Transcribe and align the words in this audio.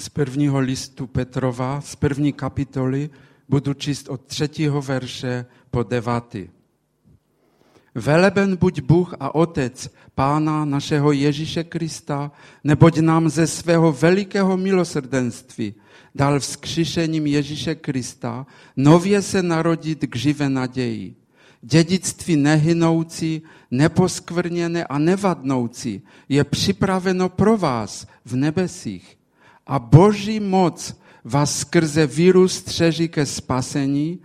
z 0.00 0.08
prvního 0.08 0.58
listu 0.58 1.06
Petrova, 1.06 1.80
z 1.80 1.96
první 1.96 2.32
kapitoly, 2.32 3.10
budu 3.48 3.74
číst 3.74 4.08
od 4.08 4.20
třetího 4.20 4.82
verše 4.82 5.46
po 5.70 5.82
devátý. 5.82 6.48
Veleben 7.94 8.56
buď 8.56 8.80
Bůh 8.80 9.14
a 9.20 9.34
Otec 9.34 9.90
Pána 10.14 10.64
našeho 10.64 11.12
Ježíše 11.12 11.64
Krista, 11.64 12.32
neboť 12.64 12.98
nám 12.98 13.28
ze 13.28 13.46
svého 13.46 13.92
velikého 13.92 14.56
milosrdenství 14.56 15.74
dal 16.14 16.40
vzkříšením 16.40 17.26
Ježíše 17.26 17.74
Krista 17.74 18.46
nově 18.76 19.22
se 19.22 19.42
narodit 19.42 20.04
k 20.10 20.16
živé 20.16 20.48
naději. 20.48 21.14
Dědictví 21.62 22.36
nehynoucí, 22.36 23.42
neposkvrněné 23.70 24.84
a 24.84 24.98
nevadnoucí 24.98 26.02
je 26.28 26.44
připraveno 26.44 27.28
pro 27.28 27.56
vás 27.56 28.06
v 28.24 28.36
nebesích. 28.36 29.19
A 29.70 29.78
boží 29.78 30.40
moc 30.40 30.98
vás 31.24 31.58
skrze 31.58 32.06
víru 32.06 32.48
střeží 32.48 33.08
ke 33.08 33.26
spasení, 33.26 34.18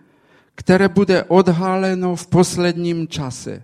které 0.56 0.90
bude 0.90 1.24
odhaleno 1.24 2.16
v 2.16 2.28
posledním 2.28 3.08
čase. 3.08 3.64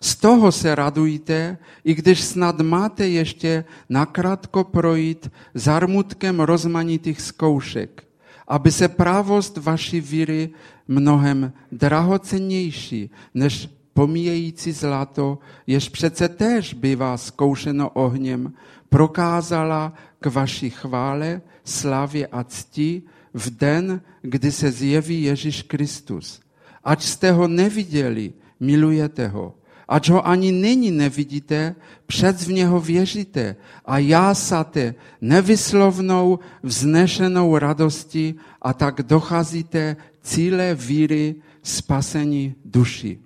Z 0.00 0.16
toho 0.16 0.52
se 0.52 0.74
radujte, 0.74 1.58
i 1.84 1.94
když 1.94 2.20
snad 2.20 2.60
máte 2.60 3.08
ještě 3.08 3.64
nakrátko 3.88 4.64
projít 4.64 5.30
zarmutkem 5.54 6.40
rozmanitých 6.40 7.20
zkoušek, 7.20 8.04
aby 8.48 8.72
se 8.72 8.88
právost 8.88 9.56
vaší 9.56 10.00
víry 10.00 10.50
mnohem 10.88 11.52
drahocennější 11.72 13.10
než 13.34 13.68
pomíjející 13.94 14.72
zlato, 14.72 15.38
jež 15.66 15.88
přece 15.88 16.28
též 16.28 16.74
bývá 16.74 17.16
zkoušeno 17.16 17.90
ohněm, 17.90 18.52
prokázala 18.88 19.92
k 20.20 20.26
vaší 20.26 20.70
chvále, 20.70 21.42
slavě 21.64 22.26
a 22.26 22.44
cti 22.44 23.02
v 23.34 23.50
den, 23.50 24.00
kdy 24.22 24.52
se 24.52 24.70
zjeví 24.70 25.22
Ježíš 25.22 25.62
Kristus. 25.62 26.40
Ať 26.84 27.02
jste 27.02 27.32
ho 27.32 27.48
neviděli, 27.48 28.32
milujete 28.60 29.28
ho. 29.28 29.54
Ať 29.88 30.08
ho 30.08 30.26
ani 30.26 30.52
nyní 30.52 30.90
nevidíte, 30.90 31.74
před 32.06 32.40
v 32.40 32.52
něho 32.52 32.80
věříte 32.80 33.56
a 33.84 33.98
jásáte 33.98 34.94
nevyslovnou 35.20 36.38
vznešenou 36.62 37.58
radostí 37.58 38.34
a 38.62 38.72
tak 38.72 39.02
docházíte 39.02 39.96
cíle 40.22 40.74
víry 40.74 41.34
spasení 41.62 42.54
duši. 42.64 43.18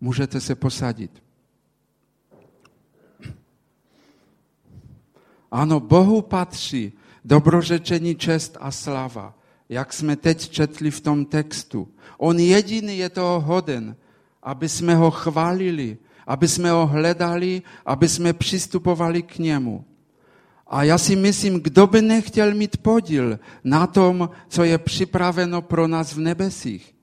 Můžete 0.00 0.40
se 0.40 0.54
posadit. 0.54 1.10
Ano, 5.50 5.80
Bohu 5.80 6.22
patří 6.22 6.92
dobrořečení, 7.24 8.14
čest 8.14 8.56
a 8.60 8.70
slava, 8.70 9.34
jak 9.68 9.92
jsme 9.92 10.16
teď 10.16 10.48
četli 10.48 10.90
v 10.90 11.00
tom 11.00 11.24
textu. 11.24 11.88
On 12.18 12.38
jediný 12.38 12.98
je 12.98 13.08
toho 13.08 13.40
hoden, 13.40 13.96
aby 14.42 14.68
jsme 14.68 14.94
ho 14.94 15.10
chválili, 15.10 15.98
aby 16.26 16.48
jsme 16.48 16.70
ho 16.70 16.86
hledali, 16.86 17.62
aby 17.86 18.08
jsme 18.08 18.32
přistupovali 18.32 19.22
k 19.22 19.38
němu. 19.38 19.84
A 20.66 20.82
já 20.82 20.98
si 20.98 21.16
myslím, 21.16 21.60
kdo 21.60 21.86
by 21.86 22.02
nechtěl 22.02 22.54
mít 22.54 22.76
podíl 22.76 23.38
na 23.64 23.86
tom, 23.86 24.30
co 24.48 24.64
je 24.64 24.78
připraveno 24.78 25.62
pro 25.62 25.86
nás 25.86 26.14
v 26.14 26.18
nebesích. 26.18 26.94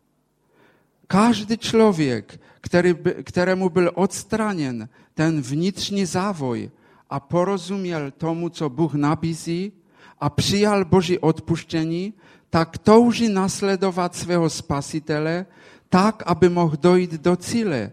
Každý 1.08 1.58
člověk, 1.58 2.40
který, 2.62 2.96
kterému 3.24 3.70
byl 3.70 3.92
odstraněn 3.96 4.90
ten 5.14 5.42
vnitřní 5.42 6.06
závoj 6.06 6.72
a 7.10 7.20
porozuměl 7.20 8.12
tomu, 8.12 8.50
co 8.50 8.70
Bůh 8.70 8.94
nabízí 8.94 9.72
a 10.20 10.30
přijal 10.30 10.86
Boží 10.86 11.20
odpuštění, 11.20 12.14
tak 12.50 12.78
touží 12.78 13.30
nasledovat 13.30 14.16
svého 14.16 14.50
spasitele 14.50 15.46
tak, 15.90 16.24
aby 16.26 16.50
mohl 16.50 16.78
dojít 16.78 17.12
do 17.12 17.36
cíle, 17.36 17.92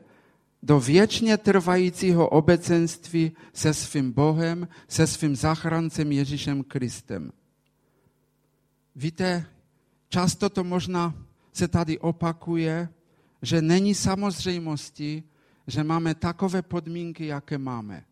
do 0.63 0.81
věčně 0.81 1.37
trvajícího 1.37 2.29
obecenství 2.29 3.33
se 3.53 3.75
svým 3.75 4.13
Bohem, 4.13 4.69
se 4.89 5.07
svým 5.07 5.37
záchrancem 5.37 6.13
Ježíšem 6.13 6.65
Kristem. 6.65 7.33
Víte, 8.97 9.47
často 10.09 10.49
to 10.49 10.65
možná 10.65 11.15
se 11.53 11.69
tady 11.69 11.99
opakuje, 11.99 12.89
že 13.43 13.63
není 13.63 13.95
samozřejmostí, 13.95 15.23
že 15.67 15.85
máme 15.85 16.15
takové 16.15 16.63
podmínky, 16.63 17.27
jaké 17.27 17.59
máme. 17.59 18.05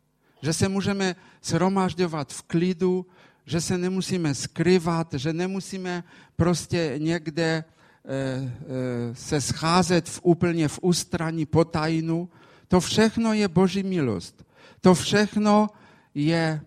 Že 0.43 0.53
se 0.53 0.69
můžeme 0.69 1.17
shromažďovat 1.43 2.33
v 2.33 2.43
klidu, 2.43 3.07
že 3.47 3.61
se 3.61 3.79
nemusíme 3.79 4.35
skrývat, 4.35 5.15
že 5.15 5.33
nemusíme 5.33 6.05
prostě 6.37 6.95
někde 6.99 7.65
Eh, 8.05 8.11
eh, 8.11 9.15
se 9.15 9.41
scházet 9.41 10.09
v 10.09 10.21
úplně 10.23 10.69
v 10.69 10.79
ústraní 10.83 11.47
potajnu, 11.47 12.29
to 12.69 12.81
všechno 12.81 13.33
je 13.33 13.49
Boží 13.49 13.83
milost. 13.83 14.45
To 14.81 14.95
všechno 14.95 15.71
je 16.15 16.61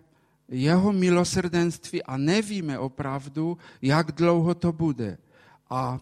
jeho 0.48 0.92
milosrdenství 0.92 2.02
a 2.02 2.16
nevíme 2.16 2.78
opravdu, 2.78 3.58
jak 3.82 4.12
dlouho 4.12 4.54
to 4.54 4.72
bude. 4.72 5.18
A 5.70 6.00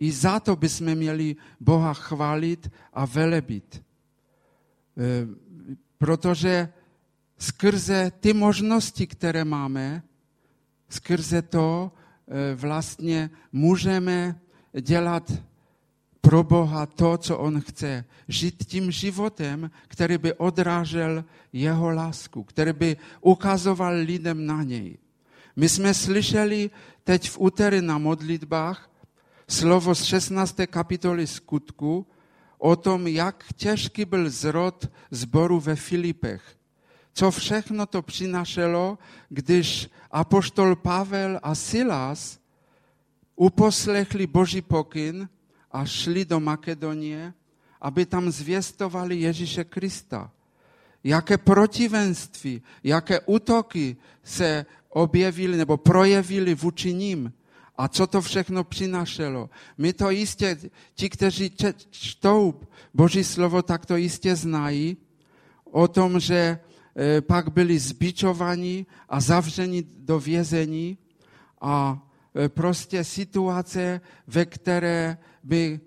i 0.00 0.12
za 0.12 0.40
to 0.40 0.56
bychom 0.56 0.94
měli 0.94 1.36
Boha 1.60 1.94
chválit 1.94 2.70
a 2.92 3.06
velebit. 3.06 3.82
Eh, 3.82 5.26
protože 5.98 6.68
skrze 7.38 8.12
ty 8.20 8.32
možnosti, 8.32 9.06
které 9.06 9.44
máme, 9.44 10.02
skrze 10.88 11.42
to 11.42 11.92
vlastně 12.54 13.30
můžeme 13.52 14.40
dělat 14.80 15.32
pro 16.20 16.44
Boha 16.44 16.86
to, 16.86 17.18
co 17.18 17.38
on 17.38 17.60
chce. 17.60 18.04
Žít 18.28 18.64
tím 18.66 18.90
životem, 18.90 19.70
který 19.88 20.18
by 20.18 20.34
odrážel 20.34 21.24
jeho 21.52 21.90
lásku, 21.90 22.42
který 22.42 22.72
by 22.72 22.96
ukazoval 23.20 23.94
lidem 23.94 24.46
na 24.46 24.62
něj. 24.62 24.98
My 25.56 25.68
jsme 25.68 25.94
slyšeli 25.94 26.70
teď 27.04 27.30
v 27.30 27.40
úterý 27.40 27.80
na 27.80 27.98
modlitbách 27.98 28.90
slovo 29.48 29.94
z 29.94 30.04
16. 30.04 30.56
kapitoly 30.66 31.26
skutku 31.26 32.06
o 32.58 32.76
tom, 32.76 33.06
jak 33.06 33.44
těžký 33.56 34.04
byl 34.04 34.30
zrod 34.30 34.90
zboru 35.10 35.60
ve 35.60 35.76
Filipech. 35.76 36.57
Co 37.18 37.30
všechno 37.30 37.86
to 37.86 38.02
přinašelo, 38.02 38.98
když 39.28 39.90
apoštol 40.10 40.76
Pavel 40.76 41.40
a 41.42 41.54
Silas 41.54 42.38
uposlechli 43.36 44.26
Boží 44.26 44.62
pokyn 44.62 45.28
a 45.72 45.84
šli 45.84 46.24
do 46.24 46.40
Makedonie, 46.40 47.34
aby 47.80 48.06
tam 48.06 48.30
zvěstovali 48.30 49.16
Ježíše 49.16 49.64
Krista. 49.64 50.30
Jaké 51.04 51.38
protivenství, 51.38 52.62
jaké 52.84 53.20
útoky 53.20 53.96
se 54.22 54.66
objevily 54.88 55.56
nebo 55.56 55.76
projevily 55.76 56.54
vůči 56.54 56.94
ním 56.94 57.32
a 57.78 57.88
co 57.88 58.06
to 58.06 58.22
všechno 58.22 58.64
přinašelo. 58.64 59.50
My 59.78 59.92
to 59.92 60.10
jistě, 60.10 60.58
ti, 60.94 61.10
kteří 61.10 61.50
čtou 61.90 62.60
Boží 62.94 63.24
slovo, 63.24 63.62
tak 63.62 63.86
to 63.86 63.96
jistě 63.96 64.36
znají 64.36 64.96
o 65.64 65.88
tom, 65.88 66.20
že 66.20 66.58
pak 67.20 67.52
byli 67.52 67.78
zbičovaní 67.78 68.86
a 69.08 69.20
zavřeni 69.20 69.84
do 69.98 70.20
vězení 70.20 70.98
a 71.60 72.08
E, 72.38 72.48
prostě 72.48 73.04
situace, 73.04 74.00
ve 74.26 74.44
které 74.46 75.18
by, 75.42 75.80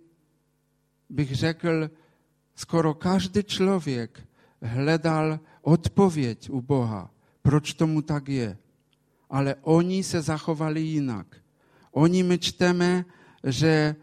bych 1.10 1.36
řekl, 1.36 1.90
skoro 2.56 2.94
každý 2.94 3.44
člověk 3.44 4.28
hledal 4.62 5.40
odpověď 5.62 6.50
u 6.50 6.62
Boha, 6.62 7.12
proč 7.42 7.74
tomu 7.74 8.02
tak 8.02 8.30
je. 8.30 8.58
Ale 9.30 9.56
oni 9.62 10.04
se 10.04 10.22
zachovali 10.22 10.82
jinak. 10.82 11.28
Oni 11.92 12.24
my 12.24 12.38
čteme, 12.38 13.06
že 13.44 13.68
e, 13.68 13.96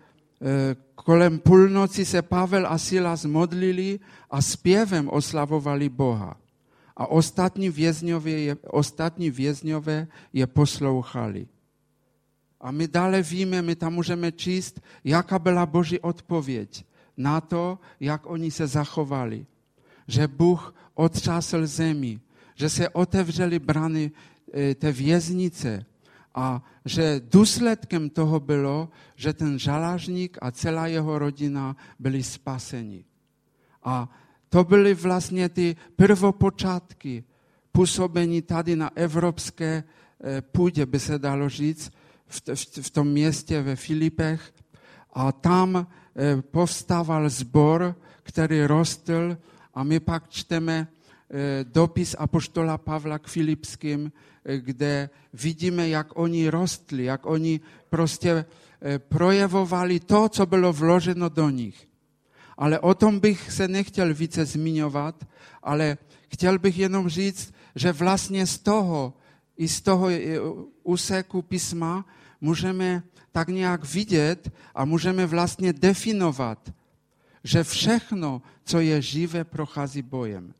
kolem 0.94 1.38
půlnoci 1.38 2.04
se 2.04 2.22
Pavel 2.22 2.66
a 2.66 2.78
Silas 2.78 3.24
modlili 3.24 4.00
a 4.30 4.42
zpěvem 4.42 5.08
oslavovali 5.08 5.88
Boha. 5.88 6.40
A 6.98 7.06
ostatní 7.06 7.70
vězňové 7.70 8.30
je, 8.30 8.56
ostatní 8.66 9.30
vězňové 9.30 10.06
je 10.32 10.46
poslouchali. 10.46 11.46
A 12.60 12.70
my 12.70 12.88
dále 12.88 13.22
víme, 13.22 13.62
my 13.62 13.76
tam 13.76 13.94
můžeme 13.94 14.32
číst, 14.32 14.80
jaká 15.04 15.38
byla 15.38 15.66
Boží 15.66 16.00
odpověď 16.00 16.84
na 17.16 17.40
to, 17.40 17.78
jak 18.00 18.26
oni 18.26 18.50
se 18.50 18.66
zachovali. 18.66 19.46
Že 20.08 20.28
Bůh 20.28 20.74
otřásl 20.94 21.66
zemi, 21.66 22.20
že 22.54 22.68
se 22.68 22.88
otevřely 22.88 23.58
brany 23.58 24.10
e, 24.54 24.74
té 24.74 24.92
věznice 24.92 25.86
a 26.34 26.62
že 26.84 27.20
důsledkem 27.30 28.10
toho 28.10 28.40
bylo, 28.40 28.88
že 29.14 29.32
ten 29.32 29.58
žalažník 29.58 30.38
a 30.42 30.50
celá 30.50 30.86
jeho 30.86 31.18
rodina 31.18 31.76
byli 31.98 32.22
spaseni. 32.22 33.04
A 33.82 34.10
to 34.48 34.64
byly 34.64 34.94
vlastně 34.94 35.48
ty 35.48 35.76
prvopočátky 35.96 37.24
působení 37.72 38.42
tady 38.42 38.76
na 38.76 38.90
evropské 38.94 39.84
půdě, 40.40 40.86
by 40.86 41.00
se 41.00 41.18
dalo 41.18 41.48
říct, 41.48 41.90
v, 42.80 42.90
tom 42.90 43.08
městě 43.08 43.62
ve 43.62 43.76
Filipech. 43.76 44.52
A 45.12 45.32
tam 45.32 45.86
povstával 46.40 47.28
zbor, 47.28 47.94
který 48.22 48.66
rostl 48.66 49.38
a 49.74 49.82
my 49.82 50.00
pak 50.00 50.28
čteme 50.28 50.88
dopis 51.62 52.16
apoštola 52.18 52.78
Pavla 52.78 53.18
k 53.18 53.26
Filipským, 53.26 54.12
kde 54.56 55.10
vidíme, 55.32 55.88
jak 55.88 56.18
oni 56.18 56.48
rostli, 56.48 57.04
jak 57.04 57.26
oni 57.26 57.60
prostě 57.90 58.44
projevovali 58.98 60.00
to, 60.00 60.28
co 60.28 60.46
bylo 60.46 60.72
vloženo 60.72 61.28
do 61.28 61.50
nich. 61.50 61.87
Ale 62.58 62.78
o 62.80 62.94
tom 62.94 63.20
bych 63.20 63.52
se 63.52 63.68
nechtěl 63.68 64.14
více 64.14 64.44
zmiňovat, 64.44 65.24
ale 65.62 65.98
chtěl 66.28 66.58
bych 66.58 66.78
jenom 66.78 67.08
říct, 67.08 67.54
že 67.74 67.92
vlastně 67.92 68.46
z 68.46 68.58
toho 68.58 69.14
i 69.58 69.68
z 69.68 69.80
toho 69.80 70.08
úseku 70.82 71.42
písma 71.42 72.06
můžeme 72.40 73.02
tak 73.32 73.48
nějak 73.48 73.84
vidět 73.84 74.50
a 74.74 74.84
můžeme 74.84 75.26
vlastně 75.26 75.72
definovat, 75.72 76.72
že 77.44 77.64
všechno, 77.64 78.42
co 78.64 78.80
je 78.80 79.02
živé, 79.02 79.44
prochází 79.44 80.02
bojem. 80.02 80.54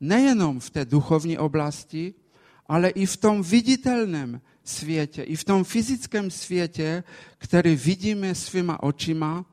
Nejenom 0.00 0.60
v 0.60 0.70
té 0.70 0.84
duchovní 0.84 1.38
oblasti, 1.38 2.14
ale 2.66 2.88
i 2.88 3.06
v 3.06 3.16
tom 3.16 3.42
viditelném 3.42 4.40
světě, 4.64 5.22
i 5.22 5.36
v 5.36 5.44
tom 5.44 5.64
fyzickém 5.64 6.30
světě, 6.30 7.04
který 7.38 7.76
vidíme 7.76 8.34
svýma 8.34 8.82
očima, 8.82 9.44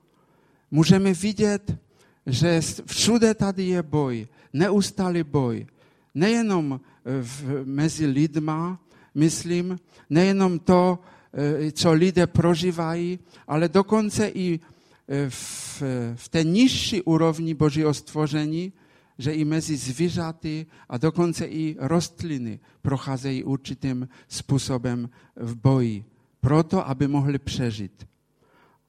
můžeme 0.72 1.14
vidět, 1.14 1.78
že 2.26 2.62
všude 2.86 3.34
tady 3.34 3.66
je 3.66 3.84
boj, 3.84 4.28
neustálý 4.54 5.24
boj. 5.24 5.68
Nejenom 6.16 6.80
v, 7.22 7.66
mezi 7.66 8.06
lidma, 8.06 8.80
myslím, 9.16 9.80
nejenom 10.10 10.60
to, 10.60 11.00
e, 11.34 11.72
co 11.72 11.92
lidé 11.92 12.28
prožívají, 12.28 13.20
ale 13.48 13.70
dokonce 13.70 14.28
i 14.28 14.60
e, 14.60 15.30
v, 15.30 15.84
v 16.16 16.30
té 16.30 16.44
nižší 16.44 17.02
úrovni 17.02 17.54
Božího 17.54 17.94
stvoření, 17.94 18.74
že 19.18 19.32
i 19.32 19.46
mezi 19.46 19.78
zvířaty 19.78 20.66
a 20.90 20.98
dokonce 20.98 21.46
i 21.46 21.76
rostliny 21.80 22.60
procházejí 22.82 23.44
určitým 23.44 24.10
způsobem 24.28 25.10
v 25.36 25.56
boji, 25.56 26.06
proto, 26.42 26.88
aby 26.88 27.08
mohli 27.08 27.40
přežít. 27.40 28.08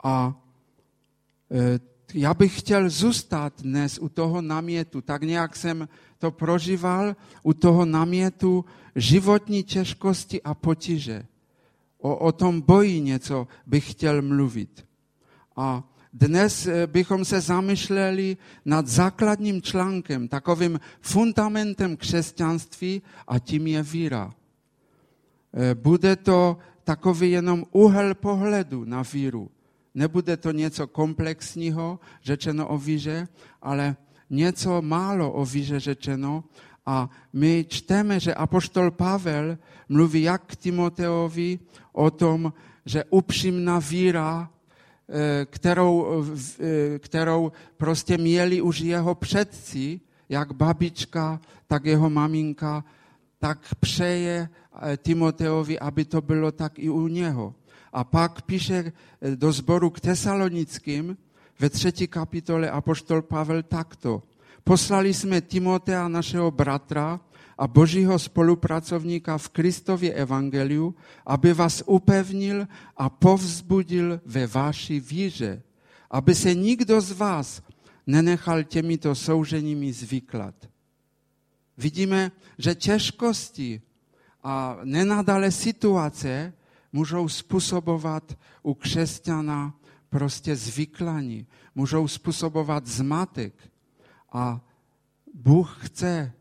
A 0.04 0.34
e, 0.34 0.49
já 2.14 2.34
bych 2.34 2.58
chtěl 2.58 2.90
zůstat 2.90 3.62
dnes 3.62 3.98
u 3.98 4.08
toho 4.08 4.42
namětu, 4.42 5.00
tak 5.00 5.22
nějak 5.22 5.56
jsem 5.56 5.88
to 6.18 6.30
prožíval, 6.30 7.16
u 7.42 7.52
toho 7.52 7.84
namětu 7.84 8.64
životní 8.96 9.62
těžkosti 9.62 10.42
a 10.42 10.54
potíže. 10.54 11.26
O, 11.98 12.16
o 12.16 12.32
tom 12.32 12.60
boji 12.60 13.00
něco 13.00 13.46
bych 13.66 13.90
chtěl 13.90 14.22
mluvit. 14.22 14.86
A 15.56 15.84
dnes 16.12 16.66
eh, 16.66 16.86
bychom 16.86 17.24
se 17.24 17.40
zamýšleli 17.40 18.36
nad 18.64 18.86
základním 18.86 19.62
článkem, 19.62 20.28
takovým 20.28 20.80
fundamentem 21.00 21.96
křesťanství 21.96 23.02
a 23.26 23.38
tím 23.38 23.66
je 23.66 23.82
víra. 23.82 24.34
Eh, 25.54 25.74
bude 25.74 26.16
to 26.16 26.58
takový 26.84 27.30
jenom 27.30 27.64
úhel 27.70 28.14
pohledu 28.14 28.84
na 28.84 29.02
víru. 29.02 29.50
Nebude 30.00 30.36
to 30.36 30.50
něco 30.50 30.86
komplexního, 30.86 32.00
řečeno 32.24 32.68
o 32.68 32.78
víře, 32.78 33.28
ale 33.62 33.96
něco 34.30 34.82
málo 34.82 35.32
o 35.32 35.44
víře 35.44 35.80
řečeno. 35.80 36.44
A 36.86 37.10
my 37.32 37.64
čteme, 37.68 38.20
že 38.20 38.34
apoštol 38.34 38.90
Pavel 38.90 39.58
mluví 39.88 40.22
jak 40.22 40.42
k 40.46 40.56
Timoteovi 40.56 41.58
o 41.92 42.10
tom, 42.10 42.52
že 42.84 43.04
upřímná 43.12 43.78
víra 43.78 44.48
Eh, 45.12 45.46
kterou, 45.50 46.24
eh, 46.60 46.98
kterou 46.98 47.52
prostě 47.76 48.18
měli 48.18 48.62
už 48.62 48.80
jeho 48.80 49.14
předci, 49.14 50.00
jak 50.28 50.52
babička, 50.52 51.40
tak 51.66 51.84
jeho 51.84 52.10
maminka, 52.10 52.84
tak 53.38 53.74
přeje 53.80 54.48
eh, 54.48 54.96
Timoteovi, 54.96 55.78
aby 55.78 56.04
to 56.04 56.20
bylo 56.22 56.52
tak 56.52 56.78
i 56.78 56.90
u 56.90 57.08
něho. 57.08 57.54
A 57.92 58.04
pak 58.04 58.42
píše 58.42 58.92
do 59.34 59.52
sboru 59.52 59.90
k 59.90 60.00
Tesalonickým 60.00 61.16
ve 61.58 61.70
třetí 61.70 62.08
kapitole 62.08 62.70
apoštol 62.70 63.22
Pavel 63.22 63.62
takto. 63.62 64.22
Poslali 64.64 65.14
jsme 65.14 65.40
Timotea, 65.40 66.08
našeho 66.08 66.50
bratra, 66.50 67.20
a 67.60 67.66
božího 67.68 68.18
spolupracovníka 68.18 69.38
v 69.38 69.48
Kristově 69.48 70.12
evangeliu, 70.14 70.94
aby 71.26 71.52
vás 71.52 71.82
upevnil 71.86 72.68
a 72.96 73.08
povzbudil 73.08 74.20
ve 74.24 74.46
vaší 74.46 75.00
víře, 75.00 75.62
aby 76.10 76.34
se 76.34 76.54
nikdo 76.54 77.00
z 77.00 77.12
vás 77.12 77.62
nenechal 78.06 78.64
těmito 78.64 79.14
souženími 79.14 79.92
zvyklat. 79.92 80.54
Vidíme, 81.78 82.32
že 82.58 82.74
těžkosti 82.74 83.82
a 84.42 84.78
nenadale 84.84 85.50
situace 85.50 86.52
můžou 86.92 87.28
způsobovat 87.28 88.38
u 88.62 88.74
křesťana 88.74 89.74
prostě 90.08 90.56
zvyklání, 90.56 91.46
můžou 91.74 92.08
způsobovat 92.08 92.86
zmatek. 92.86 93.54
A 94.32 94.60
Bůh 95.34 95.86
chce, 95.86 96.32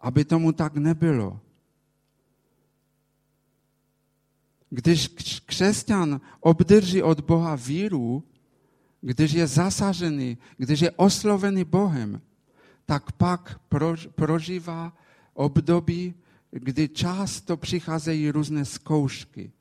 aby 0.00 0.24
tomu 0.24 0.52
tak 0.52 0.76
nebylo. 0.76 1.40
Když 4.70 5.08
křesťan 5.46 6.20
obdrží 6.40 7.02
od 7.02 7.20
Boha 7.20 7.54
víru, 7.54 8.24
když 9.00 9.32
je 9.32 9.46
zasažený, 9.46 10.38
když 10.56 10.80
je 10.80 10.90
oslovený 10.90 11.64
Bohem, 11.64 12.20
tak 12.86 13.12
pak 13.12 13.60
prožívá 14.14 14.96
období, 15.34 16.14
kdy 16.50 16.88
často 16.88 17.56
přicházejí 17.56 18.30
různé 18.30 18.64
zkoušky. 18.64 19.52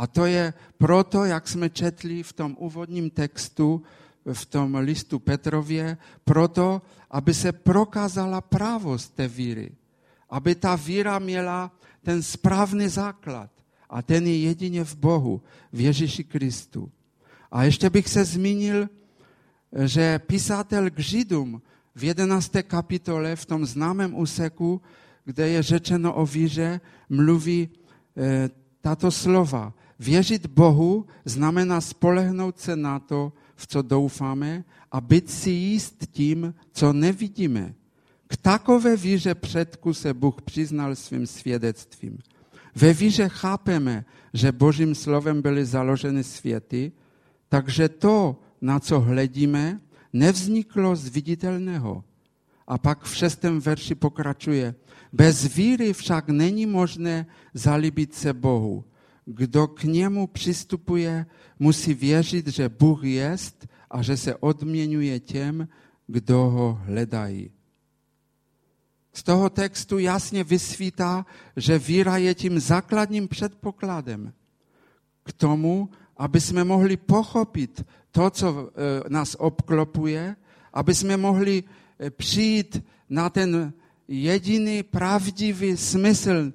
A 0.00 0.06
to 0.08 0.24
je 0.24 0.52
proto, 0.80 1.24
jak 1.28 1.44
jsme 1.48 1.68
četli 1.70 2.22
v 2.22 2.32
tom 2.32 2.56
úvodním 2.56 3.10
textu, 3.12 3.82
v 4.24 4.42
tom 4.46 4.74
listu 4.80 5.18
Petrově, 5.18 5.96
proto, 6.24 6.82
aby 7.10 7.34
se 7.34 7.52
prokázala 7.52 8.40
právost 8.40 9.12
té 9.14 9.28
víry 9.28 9.76
aby 10.30 10.54
ta 10.54 10.76
víra 10.76 11.18
měla 11.18 11.70
ten 12.02 12.22
správný 12.22 12.88
základ. 12.88 13.50
A 13.90 14.02
ten 14.02 14.26
je 14.26 14.38
jedině 14.38 14.84
v 14.84 14.96
Bohu, 14.96 15.42
v 15.72 15.80
Ježíši 15.80 16.24
Kristu. 16.24 16.90
A 17.50 17.64
ještě 17.64 17.90
bych 17.90 18.08
se 18.08 18.24
zmínil, 18.24 18.88
že 19.84 20.18
písatel 20.18 20.90
k 20.90 20.98
Židům 20.98 21.62
v 21.94 22.04
11. 22.04 22.52
kapitole, 22.62 23.36
v 23.36 23.46
tom 23.46 23.66
známém 23.66 24.14
úseku, 24.14 24.80
kde 25.24 25.48
je 25.48 25.62
řečeno 25.62 26.14
o 26.14 26.26
víře, 26.26 26.80
mluví 27.08 27.68
e, 28.16 28.50
tato 28.80 29.10
slova. 29.10 29.74
Věřit 30.00 30.46
Bohu 30.46 31.06
znamená 31.24 31.80
spolehnout 31.80 32.58
se 32.58 32.76
na 32.76 32.98
to, 32.98 33.32
v 33.56 33.66
co 33.66 33.82
doufáme 33.82 34.64
a 34.92 35.00
být 35.00 35.30
si 35.30 35.50
jíst 35.50 36.06
tím, 36.10 36.54
co 36.72 36.92
nevidíme. 36.92 37.74
K 38.26 38.36
takové 38.36 38.96
víře 38.96 39.34
předku 39.34 39.94
se 39.94 40.14
Bůh 40.14 40.42
přiznal 40.42 40.96
svým 40.96 41.26
svědectvím. 41.26 42.18
Ve 42.74 42.92
víře 42.92 43.28
chápeme, 43.28 44.04
že 44.34 44.52
Božím 44.52 44.94
slovem 44.94 45.42
byly 45.42 45.64
založeny 45.64 46.24
světy, 46.24 46.92
takže 47.48 47.88
to, 47.88 48.40
na 48.60 48.80
co 48.80 49.00
hledíme, 49.00 49.80
nevzniklo 50.12 50.96
z 50.96 51.08
viditelného. 51.08 52.04
A 52.66 52.78
pak 52.78 53.04
v 53.04 53.16
šestém 53.16 53.60
verši 53.60 53.94
pokračuje. 53.94 54.74
Bez 55.12 55.54
víry 55.54 55.92
však 55.92 56.28
není 56.28 56.66
možné 56.66 57.26
zalíbit 57.54 58.14
se 58.14 58.32
Bohu. 58.32 58.84
Kdo 59.24 59.66
k 59.66 59.84
němu 59.84 60.26
přistupuje, 60.26 61.26
musí 61.58 61.94
věřit, 61.94 62.46
že 62.46 62.68
Bůh 62.68 63.04
jest 63.04 63.66
a 63.90 64.02
že 64.02 64.16
se 64.16 64.36
odměňuje 64.36 65.20
těm, 65.20 65.68
kdo 66.06 66.38
ho 66.38 66.80
hledají. 66.84 67.50
Z 69.12 69.22
toho 69.22 69.50
textu 69.50 69.98
jasně 69.98 70.44
vysvítá, 70.44 71.26
že 71.56 71.78
víra 71.78 72.16
je 72.16 72.34
tím 72.34 72.60
základním 72.60 73.28
předpokladem 73.28 74.32
k 75.22 75.32
tomu, 75.32 75.88
aby 76.16 76.40
jsme 76.40 76.64
mohli 76.64 76.96
pochopit 76.96 77.84
to, 78.10 78.30
co 78.30 78.70
e, 78.70 79.10
nás 79.10 79.36
obklopuje, 79.38 80.36
aby 80.72 80.94
jsme 80.94 81.16
mohli 81.16 81.64
e, 81.98 82.10
přijít 82.10 82.84
na 83.08 83.30
ten 83.30 83.72
jediný 84.08 84.82
pravdivý 84.82 85.76
smysl 85.76 86.52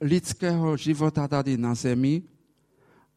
lidského 0.00 0.76
života 0.76 1.28
tady 1.28 1.56
na 1.56 1.74
zemi. 1.74 2.22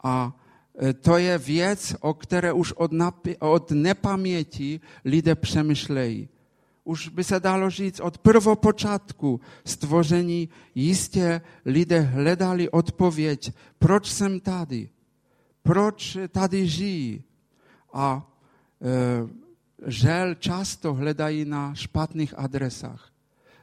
A 0.03 0.35
e, 0.81 0.93
to 0.93 1.17
je 1.17 1.37
věc, 1.37 1.95
o 1.99 2.13
které 2.13 2.53
už 2.53 2.71
od, 2.71 2.91
napi- 2.91 3.37
od 3.39 3.71
nepaměti 3.71 4.79
lidé 5.05 5.35
přemýšlejí 5.35 6.29
už 6.83 7.07
by 7.07 7.23
se 7.23 7.39
dalo 7.39 7.69
říct 7.69 7.99
od 7.99 8.17
prvopočátku 8.17 9.41
stvoření, 9.65 10.49
jistě 10.75 11.41
lidé 11.65 11.99
hledali 11.99 12.69
odpověď, 12.69 13.53
proč 13.79 14.11
jsem 14.11 14.39
tady, 14.39 14.89
proč 15.63 16.17
tady 16.31 16.67
žijí. 16.67 17.23
A 17.93 18.27
e, 18.81 19.91
žel 19.91 20.35
často 20.35 20.93
hledají 20.93 21.45
na 21.45 21.73
špatných 21.73 22.33
adresách. 22.37 23.11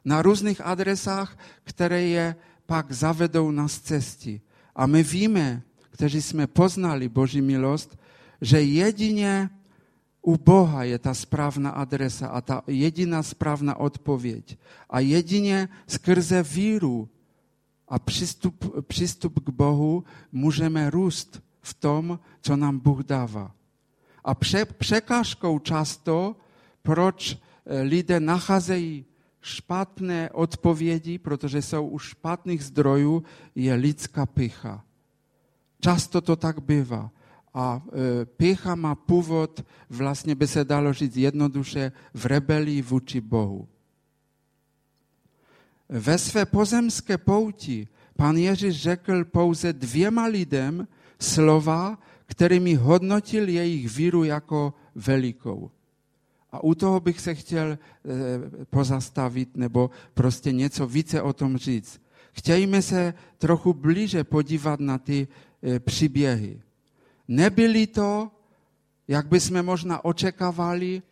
Na 0.04 0.22
různých 0.22 0.60
adresách, 0.60 1.38
které 1.64 2.02
je 2.02 2.36
pak 2.68 2.92
zavedou 2.92 3.50
na 3.50 3.68
cestě. 3.68 4.40
A 4.76 4.86
my 4.86 5.02
víme, 5.02 5.62
kteří 5.90 6.22
jsme 6.22 6.46
poznali 6.46 7.08
Boží 7.08 7.40
milost, 7.40 7.98
že 8.40 8.62
jedině 8.62 9.50
u 10.22 10.36
Boha 10.36 10.84
je 10.84 10.98
ta 10.98 11.14
správná 11.14 11.70
adresa 11.70 12.28
a 12.28 12.40
ta 12.40 12.62
jediná 12.66 13.22
správná 13.22 13.76
odpověď. 13.80 14.58
A 14.90 15.00
jedině 15.00 15.68
skrze 15.86 16.42
víru 16.42 17.08
a 17.88 17.98
přístup, 17.98 18.84
přístup 18.86 19.40
k 19.44 19.48
Bohu 19.48 20.04
můžeme 20.32 20.90
růst 20.90 21.40
v 21.62 21.74
tom, 21.74 22.20
co 22.40 22.56
nám 22.56 22.78
Bůh 22.78 23.00
dává. 23.00 23.54
A 24.24 24.34
prze, 24.34 24.64
překážkou 24.64 25.58
často, 25.58 26.36
proč 26.82 27.32
eh, 27.32 27.80
lidé 27.80 28.20
nacházejí 28.20 29.07
špatné 29.40 30.30
odpovědi, 30.30 31.18
protože 31.18 31.62
jsou 31.62 31.88
u 31.88 31.98
špatných 31.98 32.64
zdrojů, 32.64 33.22
je 33.54 33.74
lidská 33.74 34.26
pycha. 34.26 34.84
Často 35.80 36.20
to 36.20 36.36
tak 36.36 36.60
bývá. 36.62 37.10
A 37.54 37.82
e, 37.82 38.24
pěcha 38.24 38.74
má 38.74 38.94
původ, 38.94 39.64
vlastně 39.90 40.34
by 40.34 40.46
se 40.46 40.64
dalo 40.64 40.92
říct 40.92 41.16
jednoduše, 41.16 41.92
v 42.14 42.26
rebelii 42.26 42.82
vůči 42.82 43.20
Bohu. 43.20 43.68
Ve 45.88 46.18
své 46.18 46.46
pozemské 46.46 47.18
pouti 47.18 47.88
pan 48.16 48.36
Ježíš 48.36 48.82
řekl 48.82 49.24
pouze 49.24 49.72
dvěma 49.72 50.24
lidem 50.24 50.88
slova, 51.20 51.98
kterými 52.26 52.74
hodnotil 52.74 53.48
jejich 53.48 53.96
víru 53.96 54.24
jako 54.24 54.74
velikou. 54.94 55.70
A 56.52 56.64
u 56.64 56.74
toho 56.74 57.00
bych 57.00 57.20
se 57.20 57.34
chtěl 57.34 57.66
e, 57.72 57.78
pozastavit 58.70 59.56
nebo 59.56 59.90
prostě 60.14 60.52
něco 60.52 60.86
více 60.86 61.22
o 61.22 61.32
tom 61.32 61.56
říct. 61.56 62.00
Chtějme 62.32 62.82
se 62.82 63.14
trochu 63.38 63.74
blíže 63.74 64.24
podívat 64.24 64.80
na 64.80 64.98
ty 64.98 65.28
e, 65.62 65.80
příběhy. 65.80 66.60
Nebyli 67.28 67.86
to, 67.86 68.30
jak 69.08 69.26
bychom 69.28 69.62
možná 69.62 70.04
očekávali, 70.04 71.02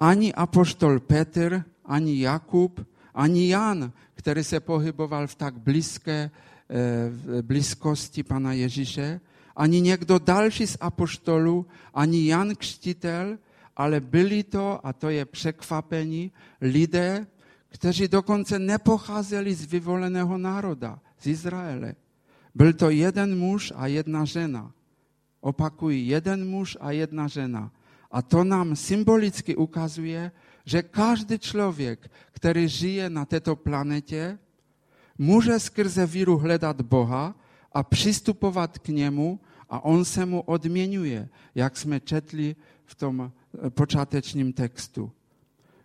ani 0.00 0.34
apoštol 0.34 1.00
Petr, 1.00 1.64
ani 1.84 2.20
Jakub, 2.20 2.86
ani 3.14 3.48
Jan, 3.48 3.92
který 4.14 4.44
se 4.44 4.60
pohyboval 4.60 5.26
v 5.26 5.34
tak 5.34 5.58
blízké 5.58 6.30
v 7.08 7.42
blízkosti 7.42 8.22
Pana 8.22 8.52
Ježíše, 8.52 9.20
ani 9.56 9.80
někdo 9.80 10.18
další 10.18 10.66
z 10.66 10.76
apoštolů, 10.80 11.66
ani 11.94 12.26
Jan 12.26 12.54
Křtitel, 12.54 13.38
ale 13.76 14.00
byli 14.00 14.42
to, 14.42 14.86
a 14.86 14.92
to 14.92 15.10
je 15.10 15.24
překvapení, 15.24 16.32
lidé, 16.60 17.26
kteří 17.68 18.08
dokonce 18.08 18.58
nepocházeli 18.58 19.54
z 19.54 19.64
vyvoleného 19.64 20.38
národa, 20.38 21.00
z 21.18 21.26
Izraele. 21.26 21.94
Byl 22.54 22.72
to 22.72 22.90
jeden 22.90 23.38
muž 23.38 23.72
a 23.76 23.86
jedna 23.86 24.24
žena. 24.24 24.72
Opakují, 25.40 26.08
jeden 26.08 26.48
muž 26.48 26.76
a 26.80 26.90
jedna 26.90 27.28
žena. 27.28 27.72
A 28.10 28.22
to 28.22 28.44
nám 28.44 28.76
symbolicky 28.76 29.56
ukazuje, 29.56 30.32
že 30.64 30.82
každý 30.82 31.38
člověk, 31.38 32.10
který 32.32 32.68
žije 32.68 33.10
na 33.10 33.24
této 33.24 33.56
planetě, 33.56 34.38
může 35.18 35.58
skrze 35.58 36.06
víru 36.06 36.38
hledat 36.38 36.80
Boha 36.80 37.34
a 37.72 37.82
přistupovat 37.82 38.78
k 38.78 38.88
němu 38.88 39.40
a 39.70 39.84
on 39.84 40.04
se 40.04 40.26
mu 40.26 40.40
odměňuje, 40.40 41.28
jak 41.54 41.76
jsme 41.76 42.00
četli 42.00 42.56
v 42.84 42.94
tom 42.94 43.32
počátečním 43.68 44.52
textu. 44.52 45.12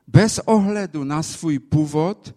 Bez 0.07 0.39
ohledu 0.39 1.03
na 1.03 1.23
svůj 1.23 1.59
původ, 1.59 2.35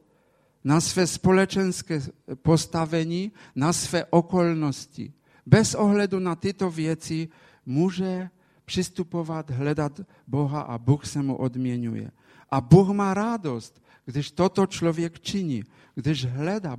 na 0.65 0.81
své 0.81 1.07
společenské 1.07 2.03
postavení, 2.43 3.33
na 3.55 3.73
své 3.73 4.05
okolnosti 4.05 5.13
bez 5.51 5.75
ohledu 5.75 6.19
na 6.19 6.37
tyto 6.37 6.71
věci 6.71 7.29
může 7.67 8.31
přistupovat, 8.65 9.51
hledat 9.51 10.01
Boha 10.27 10.61
a 10.61 10.79
Bůh 10.79 11.07
se 11.07 11.23
mu 11.23 11.37
odměňuje. 11.37 12.11
A 12.51 12.61
Bůh 12.61 12.89
má 12.89 13.15
radost, 13.15 13.83
když 14.05 14.31
toto 14.31 14.67
člověk 14.67 15.21
činí, 15.21 15.65
když 15.95 16.25
hledá 16.25 16.77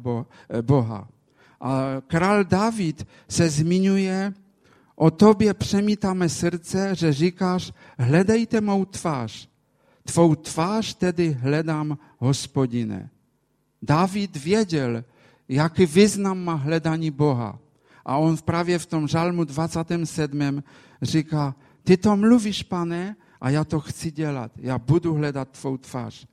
Boha. 0.62 1.10
A 1.62 2.01
král 2.08 2.43
David 2.43 3.08
se 3.27 3.50
zmiňuje, 3.50 4.34
o 5.01 5.12
tobě 5.12 5.53
přemítáme 5.53 6.29
srdce, 6.29 6.96
že 6.96 7.13
říkáš, 7.13 7.74
hledejte 8.00 8.62
mou 8.62 8.86
tvář. 8.86 9.50
Tvou 10.03 10.36
tvář 10.36 10.93
tedy 10.93 11.38
hledám, 11.41 11.98
hospodine. 12.17 13.10
David 13.81 14.36
věděl, 14.36 15.03
jaký 15.50 15.86
význam 15.86 16.43
má 16.43 16.53
hledání 16.53 17.12
Boha. 17.12 17.60
A 18.05 18.17
on 18.17 18.38
právě 18.38 18.79
v 18.79 18.86
tom 18.86 19.08
žalmu 19.08 19.43
27. 19.43 20.63
říká, 21.01 21.55
ty 21.84 21.98
to 21.98 22.17
mluvíš, 22.17 22.63
pane, 22.63 23.15
a 23.41 23.50
já 23.50 23.63
to 23.63 23.79
chci 23.79 24.12
dělat. 24.12 24.51
Já 24.55 24.77
budu 24.77 25.13
hledat 25.13 25.50
tvou 25.50 25.77
tvář. 25.77 26.27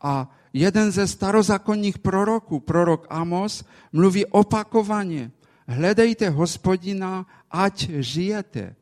A 0.00 0.30
jeden 0.52 0.90
ze 0.90 1.06
starozákonních 1.06 1.98
proroků, 1.98 2.60
prorok 2.60 3.06
Amos, 3.10 3.64
mluví 3.92 4.26
opakovaně, 4.26 5.30
hledejte 5.68 6.30
hospodina, 6.30 7.26
ať 7.50 7.90
žijete. 8.00 8.76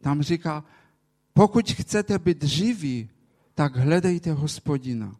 Tam 0.00 0.22
říká, 0.22 0.64
pokud 1.34 1.70
chcete 1.70 2.18
být 2.18 2.42
živí, 2.42 3.08
tak 3.54 3.76
hledejte 3.76 4.32
hospodina. 4.32 5.16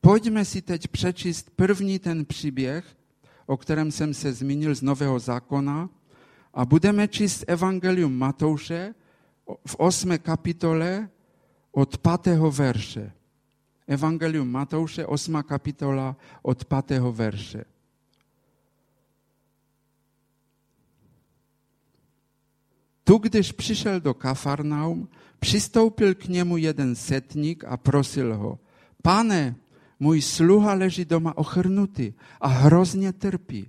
Pojďme 0.00 0.44
si 0.44 0.62
teď 0.62 0.88
přečíst 0.88 1.50
první 1.56 1.98
ten 1.98 2.24
příběh, 2.24 2.96
o 3.46 3.56
kterém 3.56 3.90
jsem 3.90 4.14
se 4.14 4.32
zmínil 4.32 4.74
z 4.74 4.82
Nového 4.82 5.18
zákona, 5.18 5.88
a 6.54 6.64
budeme 6.64 7.08
číst 7.08 7.44
Evangelium 7.46 8.18
Matouše 8.18 8.94
v 9.66 9.74
8. 9.78 10.18
kapitole 10.18 11.08
od 11.72 11.98
5. 11.98 12.38
verše. 12.38 13.12
Evangelium 13.86 14.50
Matouše, 14.50 15.06
8. 15.06 15.42
kapitola 15.42 16.16
od 16.42 16.64
5. 16.64 17.00
verše. 17.00 17.64
Tu, 23.08 23.18
když 23.18 23.52
přišel 23.52 24.00
do 24.00 24.14
Kafarnaum, 24.14 25.08
přistoupil 25.38 26.14
k 26.14 26.24
němu 26.28 26.56
jeden 26.56 26.94
setník 26.94 27.64
a 27.64 27.76
prosil 27.76 28.36
ho, 28.36 28.58
pane, 29.02 29.56
můj 30.00 30.22
sluha 30.22 30.74
leží 30.74 31.04
doma 31.04 31.38
ochrnutý 31.38 32.12
a 32.40 32.48
hrozně 32.48 33.12
trpí. 33.12 33.68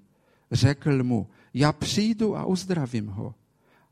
Řekl 0.51 1.03
mu, 1.03 1.27
já 1.53 1.71
přijdu 1.71 2.37
a 2.37 2.45
uzdravím 2.45 3.07
ho. 3.07 3.35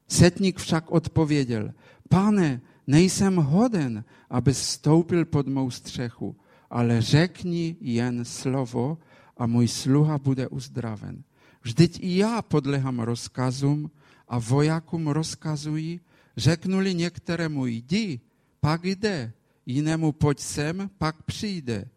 Setník 0.07 0.59
však 0.59 0.91
odpověděl, 0.91 1.73
pane, 2.09 2.61
nejsem 2.87 3.35
hoden, 3.35 4.03
aby 4.29 4.53
stoupil 4.53 5.25
pod 5.25 5.47
mou 5.47 5.69
střechu, 5.71 6.35
ale 6.69 7.01
řekni 7.01 7.75
jen 7.81 8.25
slovo 8.25 8.97
a 9.37 9.47
můj 9.47 9.67
sluha 9.67 10.17
bude 10.17 10.47
uzdraven. 10.47 11.23
Vždyť 11.61 11.99
i 12.01 12.17
já 12.17 12.41
podlehám 12.41 12.99
rozkazům 12.99 13.91
a 14.27 14.39
vojákům 14.39 15.07
rozkazují, 15.07 16.01
řeknuli 16.37 16.93
některému 16.93 17.65
jdi, 17.65 18.19
pak 18.59 18.85
jde, 18.85 19.33
jinému 19.65 20.11
pojď 20.11 20.39
sem, 20.39 20.89
pak 20.97 21.23
přijde 21.23 21.89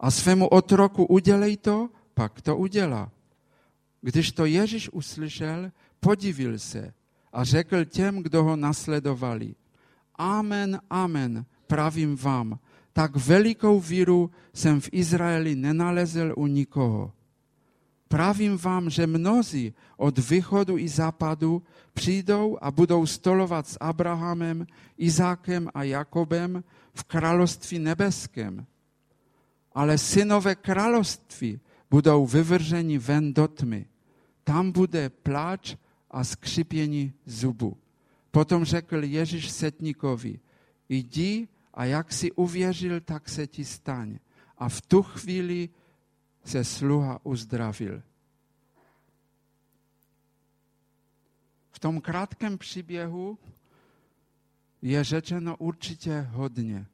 a 0.00 0.10
svému 0.10 0.48
otroku 0.48 1.04
udělej 1.04 1.56
to, 1.56 1.88
pak 2.14 2.40
to 2.40 2.56
udělá. 2.56 3.12
Když 4.00 4.32
to 4.32 4.44
Ježíš 4.44 4.88
uslyšel, 4.92 5.72
podivil 6.00 6.58
se 6.58 6.94
a 7.32 7.44
řekl 7.44 7.84
těm, 7.84 8.22
kdo 8.22 8.44
ho 8.44 8.56
nasledovali. 8.56 9.54
Amen, 10.14 10.80
amen, 10.90 11.44
pravím 11.66 12.16
vám, 12.16 12.58
tak 12.92 13.16
velikou 13.16 13.80
víru 13.80 14.30
jsem 14.54 14.80
v 14.80 14.88
Izraeli 14.92 15.54
nenalezl 15.54 16.32
u 16.36 16.46
nikoho. 16.46 17.12
Pravím 18.10 18.58
vám, 18.58 18.90
že 18.90 19.06
mnozí 19.06 19.74
od 19.96 20.18
východu 20.18 20.78
i 20.78 20.88
západu 20.88 21.62
přijdou 21.94 22.58
a 22.60 22.70
budou 22.70 23.06
stolovat 23.06 23.68
s 23.68 23.78
Abrahamem, 23.80 24.66
Izákem 24.98 25.70
a 25.74 25.82
Jakobem 25.82 26.64
v 26.94 27.04
království 27.04 27.78
nebeském 27.78 28.66
ale 29.72 29.98
synové 29.98 30.54
království 30.54 31.60
budou 31.90 32.26
vyvrženi 32.26 32.98
ven 32.98 33.34
do 33.34 33.48
tmy. 33.48 33.86
Tam 34.44 34.72
bude 34.72 35.08
pláč 35.08 35.76
a 36.10 36.24
skřípění 36.24 37.12
zubu. 37.26 37.76
Potom 38.30 38.64
řekl 38.64 39.04
Ježíš 39.04 39.50
setníkovi, 39.50 40.40
jdi 40.88 41.48
a 41.74 41.84
jak 41.84 42.12
si 42.12 42.32
uvěřil, 42.32 43.00
tak 43.00 43.28
se 43.28 43.46
ti 43.46 43.64
stane. 43.64 44.18
A 44.58 44.68
v 44.68 44.80
tu 44.80 45.02
chvíli 45.02 45.68
se 46.44 46.64
sluha 46.64 47.20
uzdravil. 47.22 48.02
V 51.70 51.78
tom 51.78 52.00
krátkém 52.00 52.58
příběhu 52.58 53.38
je 54.82 55.04
řečeno 55.04 55.56
určitě 55.56 56.20
hodně. 56.20 56.86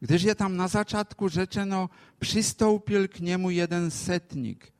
Když 0.00 0.22
je 0.22 0.34
tam 0.34 0.56
na 0.56 0.68
začátku 0.68 1.28
řečeno, 1.28 1.90
přistoupil 2.18 3.08
k 3.08 3.18
němu 3.18 3.50
jeden 3.50 3.90
setník. 3.90 4.72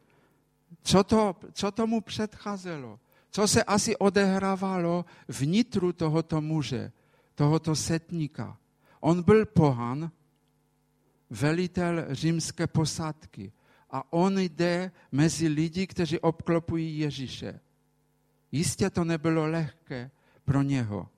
Co, 0.82 1.04
to, 1.04 1.36
co 1.52 1.70
tomu 1.70 2.00
předcházelo? 2.00 3.00
Co 3.30 3.48
se 3.48 3.64
asi 3.64 3.96
odehrávalo 3.96 5.04
vnitru 5.28 5.92
tohoto 5.92 6.40
muže, 6.40 6.92
tohoto 7.34 7.76
setníka? 7.76 8.56
On 9.00 9.22
byl 9.22 9.46
pohan, 9.46 10.10
velitel 11.30 12.06
římské 12.10 12.66
posádky. 12.66 13.52
A 13.90 14.12
on 14.12 14.38
jde 14.38 14.92
mezi 15.12 15.48
lidi, 15.48 15.86
kteří 15.86 16.18
obklopují 16.18 16.98
Ježíše. 16.98 17.60
Jistě 18.52 18.90
to 18.90 19.04
nebylo 19.04 19.46
lehké 19.46 20.10
pro 20.44 20.62
něho. 20.62 21.08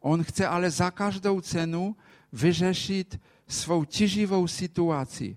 On 0.00 0.24
chce 0.24 0.46
ale 0.46 0.70
za 0.70 0.90
každou 0.90 1.40
cenu 1.40 1.96
vyřešit 2.32 3.20
svou 3.48 3.84
těživou 3.84 4.46
situaci 4.46 5.36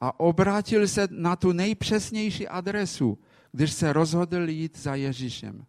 a 0.00 0.20
obrátil 0.20 0.88
se 0.88 1.08
na 1.10 1.36
tu 1.36 1.52
nejpřesnější 1.52 2.48
adresu, 2.48 3.18
když 3.52 3.72
se 3.72 3.92
rozhodl 3.92 4.48
jít 4.48 4.78
za 4.78 4.94
Ježíšem. 4.94 5.66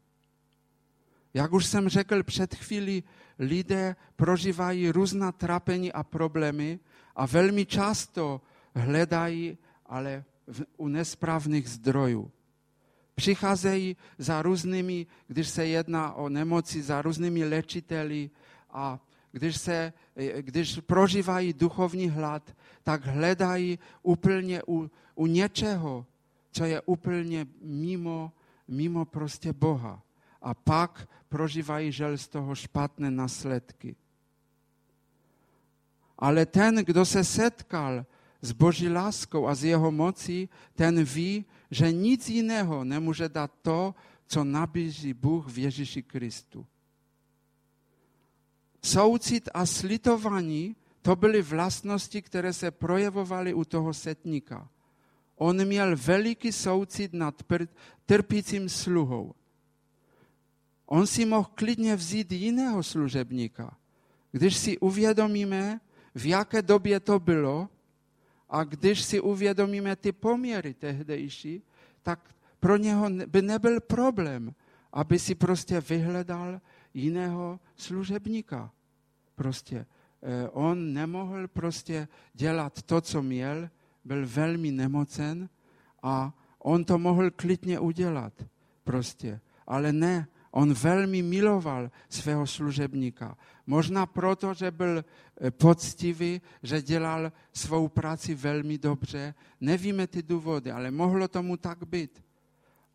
Jak 1.34 1.54
už 1.54 1.66
jsem 1.66 1.90
řekl 1.90 2.24
před 2.24 2.56
chvíli, 2.56 3.04
lidé 3.40 3.96
prožívají 4.16 4.92
různá 4.92 5.32
trápení 5.32 5.94
a 5.94 6.04
problémy 6.04 6.80
a 7.16 7.26
velmi 7.26 7.66
často 7.66 8.42
hledají 8.76 9.58
ale 9.86 10.24
u 10.78 10.88
nesprávných 10.88 11.70
zdrojů. 11.70 12.32
Přicházejí 13.16 13.98
za 14.18 14.42
různými, 14.42 15.08
když 15.28 15.50
se 15.50 15.66
jedná 15.66 16.14
o 16.14 16.30
nemoci, 16.30 16.82
za 16.82 17.02
různými 17.02 17.46
léčiteli 17.46 18.30
a 18.70 19.00
když, 19.32 19.58
se, 19.58 19.94
když 20.42 20.80
prožívají 20.80 21.54
duchovní 21.54 22.10
hlad, 22.10 22.56
tak 22.84 23.06
hledají 23.06 23.80
úplně 24.04 24.62
u, 24.68 24.92
u 25.16 25.26
něčeho, 25.28 26.06
co 26.52 26.66
je 26.66 26.82
úplně 26.82 27.48
mimo, 27.62 28.32
mimo 28.68 29.06
prostě 29.06 29.54
Boha. 29.54 30.04
A 30.42 30.54
pak 30.54 31.10
prožívají 31.30 31.92
žel 31.92 32.18
z 32.18 32.28
toho 32.28 32.56
špatné 32.56 33.12
následky. 33.12 33.96
Ale 36.18 36.46
ten, 36.46 36.76
kdo 36.76 37.06
se 37.06 37.24
setkal 37.24 38.06
s 38.42 38.52
Boží 38.52 38.90
láskou 38.90 39.48
a 39.48 39.56
z 39.56 39.64
jeho 39.64 39.92
mocí, 39.92 40.50
ten 40.74 41.04
ví, 41.04 41.46
že 41.72 41.92
nic 41.92 42.30
jiného 42.30 42.84
nemůže 42.84 43.30
dát 43.30 43.52
to, 43.62 43.96
co 44.28 44.44
nabízí 44.44 45.14
Bůh 45.14 45.48
v 45.48 45.58
Ježíši 45.58 46.04
Kristu. 46.04 46.66
Soucit 48.84 49.50
a 49.54 49.66
slitování 49.66 50.76
to 51.02 51.16
byly 51.16 51.42
vlastnosti, 51.42 52.22
které 52.22 52.54
se 52.54 52.72
projevovaly 52.72 53.54
u 53.54 53.66
toho 53.66 53.94
setníka. 53.94 54.70
On 55.36 55.66
měl 55.66 55.98
veliký 55.98 56.52
soucit 56.52 57.14
nad 57.14 57.44
trpícím 58.06 58.70
sluhou. 58.70 59.34
On 60.86 61.08
si 61.08 61.26
mohl 61.26 61.50
klidně 61.56 61.96
vzít 61.96 62.32
jiného 62.32 62.84
služebníka. 62.84 63.78
Když 64.32 64.58
si 64.58 64.78
uvědomíme, 64.78 65.80
v 66.16 66.26
jaké 66.26 66.62
době 66.62 67.00
to 67.00 67.20
bylo, 67.20 67.70
a 68.50 68.64
když 68.64 69.02
si 69.02 69.22
uvědomíme 69.22 69.96
ty 69.96 70.12
poměry 70.12 70.74
tehdejší, 70.74 71.64
tak 72.02 72.36
pro 72.60 72.78
něho 72.78 73.10
by 73.28 73.42
nebyl 73.42 73.80
problém, 73.80 74.56
aby 74.94 75.20
si 75.20 75.36
prostě 75.36 75.82
vyhledal 75.82 76.62
jiného 76.94 77.60
služebníka. 77.76 78.72
Prostě 79.36 79.86
eh, 80.24 80.50
on 80.50 80.94
nemohl 80.94 81.48
prostě 81.48 82.08
dělat 82.34 82.82
to, 82.82 83.02
co 83.02 83.22
měl, 83.22 83.70
byl 84.06 84.28
velmi 84.28 84.72
nemocen 84.72 85.50
a 86.04 86.34
on 86.60 86.86
to 86.86 86.98
mohl 86.98 87.32
klidně 87.32 87.80
udělat 87.80 88.34
prostě. 88.84 89.40
Ale 89.68 89.94
ne, 89.94 90.28
on 90.52 90.74
velmi 90.74 91.22
miloval 91.22 91.92
svého 92.10 92.48
služebníka. 92.48 93.38
Možná 93.70 94.06
proto, 94.06 94.54
že 94.54 94.72
byl 94.72 95.06
eh, 95.06 95.52
poctivý, 95.52 96.42
že 96.64 96.82
dělal 96.82 97.32
svou 97.54 97.88
práci 97.88 98.36
velmi 98.36 98.78
dobře. 98.78 99.34
Nevíme 99.62 100.08
ty 100.08 100.24
důvody, 100.24 100.72
ale 100.72 100.92
mohlo 100.92 101.28
tomu 101.28 101.58
tak 101.58 101.86
být. 101.86 102.24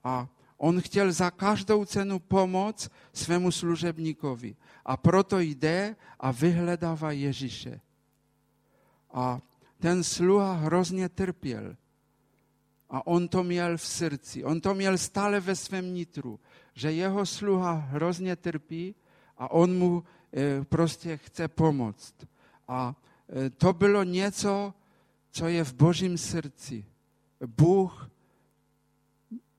A 0.05 0.29
on 0.57 0.81
chtěl 0.81 1.13
za 1.13 1.31
každou 1.31 1.85
cenu 1.85 2.19
pomoct 2.19 2.91
svému 3.13 3.51
služebníkovi. 3.51 4.57
A 4.85 4.97
proto 4.97 5.39
jde 5.39 5.97
a 6.21 6.31
vyhledává 6.33 7.13
Ježíše. 7.13 7.81
A 9.13 9.41
ten 9.79 10.05
sluha 10.05 10.53
hrozně 10.53 11.09
trpěl. 11.09 11.77
A 12.91 13.07
on 13.07 13.29
to 13.29 13.43
měl 13.43 13.77
v 13.77 13.87
srdci. 13.87 14.45
On 14.45 14.61
to 14.61 14.75
měl 14.75 14.99
stále 14.99 15.41
ve 15.41 15.55
svém 15.57 15.95
nitru 15.95 16.41
že 16.75 16.93
jeho 16.93 17.27
sluha 17.27 17.73
hrozně 17.73 18.37
trpí 18.37 18.95
a 19.39 19.51
on 19.51 19.79
mu 19.79 20.05
prostě 20.65 21.17
chce 21.17 21.49
pomoct. 21.49 22.15
A 22.69 22.97
e, 23.47 23.51
to 23.51 23.73
bylo 23.73 24.03
něco, 24.03 24.75
co 25.31 25.49
je 25.49 25.65
v 25.65 25.75
božím 25.75 26.19
srdci. 26.19 26.85
Bůh 27.47 28.11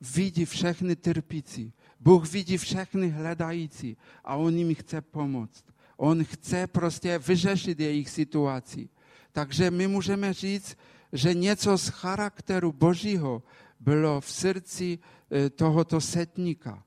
vidí 0.01 0.45
všechny 0.45 0.95
trpící. 0.95 1.73
Bůh 1.99 2.31
vidí 2.31 2.57
všechny 2.57 3.09
hledající 3.09 3.97
a 4.23 4.35
on 4.35 4.55
jim 4.55 4.75
chce 4.75 5.01
pomoct. 5.01 5.65
On 5.97 6.23
chce 6.23 6.67
prostě 6.67 7.19
vyřešit 7.19 7.79
jejich 7.79 8.09
situaci. 8.09 8.89
Takže 9.31 9.71
my 9.71 9.87
můžeme 9.87 10.33
říct, 10.33 10.77
že 11.13 11.33
něco 11.33 11.77
z 11.77 11.87
charakteru 11.87 12.71
Božího 12.71 13.43
bylo 13.79 14.21
v 14.21 14.31
srdci 14.31 14.99
e, 15.31 15.49
tohoto 15.49 16.01
setníka. 16.01 16.83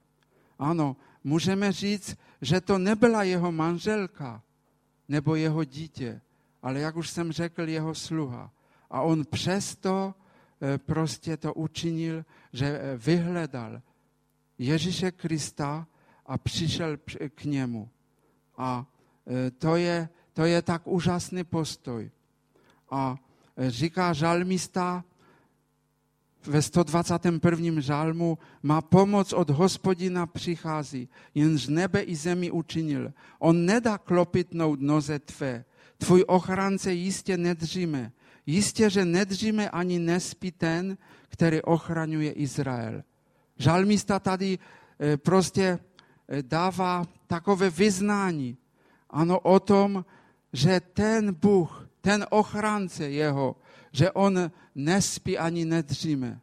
Ano, 0.59 0.96
můžeme 1.24 1.72
říct, 1.72 2.16
že 2.42 2.61
to 2.61 2.79
nebyla 2.79 3.22
jeho 3.22 3.53
manželka 3.53 4.42
nebo 5.09 5.35
jeho 5.35 5.64
dítě, 5.64 6.20
ale 6.62 6.81
jak 6.81 6.96
už 6.96 7.11
jsem 7.11 7.33
řekl, 7.33 7.68
jeho 7.68 7.94
sluha. 7.94 8.51
A 8.90 9.01
on 9.01 9.24
přesto 9.24 10.14
eh, 10.61 10.79
prostě 10.79 11.37
to 11.37 11.55
učinil, 11.55 12.24
že 12.53 12.66
eh, 12.66 12.96
vyhledal 12.96 13.83
Ježíše 14.59 15.11
Krista 15.11 15.87
a 16.27 16.38
přišel 16.38 16.96
k 17.35 17.44
němu. 17.44 17.88
A 18.57 18.87
eh, 19.27 19.51
to 19.51 19.77
je, 19.77 20.09
to 20.33 20.44
je 20.44 20.62
tak 20.62 20.87
úžasný 20.87 21.44
postoj. 21.44 22.11
A 22.90 23.16
říká 23.68 24.12
žalmista, 24.12 25.05
ve 26.49 26.63
121. 26.63 27.81
žalmu 27.81 28.39
má 28.63 28.81
pomoc 28.81 29.33
od 29.33 29.51
hospodina 29.51 30.27
přichází, 30.27 31.09
jenž 31.35 31.67
nebe 31.69 32.01
i 32.01 32.17
zemi 32.17 32.51
učinil. 32.51 33.13
On 33.39 33.67
nedá 33.67 33.99
klopitnout 33.99 34.81
noze 34.81 35.19
tvé. 35.19 35.65
Tvůj 35.99 36.25
ochránce 36.29 36.93
jistě 36.93 37.37
nedříme. 37.37 38.13
Jistě, 38.47 38.91
že 38.91 39.05
nedříme 39.05 39.71
ani 39.71 39.99
nespí 39.99 40.53
ten, 40.53 40.99
který 41.29 41.63
ochraňuje 41.63 42.33
Izrael. 42.33 43.03
Žalmista 43.59 44.19
tady 44.19 44.59
eh, 45.01 45.17
prostě 45.17 45.79
eh, 46.29 46.43
dává 46.43 47.05
takové 47.27 47.71
vyznání. 47.71 48.57
Ano, 49.11 49.41
o 49.41 49.61
tom, 49.61 50.05
že 50.53 50.81
ten 50.81 51.35
Bůh, 51.35 51.89
ten 52.01 52.27
ochránce 52.31 53.11
jeho, 53.11 53.57
že 53.92 54.12
on 54.12 54.51
nespí 54.74 55.38
ani 55.38 55.64
nedříme. 55.64 56.40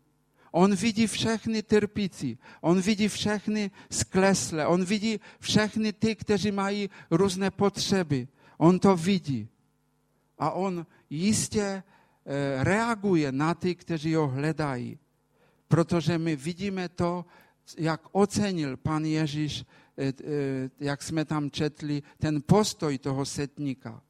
On 0.52 0.76
vidí 0.76 1.08
všechny 1.08 1.64
trpící, 1.64 2.38
on 2.62 2.82
vidí 2.82 3.08
všechny 3.08 3.72
sklesle, 3.92 4.68
on 4.68 4.86
vidí 4.86 5.20
všechny 5.40 5.94
ty, 5.94 6.16
kteří 6.16 6.52
mají 6.52 6.90
různé 7.12 7.52
potřeby. 7.52 8.28
On 8.58 8.80
to 8.80 8.96
vidí. 8.96 9.50
A 10.40 10.52
on 10.52 10.86
jistě 11.10 11.62
eh, 11.62 11.84
reaguje 12.64 13.32
na 13.32 13.54
ty, 13.54 13.76
kteří 13.76 14.16
ho 14.16 14.28
hledají. 14.28 15.00
Protože 15.68 16.18
my 16.18 16.36
vidíme 16.36 16.90
to, 16.90 17.26
jak 17.78 18.02
ocenil 18.12 18.78
pan 18.78 19.06
Ježíš, 19.06 19.66
eh, 19.98 20.14
eh, 20.24 20.70
jak 20.80 21.04
jsme 21.04 21.26
tam 21.26 21.52
četli, 21.52 22.04
ten 22.18 22.42
postoj 22.46 22.98
toho 22.98 23.26
setníka. 23.26 24.02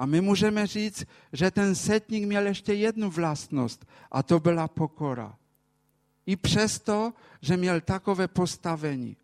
A 0.00 0.06
my 0.06 0.20
můžeme 0.20 0.66
říct, 0.66 1.04
že 1.32 1.50
ten 1.50 1.74
setník 1.74 2.24
měl 2.24 2.46
ještě 2.46 2.74
jednu 2.74 3.10
vlastnost 3.10 3.84
a 4.10 4.22
to 4.22 4.40
byla 4.40 4.68
pokora. 4.68 5.36
I 6.26 6.36
přesto, 6.36 7.12
že 7.40 7.56
měl 7.56 7.80
takové 7.80 8.28
postavení, 8.28 9.16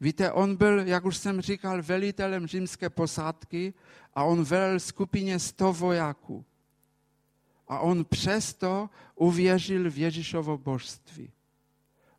Víte, 0.00 0.32
on 0.32 0.56
byl, 0.56 0.78
jak 0.78 1.04
už 1.04 1.16
jsem 1.16 1.40
říkal, 1.40 1.82
velitelem 1.82 2.46
římské 2.46 2.90
posádky 2.90 3.74
a 4.14 4.24
on 4.24 4.44
velel 4.44 4.80
skupině 4.80 5.38
100 5.38 5.72
vojáků. 5.72 6.44
A 7.68 7.78
on 7.78 8.04
přesto 8.04 8.90
uvěřil 9.14 9.90
v 9.90 9.98
Ježíšovo 9.98 10.58
božství. 10.58 11.32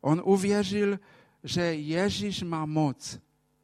On 0.00 0.22
uvěřil, 0.24 0.98
že 1.44 1.62
Ježíš 1.62 2.42
má 2.42 2.66
moc. 2.66 3.20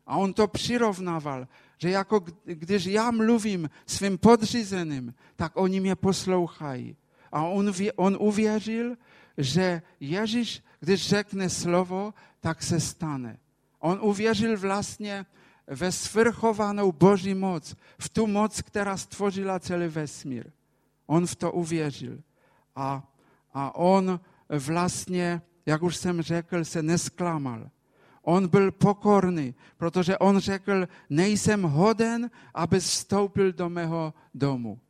A 0.07 0.16
on 0.16 0.33
to 0.33 0.48
přirovnával, 0.48 1.48
že 1.78 1.90
jako 1.90 2.24
když 2.44 2.84
já 2.84 3.10
mluvím 3.10 3.70
svým 3.87 4.18
podřízeným, 4.18 5.14
tak 5.37 5.56
oni 5.56 5.80
mě 5.80 5.96
poslouchají. 5.96 6.96
A 7.32 7.42
on, 7.42 7.72
on 7.96 8.16
uvěřil, 8.20 8.96
že 9.38 9.82
Ježíš, 10.00 10.62
když 10.80 11.08
řekne 11.08 11.50
slovo, 11.50 12.14
tak 12.40 12.62
se 12.62 12.80
stane. 12.80 13.38
On 13.78 13.98
uvěřil 14.02 14.58
vlastně 14.58 15.26
ve 15.66 15.92
svrchovanou 15.92 16.92
Boží 16.92 17.34
moc, 17.34 17.76
v 17.98 18.08
tu 18.08 18.26
moc, 18.26 18.62
která 18.62 18.96
stvořila 18.96 19.60
celý 19.60 19.88
vesmír. 19.88 20.52
On 21.06 21.26
v 21.26 21.37
to 21.37 21.52
uvěřil. 21.52 22.18
A, 22.76 23.12
a 23.52 23.74
on 23.74 24.20
vlastně, 24.48 25.42
jak 25.66 25.82
už 25.82 25.96
jsem 25.96 26.22
řekl, 26.22 26.64
se 26.64 26.82
nesklamal. 26.82 27.70
On 28.24 28.48
byl 28.48 28.72
pokorný, 28.72 29.54
protože 29.76 30.18
on 30.18 30.38
řekl, 30.38 30.88
nejsem 31.10 31.62
hoden, 31.62 32.30
aby 32.54 32.80
vstoupil 32.80 33.52
do 33.52 33.68
mého 33.68 34.14
domu. 34.34 34.80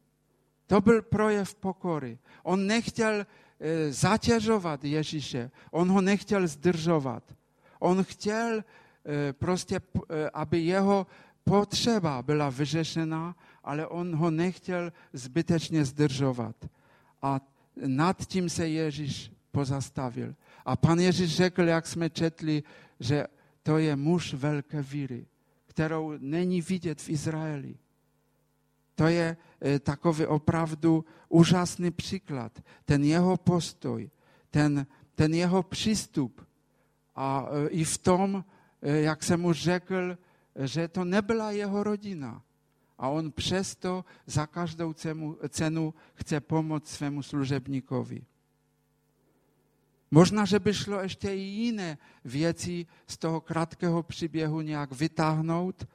To 0.67 0.81
byl 0.81 1.03
projev 1.03 1.55
pokory. 1.55 2.19
On 2.43 2.67
nechtěl 2.67 3.15
e, 3.15 3.27
zatěžovat 3.93 4.85
Ježíše, 4.85 5.51
on 5.71 5.91
ho 5.91 6.01
nechtěl 6.01 6.47
zdržovat. 6.47 7.23
On 7.79 8.05
chtěl 8.05 8.59
e, 8.59 9.33
prostě, 9.33 9.77
e, 9.77 10.31
aby 10.31 10.61
jeho 10.61 11.07
potřeba 11.45 12.23
byla 12.23 12.51
vyřešena, 12.51 13.37
ale 13.65 13.87
on 13.87 14.17
ho 14.17 14.31
nechtěl 14.31 14.93
zbytečně 15.13 15.85
zdržovat. 15.85 16.57
A 17.23 17.41
nad 17.87 18.27
tím 18.27 18.49
se 18.49 18.69
Ježíš 18.69 19.33
pozastavil. 19.51 20.35
A 20.65 20.77
pan 20.77 20.99
Ježíš 20.99 21.37
řekl, 21.37 21.63
jak 21.63 21.87
jsme 21.87 22.11
četli, 22.11 22.63
že 23.01 23.27
to 23.63 23.79
je 23.79 23.97
muž 23.97 24.35
velké 24.35 24.83
víry, 24.83 25.27
kterou 25.67 26.15
není 26.19 26.63
vidět 26.63 27.03
v 27.03 27.09
Izraeli. 27.09 27.77
To 28.95 29.07
je 29.07 29.37
e, 29.65 29.79
takový 29.79 30.27
opravdu 30.27 31.05
úžasný 31.29 31.91
příklad. 31.91 32.63
Ten 32.85 33.05
jeho 33.05 33.37
postoj, 33.37 34.11
ten, 34.51 34.87
ten 35.15 35.35
jeho 35.35 35.63
přístup. 35.63 36.47
A 37.15 37.47
e, 37.51 37.69
i 37.69 37.85
v 37.85 37.99
tom, 37.99 38.45
e, 38.83 39.01
jak 39.01 39.23
jsem 39.23 39.45
už 39.45 39.63
řekl, 39.63 40.19
že 40.65 40.89
to 40.89 41.05
nebyla 41.05 41.51
jeho 41.51 41.83
rodina. 41.83 42.43
A 42.99 43.09
on 43.09 43.33
přesto 43.33 44.05
za 44.27 44.47
každou 44.47 44.93
cenu 45.49 45.95
chce 46.15 46.41
pomoct 46.41 46.89
svému 46.89 47.23
služebníkovi. 47.23 48.25
Možná, 50.15 50.45
že 50.45 50.59
by 50.59 50.75
šlo 50.75 51.01
ještě 51.01 51.35
i 51.35 51.41
jiné 51.41 51.99
věci 52.25 52.87
z 53.07 53.19
toho 53.19 53.41
krátkého 53.41 54.03
příběhu 54.03 54.61
nějak 54.61 54.93
vytáhnout. 54.93 55.87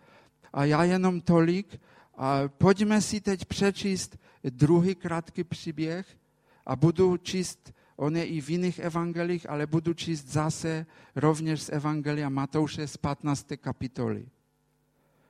A 0.54 0.66
já 0.66 0.84
jenom 0.84 1.22
tolik. 1.22 1.80
A 2.18 2.48
pojďme 2.48 3.02
si 3.02 3.22
teď 3.22 3.46
přečíst 3.46 4.18
druhý 4.44 4.96
krátký 4.96 5.44
příběh 5.44 6.18
a 6.66 6.76
budu 6.76 7.18
číst, 7.18 7.74
on 7.96 8.18
je 8.18 8.26
i 8.26 8.42
v 8.42 8.50
jiných 8.50 8.80
evangelích, 8.80 9.50
ale 9.50 9.68
budu 9.68 9.94
číst 9.94 10.28
zase 10.28 10.86
rovněž 11.16 11.62
z 11.62 11.70
Evangelia 11.70 12.30
Matouše 12.30 12.88
z 12.88 12.98
15. 12.98 13.48
kapitoly. 13.58 14.28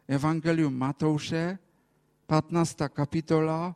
Evangelium 0.08 0.78
Matouše, 0.78 1.60
15. 2.28 2.78
kapitola 2.90 3.76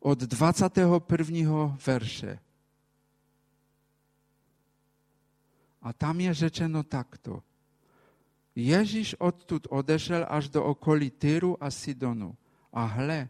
od 0.00 0.18
21. 0.18 1.78
verše. 1.86 2.38
A 5.82 5.92
tam 5.92 6.20
je 6.20 6.34
řečeno 6.34 6.82
takto. 6.82 7.42
Ježíš 8.54 9.14
odtud 9.18 9.66
odešel 9.70 10.26
až 10.28 10.48
do 10.48 10.64
okolí 10.64 11.10
Tyru 11.10 11.64
a 11.64 11.70
Sidonu. 11.70 12.36
A 12.72 12.84
hle, 12.84 13.28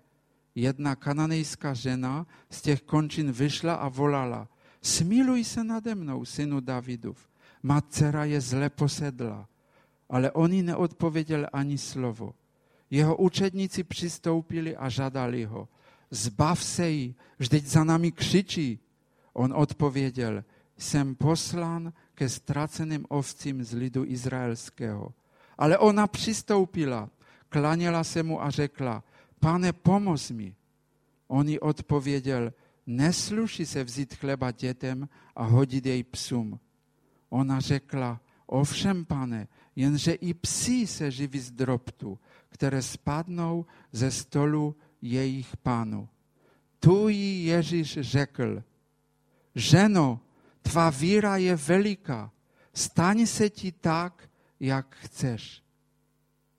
jedna 0.54 0.96
kananejská 0.96 1.74
žena 1.74 2.26
z 2.50 2.62
těch 2.62 2.82
končin 2.82 3.32
vyšla 3.32 3.74
a 3.74 3.88
volala, 3.88 4.48
smiluj 4.82 5.44
se 5.44 5.64
nade 5.64 5.94
mnou, 5.94 6.24
synu 6.24 6.61
Davidův. 6.61 7.28
Má 7.62 7.80
dcera 7.80 8.24
je 8.24 8.40
zle 8.40 8.70
posedla. 8.70 9.48
Ale 10.08 10.30
oni 10.30 10.62
neodpověděl 10.62 11.46
ani 11.52 11.78
slovo. 11.78 12.34
Jeho 12.90 13.16
učedníci 13.16 13.84
přistoupili 13.84 14.76
a 14.76 14.88
žádali 14.88 15.44
ho. 15.44 15.68
Zbav 16.11 16.64
se 16.64 16.90
jí, 16.90 17.14
vždyť 17.38 17.66
za 17.66 17.84
nami 17.84 18.12
křičí. 18.12 18.78
On 19.32 19.52
odpověděl, 19.52 20.44
jsem 20.78 21.14
poslán 21.14 21.92
ke 22.18 22.26
ztraceným 22.26 23.07
ovcím 23.14 23.62
z 23.62 23.78
lidu 23.78 24.02
izraelského. 24.02 25.14
Ale 25.54 25.78
ona 25.78 26.07
přistoupila, 26.11 27.07
klaněla 27.48 28.04
se 28.04 28.22
mu 28.22 28.42
a 28.42 28.50
řekla, 28.50 29.04
pane, 29.38 29.72
pomoz 29.72 30.31
mi. 30.31 30.54
On 31.31 31.48
jí 31.48 31.61
odpověděl, 31.61 32.52
nesluší 32.87 33.66
se 33.66 33.85
vzít 33.85 34.14
chleba 34.14 34.50
dětem 34.50 35.09
a 35.37 35.44
hodit 35.44 35.87
jej 35.87 36.02
psům. 36.02 36.59
Ona 37.31 37.61
řekla, 37.61 38.20
ovšem, 38.46 39.04
pane, 39.04 39.48
jenže 39.76 40.12
i 40.12 40.35
psi 40.35 40.87
se 40.87 41.11
živí 41.11 41.38
z 41.38 41.50
drobtu, 41.50 42.18
které 42.48 42.83
spadnou 42.83 43.66
ze 43.92 44.11
stolu 44.11 44.74
jejich 45.02 45.57
pánu. 45.57 46.09
Tu 46.81 47.09
jí 47.09 47.44
Ježíš 47.44 47.98
řekl, 48.00 48.62
ženo, 49.54 50.20
tvá 50.68 50.90
víra 50.90 51.37
je 51.37 51.57
veliká, 51.57 52.31
staň 52.74 53.26
se 53.26 53.50
ti 53.50 53.72
tak, 53.72 54.28
jak 54.61 54.96
chceš. 55.00 55.62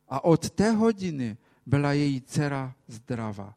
A 0.09 0.23
od 0.23 0.49
té 0.49 0.71
hodiny 0.71 1.37
byla 1.65 1.93
její 1.93 2.21
dcera 2.21 2.73
zdravá. 2.87 3.55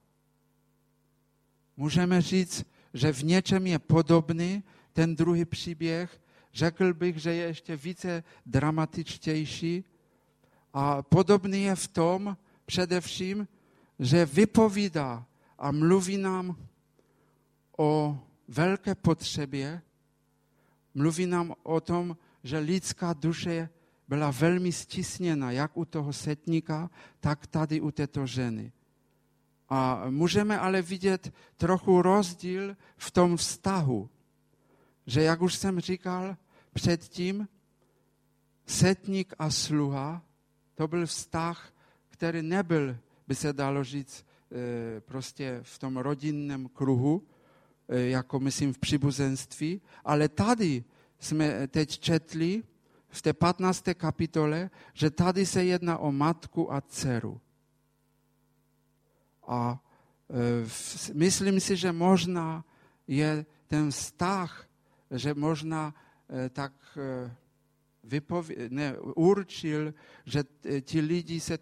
Můžeme 1.77 2.23
říct, 2.23 2.65
že 2.95 3.12
v 3.12 3.25
něčem 3.25 3.67
je 3.67 3.79
podobný 3.79 4.62
ten 4.93 5.17
druhý 5.17 5.45
příběh. 5.45 6.21
Řekl 6.55 6.95
bych, 6.95 7.17
že 7.17 7.35
je 7.35 7.45
ještě 7.45 7.77
více 7.77 8.25
dramatičtější. 8.47 9.85
A 10.73 11.03
podobný 11.03 11.62
je 11.62 11.77
v 11.77 11.88
tom 11.88 12.37
především, 12.67 13.49
že 13.99 14.27
vypovídá 14.27 15.25
a 15.59 15.73
mluví 15.73 16.17
nám 16.17 16.57
o 17.79 18.19
velké 18.49 18.95
potřebě, 18.95 19.83
mluví 20.94 21.26
nám 21.26 21.55
o 21.62 21.81
tom, 21.81 22.16
že 22.44 22.59
lidská 22.59 23.12
duše 23.12 23.68
byla 24.09 24.31
velmi 24.31 24.72
stisněna, 24.72 25.50
jak 25.50 25.76
u 25.76 25.85
toho 25.85 26.12
setníka, 26.12 26.90
tak 27.20 27.46
tady 27.46 27.81
u 27.81 27.90
této 27.90 28.26
ženy. 28.26 28.72
A 29.68 30.05
můžeme 30.11 30.59
ale 30.59 30.83
vidět 30.83 31.33
trochu 31.57 32.02
rozdíl 32.02 32.76
v 32.96 33.11
tom 33.11 33.37
vztahu, 33.37 34.11
že 35.07 35.22
jak 35.22 35.42
už 35.42 35.55
jsem 35.55 35.81
říkal 35.81 36.37
předtím, 36.72 37.48
setník 38.66 39.35
a 39.38 39.50
sluha, 39.50 40.22
to 40.74 40.88
byl 40.88 41.07
vztah, 41.07 41.72
který 42.11 42.42
nebyl, 42.42 42.96
by 43.26 43.35
se 43.35 43.52
dalo 43.52 43.85
říct, 43.85 44.26
eh, 44.52 45.00
prostě 45.00 45.61
v 45.62 45.78
tom 45.78 45.96
rodinném 45.96 46.68
kruhu, 46.68 47.26
jako 47.92 48.40
myslím 48.40 48.72
v 48.72 48.78
přibuzenství, 48.78 49.81
ale 50.05 50.28
tady 50.28 50.85
jsme 51.18 51.68
teď 51.68 51.98
četli 51.98 52.62
v 53.09 53.22
té 53.22 53.33
15. 53.33 53.85
kapitole, 53.94 54.70
že 54.92 55.11
tady 55.11 55.46
se 55.46 55.64
jedná 55.64 55.98
o 55.98 56.12
matku 56.12 56.72
a 56.72 56.81
dceru. 56.81 57.40
A 59.46 59.83
e, 60.31 61.14
myslím 61.14 61.61
si, 61.61 61.76
že 61.76 61.92
možná 61.92 62.64
je 63.07 63.46
ten 63.66 63.90
vztah, 63.90 64.68
že 65.11 65.35
možná 65.35 65.94
e, 66.28 66.48
tak 66.48 66.72
e, 66.96 67.37
vypově- 68.05 68.70
ne, 68.70 68.98
určil, 68.98 69.94
že 70.24 70.44
ti 70.81 71.00
lidi 71.00 71.40
se, 71.40 71.59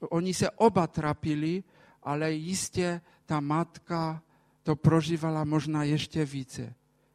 oni 0.00 0.34
se 0.34 0.50
oba 0.50 0.86
trapili, 0.86 1.64
ale 2.02 2.32
jistě 2.32 3.00
ta 3.26 3.40
matka 3.40 4.22
to 4.70 4.76
prožívala 4.76 5.44
možná 5.44 5.82
ještě 5.82 6.24
více. 6.24 6.74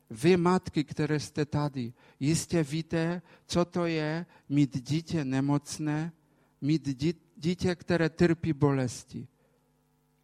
Vy 0.10 0.38
matky, 0.38 0.84
které 0.84 1.20
jste 1.20 1.46
tady, 1.46 1.94
jistě 2.20 2.64
víte, 2.64 3.22
co 3.48 3.66
to 3.66 3.86
je 3.86 4.26
mít 4.50 4.84
dítě 4.84 5.26
nemocné, 5.26 6.12
mít 6.62 6.84
dítě, 7.38 7.76
které 7.76 8.10
trpí 8.10 8.54
bolesti. 8.54 9.28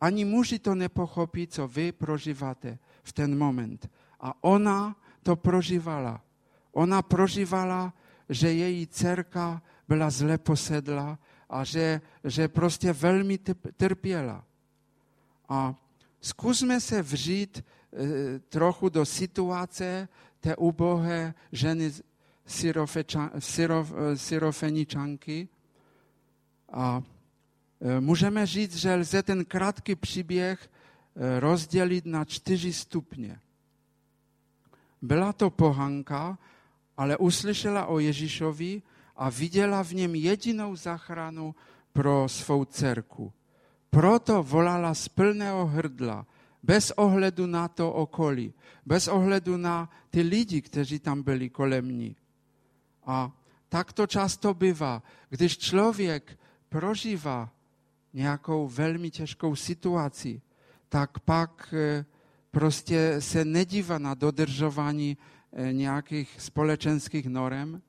Ani 0.01 0.25
muži 0.25 0.59
to 0.59 0.75
nepochopí, 0.75 1.47
co 1.47 1.67
vy 1.67 1.91
prožíváte 1.91 2.79
v 3.03 3.13
ten 3.13 3.37
moment. 3.37 3.89
A 4.19 4.43
ona 4.43 4.95
to 5.23 5.35
prožívala. 5.35 6.21
Ona 6.71 7.01
prožívala, 7.01 7.93
že 8.29 8.51
její 8.51 8.87
dcerka 8.87 9.61
byla 9.87 10.09
zle 10.09 10.37
posedla 10.37 11.19
a 11.49 11.63
že, 11.63 12.01
že 12.23 12.47
prostě 12.47 12.93
velmi 12.93 13.39
trpěla. 13.77 14.43
A 15.49 15.75
zkusme 16.21 16.79
se 16.81 17.01
vřít 17.01 17.57
e, 17.57 17.63
trochu 18.39 18.89
do 18.89 19.05
situace 19.05 20.07
té 20.39 20.55
ubohé 20.55 21.33
ženy 21.51 21.91
syrofeničanky 24.15 25.47
a 26.71 27.03
e, 27.81 27.99
můžeme 28.01 28.45
říct, 28.45 28.75
že 28.75 28.95
lze 28.95 29.23
ten 29.23 29.45
krátký 29.45 29.95
příběh 29.95 30.69
rozdělit 31.39 32.05
na 32.05 32.25
čtyři 32.25 32.73
stupně. 32.73 33.39
Byla 35.01 35.33
to 35.33 35.49
pohanka, 35.49 36.37
ale 36.97 37.17
uslyšela 37.17 37.85
o 37.85 37.99
Ježíšovi 37.99 38.81
a 39.15 39.29
viděla 39.29 39.83
v 39.83 39.91
něm 39.91 40.15
jedinou 40.15 40.75
zachranu 40.75 41.55
pro 41.93 42.29
svou 42.29 42.65
dcerku. 42.65 43.33
Proto 43.91 44.39
volala 44.43 44.95
z 44.95 45.11
plného 45.11 45.67
hrdla, 45.67 46.23
bez 46.63 46.91
ohledu 46.95 47.43
na 47.45 47.67
to 47.67 47.91
okolí, 47.91 48.53
bez 48.85 49.07
ohledu 49.07 49.57
na 49.57 49.89
ty 50.09 50.21
lidi, 50.21 50.61
kteří 50.61 50.99
tam 50.99 51.23
byli 51.23 51.49
kolem 51.49 51.91
ní. 51.91 52.15
A 53.05 53.31
tak 53.69 53.93
to 53.93 54.07
často 54.07 54.53
bývá, 54.53 55.03
když 55.29 55.57
člověk 55.57 56.39
prožívá 56.69 57.51
nějakou 58.13 58.67
velmi 58.67 59.11
těžkou 59.11 59.55
situaci, 59.55 60.41
tak 60.89 61.19
pak 61.19 61.73
e, 61.73 62.05
prostě 62.51 63.15
se 63.21 63.45
nedívá 63.45 63.97
na 63.97 64.13
dodržování 64.13 65.17
e, 65.51 65.73
nějakých 65.73 66.35
společenských 66.39 67.27
norem 67.27 67.81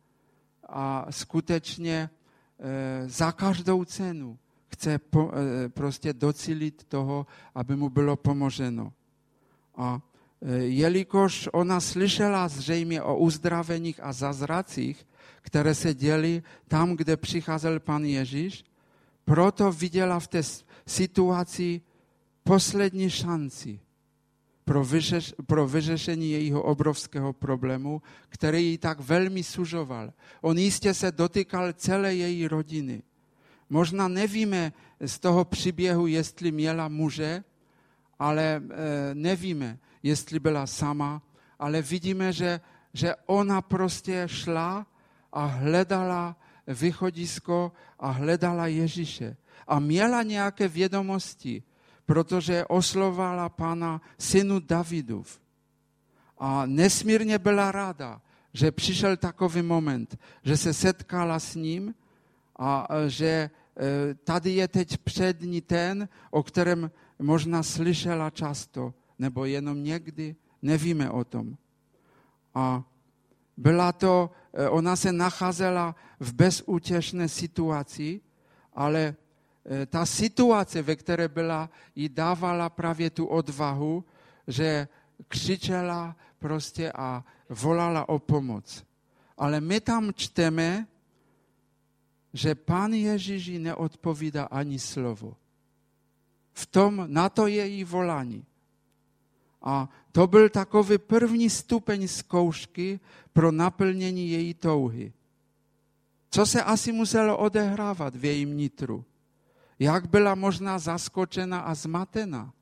a 0.69 1.07
skutečně 1.11 2.11
e, 2.59 3.09
za 3.09 3.33
každou 3.33 3.85
cenu 3.85 4.39
chce 4.73 5.01
prostě 5.69 6.13
docílit 6.13 6.85
toho, 6.85 7.27
aby 7.55 7.77
mu 7.77 7.89
bylo 7.89 8.17
pomoženo. 8.17 8.93
A 9.77 10.01
jelikož 10.57 11.49
ona 11.53 11.81
slyšela 11.81 12.49
zřejmě 12.49 13.03
o 13.03 13.17
uzdraveních 13.17 14.01
a 14.03 14.13
zazracích, 14.13 15.07
které 15.43 15.75
se 15.75 15.95
děly 15.95 16.43
tam, 16.69 16.97
kde 16.97 17.17
přicházel 17.17 17.81
pan 17.81 18.05
Ježíš, 18.05 18.65
proto 19.25 19.73
viděla 19.73 20.21
v 20.21 20.29
té 20.29 20.43
situaci 20.87 21.81
poslední 22.45 23.11
šanci 23.11 23.81
pro, 24.65 24.85
vyřeš, 24.85 25.35
pro 25.47 25.69
vyřešení 25.69 26.31
jejího 26.31 26.63
obrovského 26.63 27.33
problému, 27.33 28.03
který 28.29 28.71
ji 28.71 28.79
tak 28.79 29.01
velmi 29.01 29.43
sužoval. 29.43 30.13
On 30.41 30.59
jistě 30.59 30.95
se 30.95 31.13
dotýkal 31.13 31.73
celé 31.73 32.15
její 32.15 32.49
rodiny. 32.49 33.03
Možná 33.73 34.09
nevíme 34.09 34.73
z 35.01 35.19
toho 35.19 35.45
příběhu, 35.45 36.07
jestli 36.07 36.53
měla 36.53 36.89
muže, 36.89 37.45
ale 38.19 38.45
e, 38.45 38.61
nevíme, 39.15 39.79
jestli 40.03 40.39
byla 40.39 40.67
sama, 40.67 41.23
ale 41.59 41.83
vidíme, 41.83 42.33
že, 42.33 42.61
že 42.93 43.15
ona 43.27 43.63
prostě 43.63 44.23
šla 44.27 44.87
a 45.33 45.45
hledala 45.45 46.37
východisko 46.67 47.73
a 47.99 48.11
hledala 48.11 48.67
Ježíše. 48.67 49.37
A 49.67 49.79
měla 49.79 50.23
nějaké 50.23 50.69
vědomosti, 50.69 51.63
protože 52.07 52.65
oslovala 52.69 53.49
pana 53.49 54.01
synu 54.19 54.61
Davidův. 54.61 55.41
A 56.39 56.67
nesmírně 56.67 57.39
byla 57.39 57.73
ráda, 57.73 58.21
že 58.53 58.73
přišel 58.73 59.17
takový 59.17 59.63
moment, 59.63 60.19
že 60.45 60.57
se 60.57 60.75
setkala 60.75 61.41
s 61.41 61.55
ním 61.55 61.95
a 62.59 62.89
že 63.09 63.27
e, 63.27 63.62
tady 64.25 64.51
je 64.51 64.69
teď 64.69 64.99
před 64.99 65.41
ní 65.41 65.61
ten, 65.61 66.09
o 66.31 66.43
kterém 66.43 66.91
možná 67.19 67.63
slyšela 67.63 68.31
často, 68.31 68.95
nebo 69.19 69.45
jenom 69.45 69.85
někdy, 69.85 70.37
nevíme 70.63 71.11
o 71.11 71.25
tom. 71.25 71.57
A 72.55 72.85
byla 73.57 73.93
to, 73.93 74.31
e, 74.53 74.69
ona 74.69 74.97
se 74.97 75.13
nacházela 75.13 75.95
v 76.21 76.33
bezútěšné 76.35 77.29
situaci, 77.29 78.21
ale 78.73 79.01
e, 79.65 79.87
ta 79.87 80.07
situace, 80.07 80.83
ve 80.83 80.97
které 80.97 81.29
byla, 81.29 81.71
jí 81.95 82.09
dávala 82.09 82.71
právě 82.71 83.11
tu 83.11 83.27
odvahu, 83.27 84.05
že 84.47 84.89
křičela 85.29 86.17
prostě 86.39 86.93
a 86.93 87.25
volala 87.49 88.09
o 88.09 88.19
pomoc. 88.19 88.85
Ale 89.39 89.61
my 89.61 89.81
tam 89.81 90.13
čteme, 90.15 90.87
že 92.33 92.55
pán 92.55 92.93
Ježíš 92.93 93.47
jí 93.47 93.59
neodpovídá 93.59 94.45
ani 94.45 94.79
slovo. 94.79 95.37
V 96.53 96.67
tom, 96.67 97.05
na 97.07 97.29
to 97.29 97.47
je 97.47 97.57
její 97.57 97.85
volání. 97.85 98.45
A 99.63 99.89
to 100.13 100.27
byl 100.27 100.49
takový 100.49 100.99
první 100.99 101.51
stupeň 101.51 102.09
zkoušky 102.09 103.01
pro 103.33 103.53
naplnění 103.53 104.31
její 104.31 104.55
touhy. 104.55 105.13
Co 106.31 106.47
se 106.47 106.63
asi 106.63 106.93
muselo 106.93 107.39
odehrávat 107.39 108.17
v 108.17 108.25
jejím 108.25 108.57
nitru? 108.57 109.05
Jak 109.79 110.09
byla 110.09 110.35
možná 110.35 110.79
zaskočena 110.79 111.61
a 111.61 111.75
zmatena? 111.75 112.53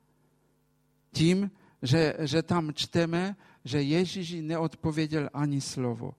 Tím, 1.13 1.51
že, 1.81 2.13
že 2.19 2.43
tam 2.43 2.73
čteme, 2.73 3.35
že 3.65 3.81
Ježíš 3.81 4.35
neodpověděl 4.41 5.29
ani 5.33 5.61
slovo. 5.61 6.13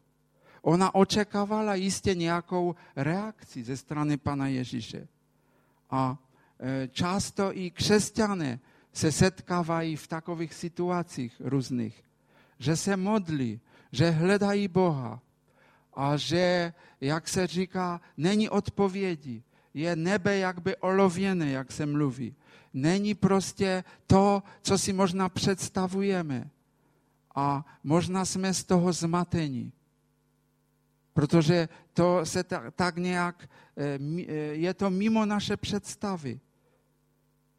Ona 0.62 0.94
očekávala 0.94 1.74
jistě 1.74 2.14
nějakou 2.14 2.74
reakci 2.96 3.64
ze 3.64 3.76
strany 3.76 4.16
Pana 4.16 4.46
Ježíše. 4.46 5.08
A 5.90 6.18
e, 6.60 6.88
často 6.88 7.58
i 7.58 7.70
křesťané 7.70 8.60
se 8.92 9.12
setkávají 9.12 9.96
v 9.96 10.06
takových 10.06 10.54
situacích 10.54 11.40
různých, 11.44 12.04
že 12.58 12.76
se 12.76 12.96
modlí, 12.96 13.60
že 13.92 14.10
hledají 14.10 14.68
Boha 14.68 15.20
a 15.94 16.16
že, 16.16 16.72
jak 17.00 17.28
se 17.28 17.46
říká, 17.46 18.00
není 18.16 18.48
odpovědi. 18.48 19.42
Je 19.74 19.96
nebe 19.96 20.36
jakby 20.36 20.76
olověné, 20.76 21.50
jak 21.50 21.72
se 21.72 21.86
mluví. 21.86 22.34
Není 22.74 23.14
prostě 23.14 23.84
to, 24.06 24.42
co 24.62 24.78
si 24.78 24.92
možná 24.92 25.28
představujeme. 25.28 26.50
A 27.34 27.64
možná 27.84 28.24
jsme 28.24 28.54
z 28.54 28.64
toho 28.64 28.92
zmatení. 28.92 29.72
Protože 31.12 31.68
to 31.92 32.26
se 32.26 32.44
tak, 32.44 32.74
tak 32.74 32.96
nějak, 32.96 33.48
eh, 33.76 33.98
eh, 34.28 34.32
je 34.56 34.74
to 34.74 34.90
mimo 34.90 35.26
naše 35.26 35.56
představy. 35.56 36.40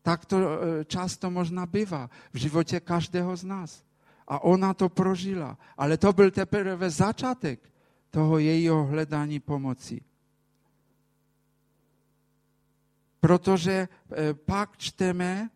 Tak 0.03 0.25
to 0.25 0.37
e, 0.37 0.85
často 0.85 1.31
možná 1.31 1.65
bývá 1.65 2.09
v 2.33 2.37
životě 2.37 2.79
každého 2.79 3.35
z 3.35 3.43
nás. 3.43 3.83
A 4.27 4.43
ona 4.43 4.73
to 4.73 4.89
prožila. 4.89 5.57
Ale 5.77 5.97
to 5.97 6.13
byl 6.13 6.31
teprve 6.31 6.89
začátek 6.89 7.71
toho 8.11 8.37
jejího 8.37 8.85
hledání 8.85 9.39
pomoci. 9.39 10.01
Protože 13.19 13.87
pak 14.45 14.77
čteme, 14.77 15.49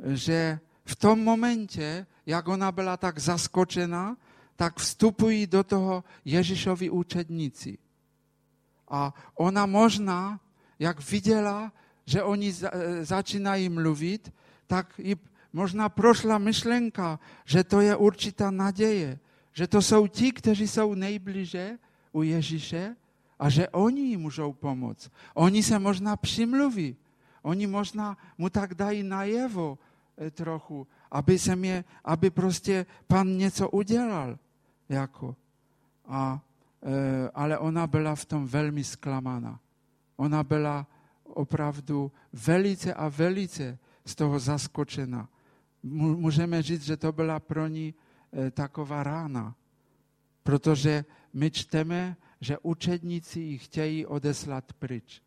že 0.00 0.60
v 0.84 0.96
tom 0.96 1.20
momentě, 1.20 2.06
jak 2.26 2.48
ona 2.48 2.72
byla 2.72 2.96
tak 2.96 3.18
zaskočena, 3.18 4.16
tak 4.58 4.82
vstupují 4.82 5.46
do 5.46 5.62
toho 5.62 6.04
Ježíšovi 6.24 6.90
učedníci. 6.90 7.78
A 8.90 9.14
ona 9.34 9.66
možná, 9.66 10.40
jak 10.78 10.98
viděla, 11.10 11.72
že 12.06 12.22
oni 12.22 12.50
e, 12.50 13.04
začínají 13.04 13.68
mluvit, 13.68 14.34
tak 14.66 14.98
i 14.98 15.16
možná 15.52 15.88
prošla 15.88 16.38
myšlenka, 16.38 17.18
že 17.44 17.64
to 17.64 17.80
je 17.80 17.96
určitá 17.96 18.50
naděje, 18.50 19.18
že 19.52 19.66
to 19.66 19.82
jsou 19.82 20.06
ti, 20.06 20.32
kteří 20.32 20.68
jsou 20.68 20.94
nejbliže 20.94 21.78
u 22.12 22.22
Ježíše 22.22 22.96
a 23.38 23.46
že 23.48 23.68
oni 23.68 24.16
můžou 24.16 24.52
pomoct. 24.52 25.10
Oni 25.34 25.62
se 25.62 25.78
možná 25.78 26.16
přimluví, 26.16 26.96
oni 27.42 27.66
možná 27.66 28.18
mu 28.38 28.50
tak 28.50 28.74
dají 28.74 29.02
najevo 29.02 29.78
e, 30.18 30.30
trochu, 30.30 30.86
aby, 31.10 31.38
se 31.38 31.56
mě, 31.56 31.84
aby 32.04 32.30
prostě 32.30 32.86
pan 33.06 33.36
něco 33.36 33.70
udělal. 33.70 34.38
Jako. 34.88 35.36
A, 36.06 36.40
e, 36.82 37.30
ale 37.34 37.58
ona 37.58 37.86
byla 37.86 38.14
v 38.14 38.24
tom 38.24 38.46
velmi 38.46 38.84
zklamaná. 38.84 39.60
Ona 40.16 40.44
byla 40.44 40.86
opravdu 41.24 42.12
velice 42.32 42.94
a 42.94 43.08
velice 43.08 43.78
z 44.04 44.14
toho 44.14 44.38
zaskočena. 44.38 45.28
Můžeme 45.82 46.62
říct, 46.62 46.82
že 46.82 46.96
to 46.96 47.12
byla 47.12 47.40
pro 47.40 47.66
ní 47.66 47.94
e, 48.32 48.50
taková 48.50 49.02
rána, 49.02 49.54
protože 50.42 51.04
my 51.32 51.50
čteme, 51.50 52.16
že 52.40 52.58
učedníci 52.62 53.40
ji 53.40 53.58
chtějí 53.58 54.06
odeslat 54.06 54.72
pryč. 54.72 55.22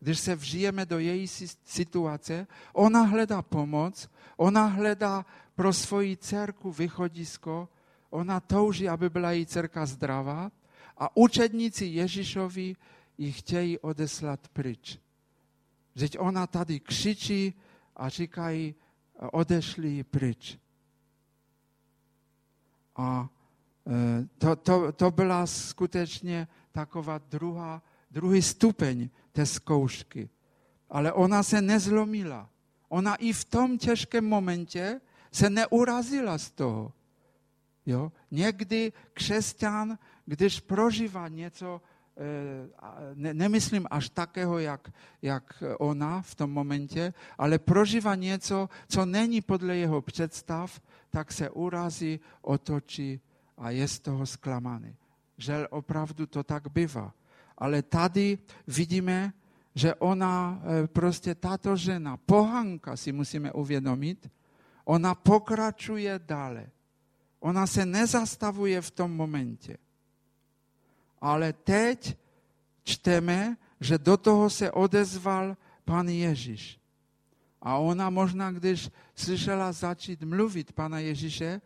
Když 0.00 0.18
se 0.18 0.36
vžijeme 0.36 0.86
do 0.86 0.98
její 0.98 1.28
situace, 1.64 2.46
ona 2.72 3.02
hledá 3.02 3.42
pomoc, 3.42 4.10
ona 4.36 4.66
hledá 4.66 5.24
pro 5.54 5.72
svoji 5.72 6.16
dcerku 6.16 6.72
východisko, 6.72 7.68
ona 8.10 8.40
touží, 8.40 8.88
aby 8.88 9.10
byla 9.10 9.32
její 9.32 9.46
dcerka 9.46 9.86
zdravá 9.86 10.50
a 10.98 11.16
učedníci 11.16 11.84
Ježíšovi 11.84 12.76
ji 13.18 13.32
chtějí 13.32 13.78
odeslat 13.78 14.48
pryč. 14.48 14.98
Vždyť 15.94 16.18
ona 16.18 16.46
tady 16.46 16.80
křičí 16.80 17.54
a 17.96 18.08
říkají, 18.08 18.74
odešli 19.32 20.04
pryč. 20.04 20.58
A 22.96 23.28
e, 23.86 24.28
to, 24.38 24.56
to, 24.56 24.92
to 24.92 25.10
byla 25.10 25.46
skutečně 25.46 26.48
taková 26.72 27.18
druhá, 27.18 27.82
druhý 28.10 28.42
stupeň 28.42 29.08
té 29.32 29.46
zkoušky. 29.46 30.30
Ale 30.90 31.12
ona 31.12 31.42
se 31.42 31.62
nezlomila. 31.62 32.50
Ona 32.88 33.14
i 33.14 33.32
v 33.32 33.44
tom 33.44 33.78
těžkém 33.78 34.24
momentě 34.24 35.00
se 35.34 35.50
neurazila 35.50 36.38
z 36.38 36.50
toho. 36.50 36.92
Jo? 37.86 38.12
Někdy 38.30 38.92
křesťan, 39.12 39.98
když 40.26 40.60
prožívá 40.60 41.28
něco, 41.28 41.82
e, 42.16 43.14
ne, 43.14 43.34
nemyslím 43.34 43.86
až 43.90 44.08
takého, 44.08 44.58
jak, 44.58 44.90
jak 45.22 45.62
ona 45.78 46.22
v 46.22 46.34
tom 46.34 46.50
momentě, 46.50 47.14
ale 47.38 47.58
prožívá 47.58 48.14
něco, 48.14 48.68
co 48.88 49.06
není 49.06 49.40
podle 49.40 49.76
jeho 49.76 50.02
představ, 50.02 50.80
tak 51.10 51.32
se 51.32 51.50
urazí, 51.50 52.20
otočí 52.42 53.20
a 53.58 53.70
je 53.70 53.88
z 53.88 53.98
toho 53.98 54.26
zklamaný. 54.26 54.96
Že 55.38 55.68
opravdu 55.68 56.26
to 56.26 56.42
tak 56.42 56.70
bývá. 56.70 57.14
Ale 57.58 57.82
tady 57.82 58.38
vidíme, 58.66 59.32
že 59.74 59.94
ona, 59.94 60.62
e, 60.62 60.86
prostě 60.86 61.34
tato 61.34 61.76
žena, 61.76 62.16
pohanka 62.16 62.96
si 62.96 63.12
musíme 63.12 63.52
uvědomit, 63.52 64.30
ona 64.84 65.14
pokračuje 65.14 66.20
dále. 66.26 66.66
Ona 67.40 67.66
se 67.66 67.86
nezastavuje 67.86 68.80
v 68.80 68.90
tom 68.90 69.16
momentě. 69.16 69.76
Ale 71.20 71.52
teď 71.52 72.16
čteme, 72.84 73.56
že 73.80 73.98
do 73.98 74.16
toho 74.16 74.50
se 74.50 74.70
odezval 74.70 75.56
pan 75.84 76.08
Ježíš. 76.08 76.80
A 77.62 77.76
ona 77.76 78.10
možná, 78.10 78.52
když 78.52 78.90
slyšela 79.14 79.72
začít 79.72 80.22
mluvit 80.22 80.72
pana 80.72 80.98
Ježíše, 80.98 81.60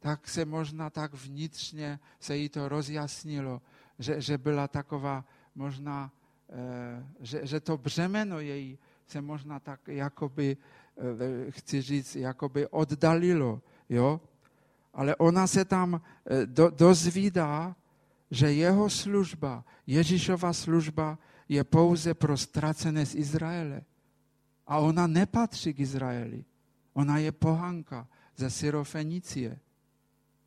tak 0.00 0.28
se 0.28 0.44
možná 0.44 0.90
tak 0.90 1.14
vnitřně 1.14 1.98
se 2.20 2.36
jí 2.36 2.48
to 2.48 2.68
rozjasnilo, 2.68 3.62
že, 3.98 4.20
že 4.20 4.38
byla 4.38 4.68
taková 4.68 5.24
možná, 5.54 6.10
eh, 6.50 7.06
že, 7.20 7.46
že 7.46 7.60
to 7.60 7.78
břemeno 7.78 8.40
její 8.40 8.78
se 9.06 9.20
možná 9.20 9.60
tak 9.60 9.80
jakoby, 9.88 10.56
chci 11.50 11.82
říct, 11.82 12.16
jakoby 12.16 12.66
oddalilo, 12.66 13.62
jo? 13.88 14.20
Ale 14.94 15.16
ona 15.16 15.46
se 15.46 15.64
tam 15.64 16.00
eh, 16.00 16.46
do, 16.46 16.70
dozvídá, 16.70 17.76
že 18.30 18.52
jeho 18.52 18.90
služba, 18.90 19.64
Ježíšova 19.86 20.52
služba 20.52 21.18
je 21.48 21.64
pouze 21.64 22.14
pro 22.14 22.36
ztracené 22.36 23.06
z 23.06 23.14
Izraele. 23.14 23.82
A 24.66 24.78
ona 24.78 25.06
nepatří 25.06 25.74
k 25.74 25.80
Izraeli. 25.80 26.44
Ona 26.94 27.18
je 27.18 27.32
pohanka 27.32 28.08
ze 28.36 28.50
Syrofenicie. 28.50 29.58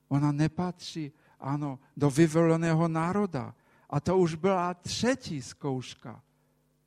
Ona 0.07 0.31
nepatří, 0.31 1.11
ano, 1.39 1.79
do 1.97 2.09
vyvoleného 2.09 2.87
národa. 2.87 3.55
A 3.89 3.99
to 3.99 4.17
už 4.17 4.35
byla 4.35 4.73
třetí 4.73 5.41
zkouška 5.41 6.21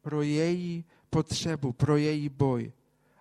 pro 0.03 0.23
její 0.23 0.85
potřebu, 1.11 1.73
pro 1.73 1.97
její 1.97 2.29
boj. 2.29 2.73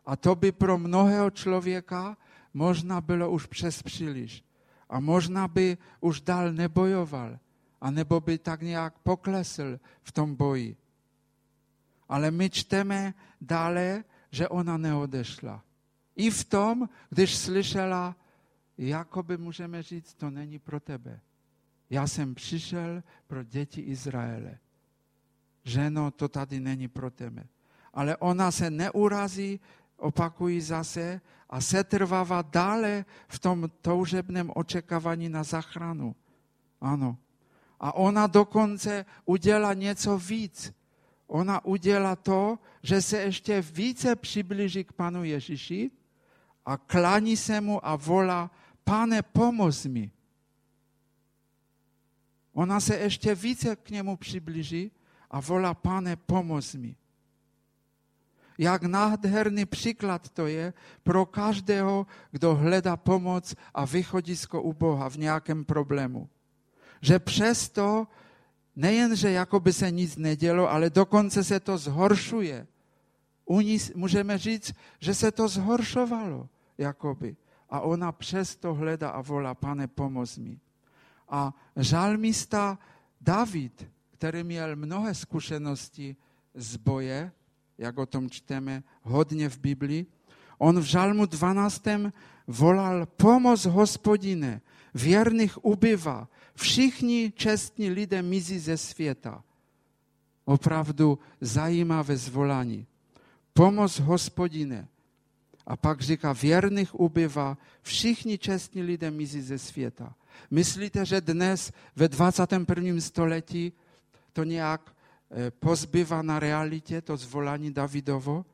A 0.08 0.16
to 0.16 0.36
by 0.36 0.52
pro 0.52 0.78
mnohého 0.78 1.30
člověka 1.30 2.18
možná 2.54 3.02
bylo 3.02 3.32
už 3.32 3.46
přes 3.46 3.84
příliš. 3.84 4.44
A 4.90 5.00
možná 5.00 5.48
by 5.48 5.78
už 6.00 6.22
dál 6.22 6.54
nebojoval, 6.54 7.40
anebo 7.82 8.20
by 8.20 8.38
tak 8.38 8.62
nějak 8.62 9.00
poklesl 9.04 9.80
v 10.04 10.12
tom 10.12 10.36
boji. 10.36 10.78
Ale 12.10 12.32
my 12.32 12.50
čteme 12.50 13.14
dále, 13.42 14.04
že 14.32 14.48
ona 14.48 14.78
neodešla. 14.78 15.64
I 16.16 16.32
v 16.32 16.44
tom, 16.46 16.90
když 17.10 17.38
slyšela, 17.38 18.16
jakoby 18.78 19.38
můžeme 19.38 19.84
říct, 19.84 20.14
to 20.14 20.30
není 20.30 20.60
pro 20.60 20.80
tebe. 20.80 21.20
Já 21.90 22.08
jsem 22.08 22.36
přišel 22.36 23.04
pro 23.28 23.44
děti 23.44 23.82
Izraele. 23.82 24.58
Ženo, 25.64 26.12
to 26.12 26.28
tady 26.28 26.60
není 26.60 26.88
pro 26.88 27.12
tebe. 27.12 27.48
Ale 27.94 28.18
ona 28.18 28.52
se 28.52 28.70
neurazí, 28.70 29.60
opakují 29.98 30.62
zase, 30.62 31.22
a 31.50 31.62
setrvává 31.62 32.42
dále 32.42 33.06
v 33.28 33.40
tom 33.40 33.70
toužebném 33.82 34.52
očekávání 34.56 35.30
na 35.30 35.44
zachranu. 35.44 36.16
Ano. 36.82 37.18
A 37.80 37.96
ona 37.96 38.28
dokonce 38.28 39.06
udělá 39.26 39.74
něco 39.74 40.18
víc. 40.18 40.74
Ona 41.28 41.66
udělá 41.66 42.16
to, 42.16 42.60
že 42.84 43.02
se 43.02 43.18
ještě 43.18 43.62
více 43.62 44.16
přiblíží 44.16 44.84
k 44.84 44.94
Panu 44.94 45.24
Ježíši 45.24 45.92
a 46.66 46.78
klání 46.78 47.38
se 47.38 47.62
mu 47.62 47.88
a 47.88 47.96
volá, 47.96 48.52
pane, 48.84 49.22
pomoz 49.22 49.86
mi. 49.86 50.12
Ona 52.54 52.80
se 52.80 52.98
ještě 52.98 53.36
více 53.36 53.76
k 53.76 53.90
němu 53.90 54.18
přiblíží 54.18 54.92
a 55.32 55.40
volá, 55.40 55.74
pane, 55.74 56.16
pomoz 56.16 56.76
mi. 56.76 56.96
Jak 58.58 58.84
nádherný 58.84 59.66
příklad 59.66 60.30
to 60.30 60.48
je 60.48 60.74
pro 61.04 61.26
každého, 61.26 62.08
kdo 62.32 62.56
hledá 62.56 62.98
pomoc 62.98 63.56
a 63.74 63.86
východisko 63.86 64.62
u 64.62 64.74
Boha 64.74 65.10
v 65.10 65.18
nějakém 65.18 65.66
problému. 65.66 66.30
Že 67.02 67.20
přesto 67.20 68.08
nejen, 68.76 69.16
že 69.16 69.32
jakoby 69.32 69.74
se 69.74 69.92
nic 69.92 70.18
nedělo, 70.18 70.72
ale 70.72 70.90
dokonce 70.90 71.44
se 71.44 71.60
to 71.60 71.78
zhoršuje. 71.78 72.68
U 73.46 73.62
ní 73.62 73.78
můžeme 73.96 74.38
říct, 74.38 74.74
že 75.00 75.16
se 75.16 75.32
to 75.32 75.48
zhoršovalo, 75.48 76.50
jakoby. 76.78 77.36
A 77.70 77.80
ona 77.82 78.12
přesto 78.12 78.74
hledá 78.74 79.10
a 79.10 79.22
volá, 79.22 79.54
pane, 79.54 79.88
pomoz 79.88 80.38
mi. 80.38 80.60
A 81.30 81.54
žalmista 81.76 82.80
David, 83.22 83.90
který 84.12 84.44
měl 84.44 84.76
mnohé 84.76 85.16
zkušenosti 85.16 86.16
z 86.54 86.76
boje, 86.76 87.32
jak 87.78 87.98
o 87.98 88.06
tom 88.06 88.30
čteme 88.30 88.84
hodně 89.02 89.50
v 89.50 89.60
Biblii, 89.60 90.06
on 90.58 90.80
v 90.80 90.84
žalmu 90.84 91.26
12. 91.26 91.84
volal, 92.48 93.06
pomoc 93.06 93.66
hospodine, 93.66 94.62
věrných 94.94 95.66
ubywa, 95.66 96.28
všichni 96.56 97.34
čestní 97.36 97.90
lidé 97.90 98.22
mizí 98.22 98.60
ze 98.60 98.78
světa. 98.78 99.44
Opravdu 100.46 101.20
zajímavé 101.42 102.18
zvolání. 102.18 102.88
Pomoc 103.54 104.00
hospodine. 104.00 104.88
A 105.68 105.78
pak 105.78 106.02
říká, 106.02 106.34
věrných 106.34 107.00
ubywa, 107.00 107.58
všichni 107.82 108.38
čestní 108.38 108.82
lidé 108.82 109.12
mizí 109.12 109.42
ze 109.42 109.58
světa. 109.58 110.16
Myslíte, 110.52 111.06
že 111.06 111.22
dnes 111.22 111.72
ve 111.96 112.08
21. 112.08 113.02
století 113.02 113.74
to 114.34 114.44
nějak 114.44 114.96
pozbywa 115.60 116.22
na 116.22 116.40
realitě, 116.40 117.02
to 117.02 117.18
zvolání 117.18 117.74
Davidovo? 117.74 118.46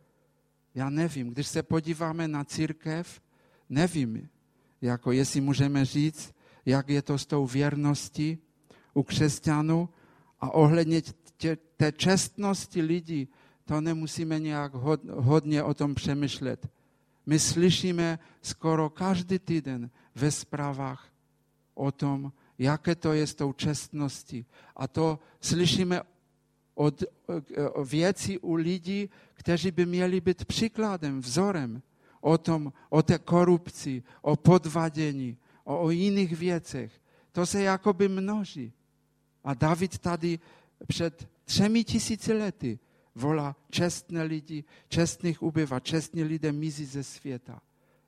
Já 0.76 0.90
nevím. 0.90 1.30
Když 1.30 1.48
se 1.48 1.64
podíváme 1.64 2.28
na 2.28 2.44
církev, 2.44 3.22
nevím, 3.70 4.30
jako 4.82 5.12
jestli 5.12 5.42
můžeme 5.42 5.86
říct, 5.86 6.34
jak 6.66 6.90
je 6.90 7.02
to 7.02 7.18
s 7.18 7.26
tou 7.26 7.48
věrností 7.48 8.38
u 8.94 9.04
křesťanů 9.04 9.90
a 10.40 10.52
ohledně 10.52 11.02
tě, 11.38 11.58
té 11.78 11.92
čestnosti 11.92 12.82
lidí, 12.82 13.28
to 13.66 13.82
nemusíme 13.82 14.40
nějak 14.40 14.74
hodně 15.10 15.64
o 15.64 15.74
tom 15.74 15.96
přemýšlet. 15.96 16.68
My 17.26 17.40
slyšíme 17.40 18.20
skoro 18.42 18.90
každý 18.90 19.40
týden 19.40 19.90
ve 20.16 20.32
zprávách 20.32 21.10
o 21.74 21.92
tom, 21.92 22.32
jaké 22.58 22.96
to 22.96 23.14
je 23.14 23.28
s 23.28 23.36
tou 23.36 23.54
čestností. 23.54 24.46
A 24.76 24.88
to 24.88 25.20
slyšíme 25.42 26.02
od 26.76 27.04
věcí 27.84 28.40
u 28.40 28.54
lidí, 28.54 29.10
kteří 29.34 29.72
by 29.72 29.86
měli 29.86 30.22
být 30.22 30.46
příkladem, 30.46 31.20
vzorem 31.20 31.82
o 32.22 32.38
tom, 32.38 32.74
o 32.90 33.04
té 33.04 33.20
korupci, 33.20 34.04
o 34.22 34.36
podvadění, 34.36 35.38
o, 35.64 35.80
o 35.80 35.90
jiných 35.90 36.38
věcech. 36.38 36.92
To 37.32 37.46
se 37.46 37.62
jakoby 37.62 38.10
množí. 38.10 38.74
A 39.44 39.54
David 39.54 39.98
tady 39.98 40.40
před 40.88 41.30
třemi 41.46 41.84
tisíci 41.84 42.34
lety 42.34 42.80
volá 43.16 43.56
čestné 43.70 44.24
lidi, 44.24 44.64
čestných 44.88 45.44
ubywa, 45.44 45.80
čestní 45.80 46.24
lidé 46.24 46.52
mizí 46.52 46.86
ze 46.86 47.04
světa. 47.04 47.62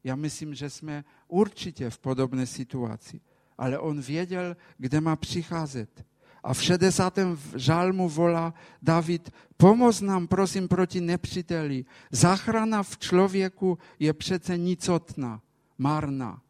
Já 0.03 0.15
myslím, 0.15 0.55
že 0.55 0.69
jsme 0.69 1.03
určitě 1.27 1.89
v 1.89 1.99
podobné 1.99 2.47
situaci. 2.47 3.21
Ale 3.57 3.79
on 3.79 4.01
věděl, 4.01 4.57
kde 4.77 5.01
má 5.01 5.15
přicházet. 5.15 6.05
A 6.45 6.53
v 6.53 6.61
60. 6.61 7.17
žalmu 7.55 8.09
volá 8.09 8.53
David, 8.81 9.33
pomoz 9.57 10.01
nám 10.01 10.27
prosím 10.27 10.67
proti 10.67 11.01
nepříteli. 11.01 11.85
Zachrana 12.11 12.83
v 12.83 12.97
člověku 12.97 13.77
je 13.99 14.13
přece 14.13 14.57
nicotná, 14.57 15.41
marná. 15.77 16.41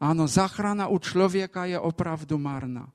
Ano, 0.00 0.28
zachrana 0.28 0.88
u 0.88 0.98
člověka 0.98 1.64
je 1.64 1.78
opravdu 1.78 2.38
marná. 2.38 2.92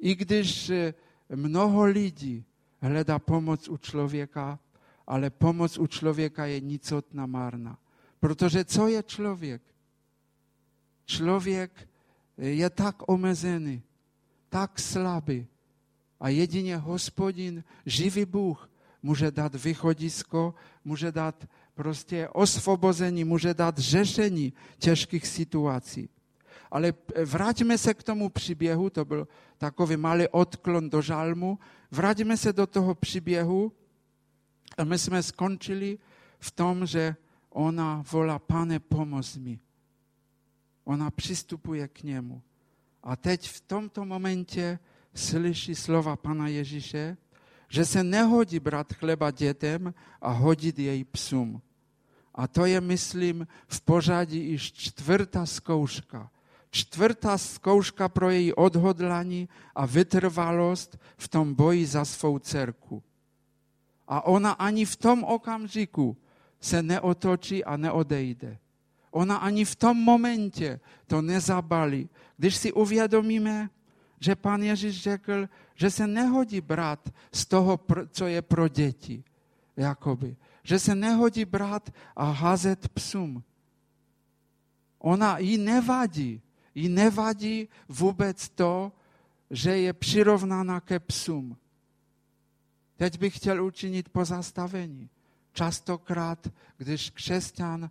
I 0.00 0.14
když 0.14 0.70
e, 0.70 0.94
mnoho 1.34 1.84
lidí 1.84 2.44
hledá 2.80 3.18
pomoc 3.18 3.68
u 3.68 3.76
člověka, 3.76 4.58
ale 5.06 5.30
pomoc 5.30 5.78
u 5.78 5.86
člověka 5.86 6.46
je 6.46 6.60
nicotná 6.60 7.26
marná. 7.26 7.78
Protože 8.20 8.64
co 8.64 8.88
je 8.88 9.02
člověk? 9.02 9.62
Člověk 11.06 11.88
je 12.36 12.70
tak 12.70 13.08
omezený, 13.08 13.82
tak 14.56 14.80
slabý. 14.80 15.46
A 16.20 16.28
jedině 16.28 16.76
hospodin, 16.76 17.64
živý 17.86 18.24
Bůh, 18.24 18.70
může 19.02 19.30
dát 19.30 19.54
východisko, 19.54 20.54
může 20.84 21.12
dát 21.12 21.48
prostě 21.74 22.28
osvobození, 22.28 23.24
může 23.24 23.54
dát 23.54 23.78
řešení 23.78 24.52
těžkých 24.78 25.26
situací. 25.26 26.08
Ale 26.70 26.94
vraťme 27.24 27.78
se 27.78 27.94
k 27.94 28.02
tomu 28.02 28.28
příběhu, 28.28 28.90
to 28.90 29.04
byl 29.04 29.28
takový 29.58 29.96
malý 29.96 30.28
odklon 30.28 30.90
do 30.90 31.02
žalmu. 31.02 31.58
Vraťme 31.90 32.36
se 32.36 32.52
do 32.52 32.66
toho 32.66 32.94
příběhu 32.94 33.72
a 34.78 34.84
my 34.84 34.98
jsme 34.98 35.22
skončili 35.22 35.98
v 36.40 36.50
tom, 36.50 36.86
že 36.86 37.16
ona 37.50 38.04
volá, 38.12 38.38
pane, 38.38 38.80
pomoz 38.80 39.36
mi. 39.36 39.60
Ona 40.84 41.10
přistupuje 41.10 41.88
k 41.88 42.02
němu. 42.02 42.42
A 43.06 43.16
teď 43.16 43.48
v 43.48 43.60
tomto 43.60 44.04
momentě 44.04 44.78
slyší 45.14 45.74
slova 45.74 46.16
Pana 46.16 46.48
Ježíše, 46.48 47.16
že 47.68 47.84
se 47.84 48.04
nehodí 48.04 48.60
brát 48.60 48.92
chleba 48.92 49.30
dětem 49.30 49.94
a 50.20 50.30
hodit 50.30 50.78
jej 50.78 51.04
psům. 51.04 51.62
A 52.34 52.46
to 52.46 52.66
je, 52.66 52.80
myslím, 52.80 53.46
v 53.68 53.80
pořadí 53.80 54.38
již 54.50 54.72
čtvrtá 54.72 55.46
zkouška. 55.46 56.30
Čtvrtá 56.70 57.38
zkouška 57.38 58.08
pro 58.08 58.30
její 58.30 58.54
odhodlání 58.54 59.48
a 59.74 59.86
vytrvalost 59.86 60.98
v 61.16 61.28
tom 61.28 61.54
boji 61.54 61.86
za 61.86 62.04
svou 62.04 62.38
dcerku. 62.38 63.02
A 64.08 64.26
ona 64.26 64.52
ani 64.52 64.84
v 64.84 64.96
tom 64.96 65.24
okamžiku 65.24 66.16
se 66.60 66.82
neotočí 66.82 67.64
a 67.64 67.76
neodejde. 67.76 68.58
Ona 69.10 69.36
ani 69.36 69.64
v 69.64 69.76
tom 69.76 69.96
momentě 69.96 70.80
to 71.06 71.22
nezabalí. 71.22 72.08
Když 72.36 72.56
si 72.56 72.72
uvědomíme, 72.72 73.70
že 74.20 74.36
pan 74.36 74.62
Ježíš 74.62 75.02
řekl, 75.02 75.48
že 75.74 75.90
se 75.90 76.06
nehodí 76.06 76.60
brát 76.60 77.12
z 77.32 77.46
toho, 77.46 77.80
co 78.10 78.26
je 78.26 78.42
pro 78.42 78.68
děti. 78.68 79.24
Jakoby. 79.76 80.36
Že 80.62 80.78
se 80.78 80.94
nehodí 80.94 81.44
brát 81.44 81.92
a 82.16 82.30
házet 82.30 82.88
psům. 82.88 83.42
Ona 84.98 85.38
jí 85.38 85.58
nevadí. 85.58 86.42
Jí 86.74 86.88
nevadí 86.88 87.68
vůbec 87.88 88.48
to, 88.48 88.92
že 89.50 89.78
je 89.78 89.92
přirovnána 89.92 90.80
ke 90.80 91.00
psům. 91.00 91.56
Teď 92.96 93.18
bych 93.18 93.36
chtěl 93.36 93.64
učinit 93.64 94.08
pozastavení. 94.08 95.08
Častokrát, 95.52 96.48
když 96.76 97.10
křesťan 97.10 97.90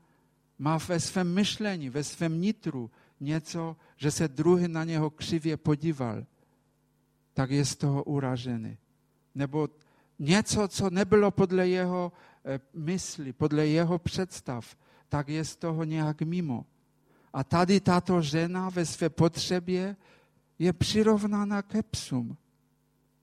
má 0.59 0.77
ve 0.77 0.99
svém 0.99 1.33
myšlení, 1.33 1.89
ve 1.89 2.03
svém 2.03 2.41
nitru 2.41 2.91
něco, 3.19 3.75
že 3.97 4.11
se 4.11 4.27
druhý 4.27 4.67
na 4.67 4.83
něho 4.83 5.09
křivě 5.09 5.57
podíval, 5.57 6.25
tak 7.33 7.51
je 7.51 7.65
z 7.65 7.75
toho 7.75 8.03
uražený. 8.03 8.77
Nebo 9.35 9.69
něco, 10.19 10.67
co 10.67 10.89
nebylo 10.89 11.31
podle 11.31 11.67
jeho 11.67 12.11
eh, 12.45 12.59
mysli, 12.73 13.33
podle 13.33 13.67
jeho 13.67 13.99
představ, 13.99 14.75
tak 15.09 15.29
je 15.29 15.45
z 15.45 15.55
toho 15.55 15.83
nějak 15.83 16.21
mimo. 16.21 16.65
A 17.33 17.43
tady 17.43 17.79
tato 17.79 18.21
žena 18.21 18.69
ve 18.69 18.85
své 18.85 19.09
potřebě 19.09 19.95
je 20.59 20.73
přirovnána 20.73 21.61
ke 21.61 21.83
psům. 21.83 22.37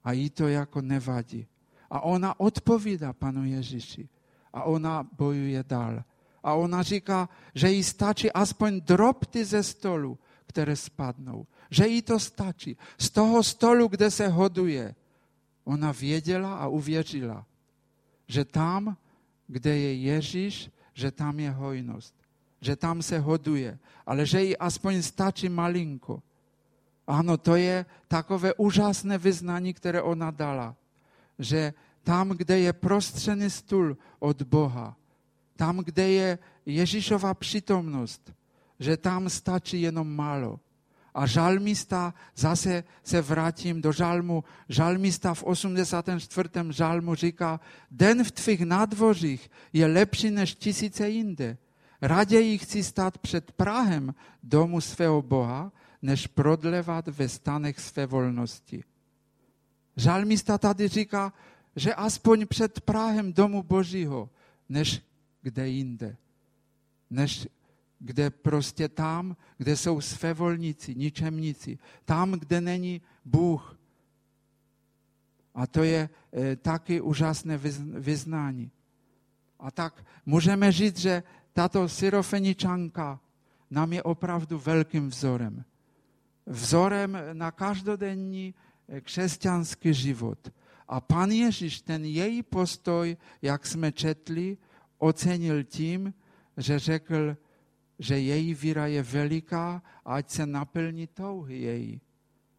A 0.04 0.12
jí 0.12 0.30
to 0.30 0.48
jako 0.48 0.80
nevadí. 0.80 1.46
A 1.90 2.00
ona 2.00 2.40
odpovídá 2.40 3.12
panu 3.12 3.44
Ježíši. 3.44 4.08
A 4.52 4.62
ona 4.62 5.08
bojuje 5.16 5.64
dál. 5.68 6.04
A 6.42 6.54
ona 6.54 6.82
říká, 6.82 7.28
že 7.54 7.70
jí 7.70 7.84
stačí 7.84 8.32
aspoň 8.32 8.80
drobty 8.80 9.44
ze 9.44 9.62
stolu, 9.62 10.18
které 10.46 10.76
spadnou. 10.76 11.46
Že 11.70 11.86
jí 11.86 12.02
to 12.02 12.18
stačí. 12.18 12.76
Z 12.98 13.10
toho 13.10 13.42
stolu, 13.42 13.88
kde 13.88 14.10
se 14.10 14.28
hoduje. 14.28 14.94
Ona 15.64 15.92
věděla 15.92 16.56
a 16.56 16.66
uvěřila, 16.66 17.46
že 18.26 18.44
tam, 18.44 18.96
kde 19.46 19.78
je 19.78 19.94
Ježíš, 19.94 20.70
že 20.94 21.10
tam 21.10 21.40
je 21.40 21.50
hojnost. 21.50 22.14
Že 22.60 22.76
tam 22.76 23.02
se 23.02 23.18
hoduje. 23.18 23.78
Ale 24.06 24.26
že 24.26 24.42
jí 24.42 24.56
aspoň 24.56 25.02
stačí 25.02 25.48
malinko. 25.48 26.22
Ano, 27.06 27.36
to 27.36 27.56
je 27.56 27.86
takové 28.08 28.54
úžasné 28.54 29.18
vyznání, 29.18 29.74
které 29.74 30.02
ona 30.02 30.30
dala. 30.30 30.76
Že 31.38 31.74
tam, 32.02 32.28
kde 32.28 32.58
je 32.58 32.72
prostřený 32.72 33.50
stůl 33.50 33.96
od 34.18 34.42
Boha, 34.42 34.96
tam, 35.62 35.78
kde 35.78 36.08
je 36.08 36.38
Ježíšova 36.66 37.34
přítomnost, 37.34 38.34
že 38.78 38.96
tam 38.96 39.30
stačí 39.30 39.82
jenom 39.82 40.16
málo. 40.16 40.60
A 41.14 41.26
žalmista, 41.26 42.14
zase 42.36 42.84
se 43.04 43.22
vrátím 43.22 43.82
do 43.82 43.92
žalmu, 43.92 44.44
žalmista 44.68 45.34
v 45.34 45.42
84. 45.42 46.48
žalmu 46.70 47.14
říká, 47.14 47.60
den 47.90 48.24
v 48.24 48.30
tvých 48.30 48.60
nádvořích 48.60 49.50
je 49.72 49.86
lepší 49.86 50.30
než 50.30 50.54
tisíce 50.54 51.08
jinde. 51.08 51.58
Raději 52.02 52.58
chci 52.58 52.82
stát 52.82 53.18
před 53.18 53.52
Prahem 53.52 54.14
domu 54.42 54.80
svého 54.80 55.22
Boha, 55.22 55.72
než 56.02 56.26
prodlevat 56.26 57.08
ve 57.08 57.28
stanech 57.28 57.80
své 57.80 58.06
volnosti. 58.06 58.84
Žalmista 59.96 60.58
tady 60.58 60.88
říká, 60.88 61.32
že 61.76 61.94
aspoň 61.94 62.46
před 62.46 62.80
Prahem 62.80 63.32
domu 63.32 63.62
Božího, 63.62 64.30
než 64.68 65.11
kde 65.42 65.68
jinde. 65.68 66.16
Než 67.10 67.48
kde 67.98 68.30
prostě 68.30 68.88
tam, 68.88 69.36
kde 69.58 69.76
jsou 69.76 70.00
svévolníci, 70.00 70.94
ničemníci. 70.94 71.78
Tam, 72.04 72.32
kde 72.32 72.60
není 72.60 73.00
Bůh. 73.24 73.78
A 75.54 75.66
to 75.66 75.82
je 75.82 76.08
e, 76.32 76.56
taky 76.56 77.00
úžasné 77.00 77.58
vyznání. 77.98 78.70
A 79.58 79.70
tak 79.70 80.04
můžeme 80.26 80.72
říct, 80.72 80.98
že 80.98 81.22
tato 81.52 81.88
syrofeničanka 81.88 83.20
nám 83.70 83.92
je 83.92 84.02
opravdu 84.02 84.58
velkým 84.58 85.08
vzorem. 85.08 85.64
Vzorem 86.46 87.18
na 87.32 87.50
každodenní 87.50 88.54
e, 88.88 89.00
křesťanský 89.00 89.94
život. 89.94 90.52
A 90.88 91.00
pan 91.00 91.30
Ježíš 91.30 91.80
ten 91.80 92.04
její 92.04 92.42
postoj, 92.42 93.16
jak 93.42 93.66
jsme 93.66 93.92
četli, 93.92 94.56
ocenil 95.02 95.64
tím, 95.64 96.14
že 96.56 96.78
řekl, 96.78 97.36
že 97.98 98.18
její 98.18 98.54
víra 98.54 98.86
je 98.86 99.02
veliká 99.02 99.82
a 100.04 100.14
ať 100.14 100.30
se 100.30 100.46
naplní 100.46 101.06
touhy 101.06 101.58
její. 101.58 102.00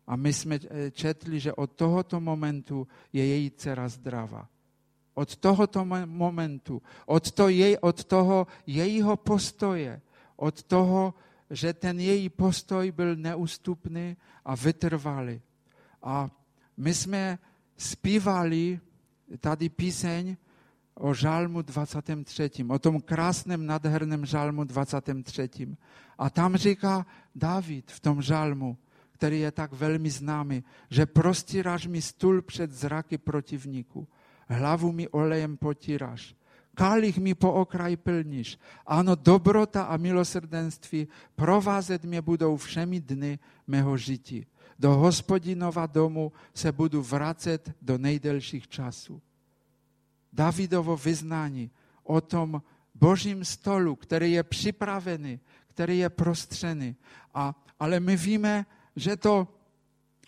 A 0.07 0.15
my 0.15 0.33
jsme 0.33 0.59
eh, 0.59 0.91
četli, 0.91 1.39
že 1.39 1.53
od 1.53 1.71
tohoto 1.71 2.19
momentu 2.19 2.87
je 3.13 3.25
její 3.25 3.51
dcera 3.51 3.87
zdravá. 3.87 4.47
Od 5.13 5.35
tohoto 5.35 5.85
momentu, 6.05 6.81
od, 7.05 7.31
to 7.31 7.47
jej, 7.47 7.77
od 7.81 8.03
toho 8.03 8.47
jejího 8.67 9.15
postoje, 9.17 10.01
od 10.35 10.63
toho, 10.63 11.13
že 11.49 11.73
ten 11.73 11.99
její 11.99 12.29
postoj 12.29 12.91
byl 12.91 13.15
neústupný 13.15 14.17
a 14.45 14.55
vytrvalý. 14.55 15.41
A 16.01 16.31
my 16.77 16.93
jsme 16.93 17.39
zpívali 17.77 18.79
tady 19.39 19.69
píseň 19.69 20.35
o 20.95 21.13
žalmu 21.13 21.61
23. 21.61 22.49
O 22.69 22.79
tom 22.79 23.01
krásném, 23.01 23.65
nádherném 23.65 24.25
žalmu 24.25 24.63
23. 24.63 25.49
A 26.17 26.29
tam 26.29 26.55
říká 26.55 27.05
David 27.35 27.91
v 27.91 27.99
tom 27.99 28.21
žalmu, 28.21 28.77
který 29.11 29.39
je 29.39 29.51
tak 29.51 29.73
velmi 29.73 30.09
známý, 30.09 30.63
že 30.89 31.05
prostíráš 31.05 31.87
mi 31.87 32.01
stůl 32.01 32.41
před 32.41 32.71
zraky 32.71 33.17
protivníků, 33.17 34.07
hlavu 34.47 34.91
mi 34.91 35.07
olejem 35.07 35.57
potíráš, 35.57 36.35
kalich 36.75 37.17
mi 37.17 37.35
po 37.35 37.53
okraj 37.53 37.95
plníš. 37.95 38.59
Ano, 38.85 39.15
dobrota 39.15 39.83
a 39.83 39.97
milosrdenství 39.97 41.07
provázet 41.35 42.03
mě 42.03 42.21
budou 42.21 42.57
všemi 42.57 43.01
dny 43.01 43.39
mého 43.67 43.97
žití. 43.97 44.45
Do 44.79 44.91
hospodinova 44.91 45.85
domu 45.85 46.31
se 46.53 46.71
budu 46.71 47.01
vracet 47.01 47.71
do 47.81 47.97
nejdelších 47.97 48.67
časů. 48.67 49.21
Davidovo 50.33 50.97
vyznání 50.97 51.71
o 52.03 52.21
tom 52.21 52.61
božím 52.95 53.45
stolu, 53.45 53.95
který 53.95 54.31
je 54.31 54.43
připravený, 54.43 55.39
který 55.67 55.97
je 55.97 56.09
prostřený. 56.09 56.95
A, 57.33 57.55
ale 57.79 57.99
my 57.99 58.17
víme, 58.17 58.65
že 58.95 59.17
to 59.17 59.47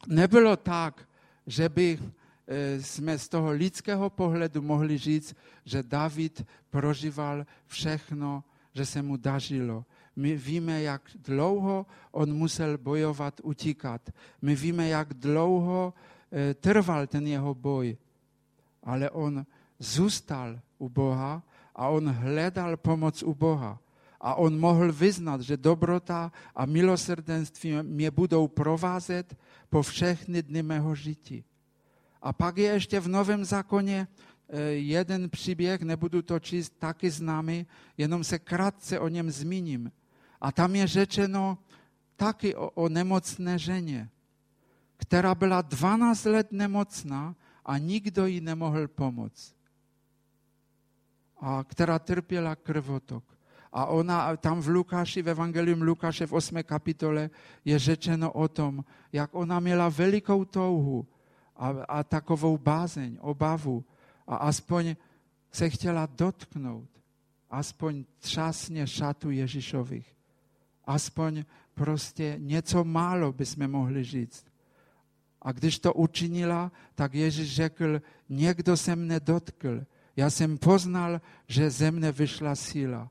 nebylo 0.07 0.57
tak, 0.57 1.09
že 1.47 1.69
by 1.69 1.99
e, 2.47 2.81
jsme 2.81 3.17
z 3.19 3.29
toho 3.29 3.51
lidského 3.51 4.09
pohledu 4.09 4.61
mohli 4.61 4.97
říct, 4.97 5.35
že 5.65 5.83
David 5.83 6.45
prožíval 6.69 7.45
všechno, 7.67 8.43
že 8.73 8.85
se 8.85 9.01
mu 9.01 9.17
dařilo. 9.17 9.85
My 10.15 10.35
víme, 10.35 10.81
jak 10.81 11.01
dlouho 11.15 11.85
on 12.11 12.33
musel 12.33 12.77
bojovat, 12.77 13.41
utíkat. 13.43 14.09
My 14.41 14.55
víme, 14.55 14.87
jak 14.87 15.13
dlouho 15.13 15.93
e, 16.31 16.53
trval 16.53 17.07
ten 17.07 17.27
jeho 17.27 17.53
boj. 17.53 17.97
Ale 18.83 19.09
on 19.09 19.45
zůstal 19.79 20.59
u 20.77 20.89
Boha 20.89 21.43
a 21.75 21.87
on 21.87 22.09
hledal 22.09 22.77
pomoc 22.77 23.23
u 23.23 23.33
Boha. 23.33 23.79
A 24.21 24.35
on 24.35 24.59
mohl 24.59 24.93
vyznat, 24.93 25.41
že 25.41 25.57
dobrota 25.57 26.31
a 26.55 26.65
milosrdenství 26.65 27.73
mě 27.81 28.11
budou 28.11 28.47
provázet 28.47 29.37
po 29.69 29.81
všechny 29.81 30.43
dny 30.43 30.63
mého 30.63 30.95
žití. 30.95 31.43
A 32.21 32.33
pak 32.33 32.57
je 32.57 32.71
ještě 32.71 32.99
v 32.99 33.07
Novém 33.07 33.45
zákoně 33.45 34.07
e, 34.49 34.61
jeden 34.61 35.29
příběh, 35.29 35.81
nebudu 35.81 36.21
to 36.21 36.39
číst, 36.39 36.73
taky 36.79 37.11
známý, 37.11 37.65
jenom 37.97 38.23
se 38.23 38.39
krátce 38.39 38.99
o 38.99 39.07
něm 39.07 39.31
zmíním. 39.31 39.91
A 40.41 40.51
tam 40.51 40.75
je 40.75 40.87
řečeno 40.87 41.57
taky 42.15 42.55
o, 42.55 42.69
o 42.69 42.89
nemocné 42.89 43.59
ženě, 43.59 44.09
která 44.97 45.35
byla 45.35 45.61
12 45.61 46.25
let 46.25 46.47
nemocná 46.51 47.35
a 47.65 47.77
nikdo 47.77 48.25
jí 48.25 48.41
nemohl 48.41 48.87
pomoct. 48.87 49.55
A 51.45 51.61
která 51.63 51.99
trpěla 51.99 52.55
krvotok. 52.55 53.23
A 53.73 53.85
ona 53.85 54.37
tam 54.37 54.61
v 54.61 54.67
Lukáši, 54.67 55.21
v 55.21 55.29
Evangelium 55.29 55.81
Lukáše 55.81 56.25
v 56.25 56.33
8. 56.33 56.63
kapitole 56.63 57.29
je 57.65 57.79
řečeno 57.79 58.31
o 58.31 58.47
tom, 58.47 58.81
jak 59.13 59.29
ona 59.35 59.59
měla 59.59 59.89
velikou 59.89 60.45
touhu 60.45 61.05
a, 61.55 61.69
a 61.69 62.03
takovou 62.03 62.57
bázeň, 62.57 63.17
obavu 63.21 63.85
a 64.27 64.35
aspoň 64.35 64.95
se 65.51 65.69
chtěla 65.69 66.09
dotknout, 66.17 66.89
aspoň 67.49 68.05
třásně 68.19 68.87
šatu 68.87 69.29
Ježíšových 69.29 70.15
aspoň 70.87 71.45
prostě 71.73 72.35
něco 72.37 72.83
málo 72.83 73.33
bychom 73.33 73.67
mohli 73.67 74.03
říct. 74.03 74.45
A 75.41 75.51
když 75.51 75.79
to 75.79 75.93
učinila, 75.93 76.71
tak 76.95 77.13
Ježíš 77.13 77.55
řekl, 77.55 78.01
někdo 78.29 78.77
se 78.77 78.95
mne 78.95 79.19
dotkl. 79.19 79.85
Já 80.15 80.29
jsem 80.29 80.57
poznal, 80.57 81.21
že 81.47 81.69
ze 81.69 81.91
mne 81.91 82.11
vyšla 82.11 82.55
síla. 82.55 83.09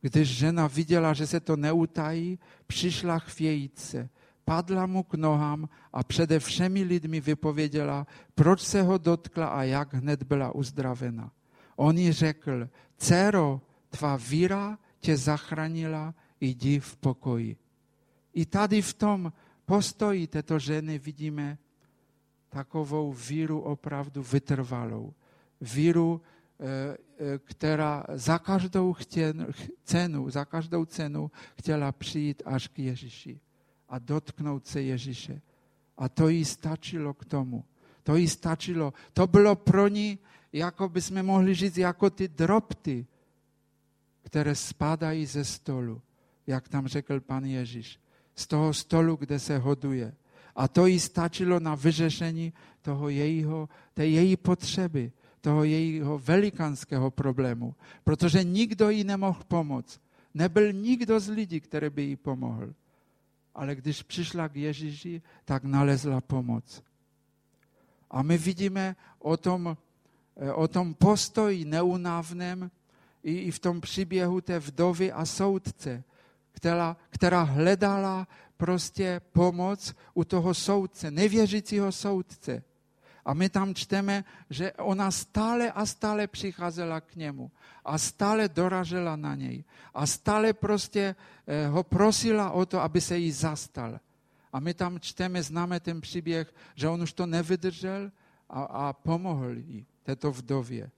Když 0.00 0.28
žena 0.28 0.66
viděla, 0.66 1.12
že 1.12 1.26
se 1.26 1.40
to 1.40 1.56
neutají, 1.56 2.38
přišla 2.66 3.18
chvějíce, 3.18 4.08
padla 4.44 4.86
mu 4.86 5.02
k 5.02 5.14
nohám 5.14 5.68
a 5.92 6.04
přede 6.04 6.38
všemi 6.38 6.82
lidmi 6.82 7.20
vypověděla, 7.20 8.06
proč 8.34 8.60
se 8.60 8.82
ho 8.82 8.98
dotkla 8.98 9.46
a 9.46 9.62
jak 9.62 9.94
hned 9.94 10.22
byla 10.22 10.54
uzdravena. 10.54 11.32
On 11.76 11.98
jí 11.98 12.12
řekl, 12.12 12.68
dcero, 12.96 13.60
tvá 13.88 14.16
víra 14.16 14.78
tě 15.00 15.16
zachránila, 15.16 16.14
jdi 16.40 16.80
v 16.80 16.96
pokoji. 16.96 17.56
I 18.34 18.46
tady 18.46 18.82
v 18.82 18.94
tom 18.94 19.32
postoji 19.64 20.26
této 20.26 20.58
ženy 20.58 20.98
vidíme 20.98 21.58
takovou 22.48 23.12
víru 23.12 23.60
opravdu 23.60 24.22
vytrvalou. 24.22 25.14
Víru, 25.60 26.20
která 27.44 28.04
za 28.14 28.38
každou 28.38 28.94
cenu, 29.84 30.30
za 30.30 30.44
každou 30.44 30.84
cenu 30.84 31.30
chtěla 31.58 31.92
přijít 31.92 32.42
až 32.46 32.68
k 32.68 32.78
Ježíši 32.78 33.40
a 33.88 33.98
dotknout 33.98 34.66
se 34.66 34.82
Ježíše. 34.82 35.40
A 35.98 36.08
to 36.08 36.28
jí 36.28 36.44
stačilo 36.44 37.14
k 37.14 37.24
tomu. 37.24 37.64
To 38.02 38.16
jí 38.16 38.28
stačilo. 38.28 38.92
To 39.12 39.26
bylo 39.26 39.56
pro 39.56 39.88
ní, 39.88 40.18
jako 40.52 40.88
bychom 40.88 41.22
mohli 41.22 41.54
říct, 41.54 41.76
jako 41.76 42.10
ty 42.10 42.28
drobty, 42.28 43.06
které 44.22 44.54
spadají 44.54 45.26
ze 45.26 45.44
stolu 45.44 46.02
jak 46.46 46.68
tam 46.68 46.86
řekl 46.86 47.20
pan 47.20 47.44
Ježíš, 47.44 48.00
z 48.34 48.46
toho 48.46 48.74
stolu, 48.74 49.16
kde 49.16 49.38
se 49.38 49.58
hoduje. 49.58 50.14
A 50.56 50.68
to 50.68 50.86
jí 50.86 51.00
stačilo 51.00 51.60
na 51.60 51.74
vyřešení 51.74 52.52
toho 52.82 53.08
jejího, 53.08 53.68
té 53.94 54.06
její 54.06 54.36
potřeby, 54.36 55.12
toho 55.44 55.64
jejího 55.64 56.18
velikánského 56.18 57.10
problému, 57.10 57.74
protože 58.04 58.44
nikdo 58.44 58.90
jí 58.90 59.04
nemohl 59.04 59.44
pomoct. 59.48 60.00
Nebyl 60.34 60.72
nikdo 60.72 61.20
z 61.20 61.28
lidí, 61.28 61.60
který 61.60 61.90
by 61.90 62.02
jí 62.02 62.16
pomohl. 62.16 62.72
Ale 63.54 63.74
když 63.74 64.02
přišla 64.02 64.48
k 64.48 64.56
Ježíši, 64.56 65.22
tak 65.44 65.64
nalezla 65.64 66.20
pomoc. 66.20 66.82
A 68.10 68.22
my 68.22 68.38
vidíme 68.38 68.96
o 69.18 69.36
tom, 69.36 69.76
eh, 70.36 70.52
o 70.52 70.68
tom 70.68 70.94
postoji 70.94 71.64
neunávném 71.64 72.70
i 73.22 73.50
v 73.50 73.58
tom 73.58 73.80
příběhu 73.80 74.40
té 74.40 74.58
vdovy 74.58 75.12
a 75.12 75.24
soudce, 75.24 76.04
která, 76.52 76.96
která 77.10 77.42
hledala 77.42 78.28
prostě 78.56 79.20
pomoc 79.32 79.94
u 80.14 80.24
toho 80.24 80.54
soudce, 80.54 81.10
nevěřícího 81.10 81.92
soudce. 81.92 82.62
A 83.24 83.34
my 83.34 83.48
tam 83.48 83.74
čteme, 83.74 84.24
že 84.50 84.72
ona 84.72 85.10
stále 85.10 85.72
a 85.72 85.86
stále 85.86 86.26
přicházela 86.26 87.00
k 87.00 87.16
němu 87.16 87.50
a 87.84 87.98
stále 87.98 88.48
doražela 88.48 89.16
na 89.16 89.34
něj 89.34 89.64
a 89.94 90.06
stále 90.06 90.52
prostě 90.52 91.16
eh, 91.46 91.66
ho 91.66 91.82
prosila 91.82 92.50
o 92.50 92.66
to, 92.66 92.80
aby 92.80 93.00
se 93.00 93.18
jí 93.18 93.32
zastal. 93.32 94.00
A 94.52 94.60
my 94.60 94.74
tam 94.74 95.00
čteme, 95.00 95.42
známe 95.42 95.80
ten 95.80 96.00
příběh, 96.00 96.54
že 96.74 96.88
on 96.88 97.02
už 97.02 97.12
to 97.12 97.26
nevydržel 97.26 98.10
a, 98.48 98.62
a 98.62 98.92
pomohl 98.92 99.56
jí, 99.56 99.86
této 100.02 100.32
vdově. 100.32 100.90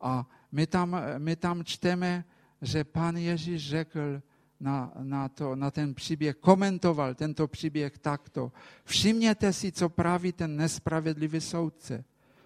A 0.00 0.26
my 0.52 0.66
tam, 0.66 0.96
my 1.18 1.36
tam 1.36 1.64
čteme, 1.64 2.24
že 2.62 2.84
pan 2.84 3.16
Ježíš 3.16 3.68
řekl, 3.68 4.22
na, 4.60 4.92
na, 5.02 5.28
to, 5.28 5.56
na 5.56 5.70
ten 5.70 5.94
příběh, 5.94 6.36
komentoval 6.36 7.14
tento 7.14 7.48
příběh 7.48 7.98
takto. 7.98 8.52
Všimněte 8.84 9.52
si, 9.52 9.72
co 9.72 9.88
praví 9.88 10.32
ten 10.32 10.56
nespravedlivý 10.56 11.40
soudce. 11.40 12.04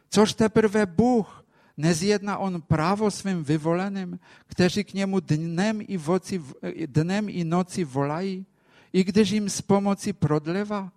Což 0.08 0.34
teprve 0.34 0.86
Bůh 0.86 1.44
nezjedná 1.76 2.38
on 2.38 2.62
právo 2.62 3.10
svým 3.10 3.44
vyvoleným, 3.44 4.20
kteří 4.46 4.84
k 4.84 4.94
němu 4.94 5.20
dnem 5.20 5.80
i, 5.80 5.96
voci, 5.96 6.42
dnem 6.86 7.28
i 7.28 7.44
noci 7.44 7.84
volají, 7.84 8.46
i 8.92 9.04
když 9.04 9.30
jim 9.30 9.48
z 9.48 9.60
pomoci 9.60 10.12
prodleva? 10.12 10.92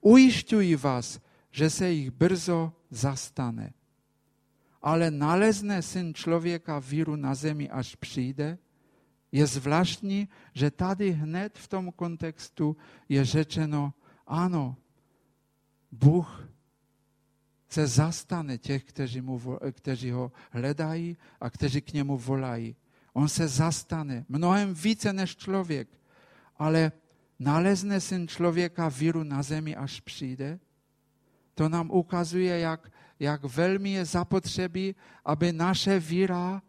Ujišťuji 0.00 0.76
vás, 0.76 1.20
že 1.50 1.70
se 1.70 1.90
jich 1.90 2.10
brzo 2.10 2.72
zastane. 2.90 3.72
Ale 4.82 5.10
nalezne 5.10 5.82
syn 5.82 6.14
člověka 6.14 6.78
víru 6.78 7.16
na 7.16 7.34
zemi, 7.34 7.70
až 7.70 7.94
přijde? 7.94 8.58
Je 9.36 9.46
zvláštní, 9.46 10.28
že 10.56 10.70
tady 10.70 11.12
hned 11.12 11.58
v 11.58 11.68
tom 11.68 11.92
kontextu 11.92 12.76
je 13.08 13.24
řečeno, 13.24 13.92
ano, 14.26 14.76
Bůh 15.92 16.48
se 17.68 17.86
zastane 17.86 18.58
těch, 18.58 18.84
kteří, 18.84 19.20
mu, 19.20 19.40
kteří 19.72 20.10
ho 20.10 20.32
hledají 20.50 21.16
a 21.40 21.50
kteří 21.50 21.80
k 21.80 21.92
němu 21.92 22.16
volají. 22.16 22.76
On 23.12 23.28
se 23.28 23.48
zastane 23.48 24.24
mnohem 24.28 24.74
více 24.74 25.12
než 25.12 25.36
člověk, 25.36 25.88
ale 26.56 26.92
nalezne 27.38 28.00
syn 28.00 28.28
člověka 28.28 28.88
víru 28.88 29.22
na 29.22 29.42
zemi, 29.42 29.76
až 29.76 30.00
přijde. 30.00 30.58
To 31.54 31.68
nám 31.68 31.90
ukazuje, 31.90 32.58
jak, 32.58 32.92
jak 33.20 33.44
velmi 33.44 33.90
je 33.90 34.04
zapotřebí, 34.04 34.94
aby 35.24 35.52
naše 35.52 36.00
víra 36.00 36.62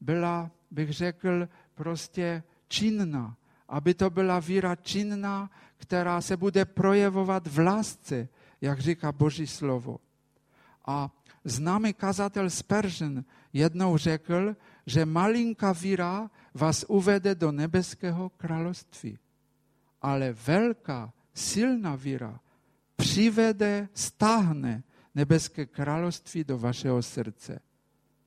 byla, 0.00 0.50
bych 0.70 0.92
řekl, 0.92 1.48
prostě 1.74 2.42
činná, 2.68 3.36
aby 3.68 3.94
to 3.94 4.10
byla 4.10 4.38
víra 4.38 4.76
činná, 4.76 5.50
která 5.76 6.20
se 6.20 6.36
bude 6.36 6.64
projevovat 6.64 7.46
v 7.46 7.58
lásce, 7.58 8.28
jak 8.60 8.80
říká 8.80 9.12
Boží 9.12 9.46
slovo. 9.46 9.98
A 10.86 11.10
známý 11.44 11.92
kazatel 11.92 12.50
Spurgeon 12.50 13.24
jednou 13.52 13.96
řekl, 13.96 14.56
že 14.86 15.06
malinká 15.06 15.72
víra 15.72 16.30
vás 16.54 16.84
uvede 16.88 17.34
do 17.34 17.52
nebeského 17.52 18.28
království. 18.28 19.18
Ale 20.02 20.32
velká, 20.32 21.12
silná 21.34 21.96
víra 21.96 22.40
přivede, 22.96 23.88
stáhne 23.94 24.82
nebeské 25.14 25.66
království 25.66 26.44
do 26.44 26.58
vašeho 26.58 27.02
srdce. 27.02 27.60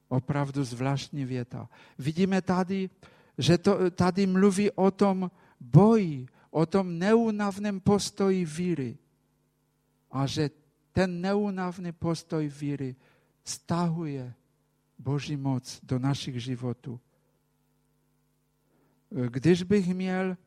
Opravdu 0.07 0.63
zvláštní 0.63 1.25
věta. 1.25 1.69
Vidíme 1.99 2.41
tady 2.41 2.89
že 3.37 3.57
to, 3.57 3.91
tady 3.91 4.27
mluví 4.27 4.71
o 4.71 4.91
tom 4.91 5.31
boji, 5.59 6.27
o 6.51 6.65
tom 6.65 6.99
neunavném 6.99 7.79
postoji 7.79 8.45
víry. 8.45 8.97
A 10.11 10.25
že 10.25 10.49
ten 10.91 11.21
neunavný 11.21 11.91
postoj 11.91 12.47
víry 12.47 12.95
stahuje 13.43 14.33
Boží 14.97 15.37
moc 15.37 15.79
do 15.83 15.99
našich 15.99 16.43
životů. 16.43 16.99
Když 19.29 19.63
bych 19.63 19.93
měl 19.93 20.37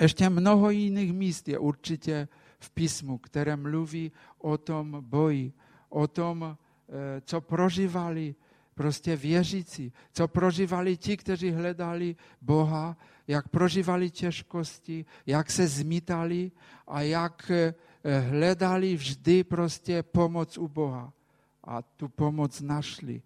ještě 0.00 0.30
mnoho 0.30 0.70
jiných 0.70 1.12
míst 1.12 1.48
je 1.48 1.58
určitě 1.58 2.28
v 2.58 2.70
písmu, 2.70 3.18
které 3.18 3.56
mluví 3.56 4.12
o 4.38 4.58
tom 4.58 4.96
boji, 5.00 5.52
o 5.88 6.06
tom, 6.06 6.56
eh, 6.88 7.20
co 7.20 7.40
prožívali 7.40 8.34
prostě 8.76 9.16
věřící, 9.16 9.92
co 10.12 10.28
prožívali 10.28 10.96
ti, 10.96 11.16
kteří 11.16 11.50
hledali 11.50 12.16
Boha, 12.40 12.96
jak 13.26 13.48
prožívali 13.48 14.10
těžkosti, 14.10 15.04
jak 15.26 15.50
se 15.50 15.68
zmítali 15.68 16.52
a 16.86 17.00
jak 17.00 17.50
eh, 17.50 17.74
hledali 18.20 18.96
vždy 18.96 19.44
prostě 19.44 20.02
pomoc 20.02 20.58
u 20.58 20.68
Boha. 20.68 21.12
A 21.64 21.82
tu 21.82 22.08
pomoc 22.08 22.60
našli. 22.60 23.22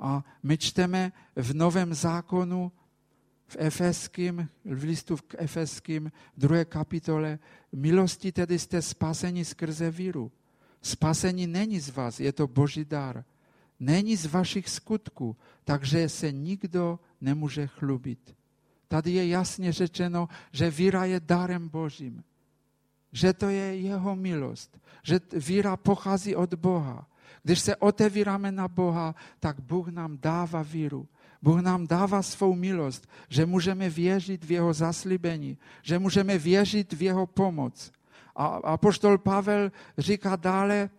A 0.00 0.24
my 0.42 0.58
čteme 0.58 1.12
v 1.36 1.54
Novém 1.54 1.94
zákonu 1.94 2.72
v 3.46 3.56
Efeským, 3.58 4.48
v 4.64 4.82
listu 4.82 5.16
k 5.16 5.34
Efeským, 5.38 6.12
druhé 6.36 6.64
kapitole, 6.64 7.38
milosti 7.72 8.32
tedy 8.32 8.58
jste 8.58 8.82
spaseni 8.82 9.44
skrze 9.44 9.90
víru. 9.90 10.32
Spasení 10.82 11.46
není 11.46 11.80
z 11.80 11.90
vás, 11.90 12.20
je 12.20 12.32
to 12.32 12.48
boží 12.48 12.84
dar. 12.84 13.24
Není 13.80 14.16
z 14.16 14.26
vašich 14.26 14.68
skutků, 14.68 15.36
takže 15.64 16.08
se 16.08 16.32
nikdo 16.32 16.98
nemůže 17.20 17.66
chlubit. 17.66 18.34
Tady 18.88 19.12
je 19.12 19.28
jasně 19.28 19.72
řečeno, 19.72 20.28
že 20.52 20.70
víra 20.70 21.04
je 21.04 21.20
darem 21.20 21.68
božím. 21.68 22.24
Že 23.12 23.32
to 23.32 23.48
je 23.48 23.76
jeho 23.80 24.16
milost. 24.16 24.78
Že 25.02 25.20
víra 25.32 25.76
pochází 25.76 26.36
od 26.36 26.54
Boha. 26.54 27.06
Když 27.42 27.60
se 27.60 27.76
otevíráme 27.76 28.52
na 28.52 28.68
Boha, 28.68 29.14
tak 29.40 29.60
Bůh 29.60 29.88
nám 29.88 30.18
dává 30.18 30.62
víru. 30.62 31.08
Bůh 31.42 31.60
nám 31.60 31.86
dává 31.86 32.22
svou 32.22 32.54
milost, 32.54 33.08
že 33.28 33.46
můžeme 33.46 33.90
věřit 33.90 34.44
v 34.44 34.50
jeho 34.52 34.72
zaslíbení, 34.72 35.58
že 35.82 35.98
můžeme 35.98 36.38
věřit 36.38 36.92
v 36.92 37.02
jeho 37.02 37.26
pomoc. 37.26 37.92
A 38.36 38.46
apoštol 38.46 39.18
Pavel 39.18 39.72
říká 39.98 40.36
dále 40.36 40.90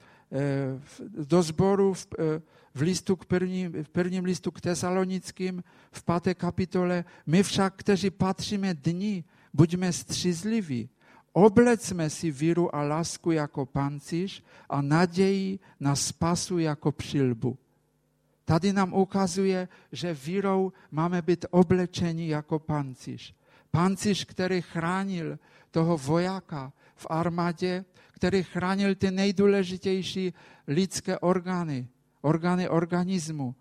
do 1.27 1.43
sboru 1.43 1.93
v, 1.93 2.07
eh, 2.19 2.41
v, 2.73 2.81
listu 2.81 3.15
k 3.15 3.25
prvním, 3.25 3.83
v 3.83 3.89
prvním 3.89 4.23
listu 4.23 4.51
k 4.51 4.61
tesalonickým 4.61 5.63
v 5.91 6.03
páté 6.03 6.33
kapitole, 6.33 7.05
my 7.25 7.43
však, 7.43 7.73
kteří 7.75 8.09
patříme 8.09 8.73
dní, 8.73 9.23
buďme 9.53 9.93
střízliví, 9.93 10.89
oblecme 11.33 12.09
si 12.09 12.31
víru 12.31 12.75
a 12.75 12.83
lásku 12.83 13.31
jako 13.31 13.65
pancíř 13.65 14.43
a 14.69 14.81
naději 14.81 15.59
na 15.79 15.95
spasu 15.95 16.57
jako 16.57 16.91
přilbu. 16.91 17.57
Tady 18.45 18.73
nám 18.73 18.93
ukazuje, 18.93 19.67
že 19.91 20.13
vírou 20.13 20.73
máme 20.91 21.21
být 21.21 21.45
oblečeni 21.49 22.27
jako 22.27 22.59
pancíř. 22.59 23.35
Pancíř, 23.71 24.25
který 24.25 24.61
chránil 24.61 25.39
toho 25.71 25.97
vojáka 25.97 26.73
v 26.95 27.07
armádě, 27.09 27.85
který 28.11 28.43
chránil 28.43 28.95
ty 28.95 29.11
nejdůležitější 29.11 30.33
lidské 30.67 31.19
orgány, 31.19 31.87
orgány 32.21 32.69
organismu, 32.69 33.55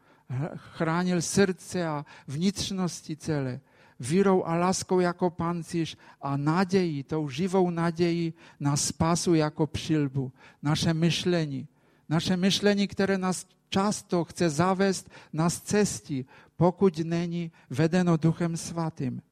chránil 0.56 1.22
srdce 1.22 1.86
a 1.86 2.04
vnitřnosti 2.26 3.16
celé. 3.16 3.60
Vírou 4.00 4.44
a 4.44 4.56
láskou 4.56 5.00
jako 5.00 5.30
pancíř 5.30 5.96
a 6.22 6.36
nadějí, 6.36 7.02
tou 7.02 7.28
živou 7.28 7.70
nadějí 7.70 8.34
na 8.60 8.76
spasu 8.76 9.34
jako 9.34 9.66
přilbu. 9.66 10.32
Naše 10.62 10.94
myšlení, 10.94 11.68
naše 12.08 12.36
myšlení, 12.36 12.88
které 12.88 13.18
nás 13.18 13.46
často 13.68 14.24
chce 14.24 14.50
zavést 14.50 15.10
na 15.32 15.50
cestí, 15.50 16.26
pokud 16.56 16.98
není 16.98 17.52
vedeno 17.70 18.16
Duchem 18.16 18.56
Svatým. 18.56 19.22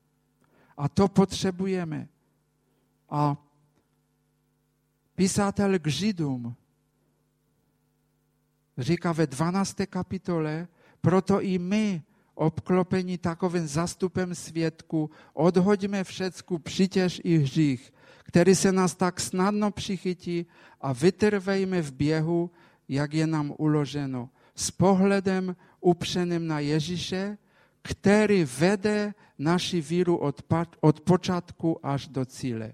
A 0.77 0.89
to 0.89 1.09
potřebujeme. 1.09 2.09
A 3.11 3.37
písatel 5.15 5.79
k 5.79 5.87
Židům 5.87 6.57
říká 8.79 9.13
ve 9.13 9.27
12. 9.27 9.77
kapitole, 9.91 10.69
proto 11.01 11.41
i 11.41 11.59
my, 11.59 12.03
obklopení 12.35 13.19
takovým 13.19 13.67
zastupem 13.67 14.35
světku, 14.35 15.11
odhoďme 15.33 16.05
všecku 16.05 16.59
přitěž 16.59 17.21
i 17.25 17.39
hřích, 17.39 17.93
který 18.25 18.55
se 18.55 18.73
nás 18.73 18.95
tak 18.95 19.21
snadno 19.21 19.71
přichytí 19.71 20.47
a 20.81 20.93
vytrvejme 20.93 21.83
v 21.83 21.93
běhu, 21.93 22.51
jak 22.89 23.15
je 23.15 23.27
nám 23.27 23.55
uloženo, 23.59 24.31
s 24.55 24.71
pohledem 24.71 25.57
upřeným 25.81 26.47
na 26.47 26.61
Ježíše, 26.61 27.39
který 27.83 28.45
vede 28.45 29.15
naši 29.39 29.81
víru 29.81 30.17
od, 30.17 30.43
od 30.81 31.01
počátku 31.01 31.87
až 31.87 32.09
do 32.09 32.25
cíle. 32.25 32.73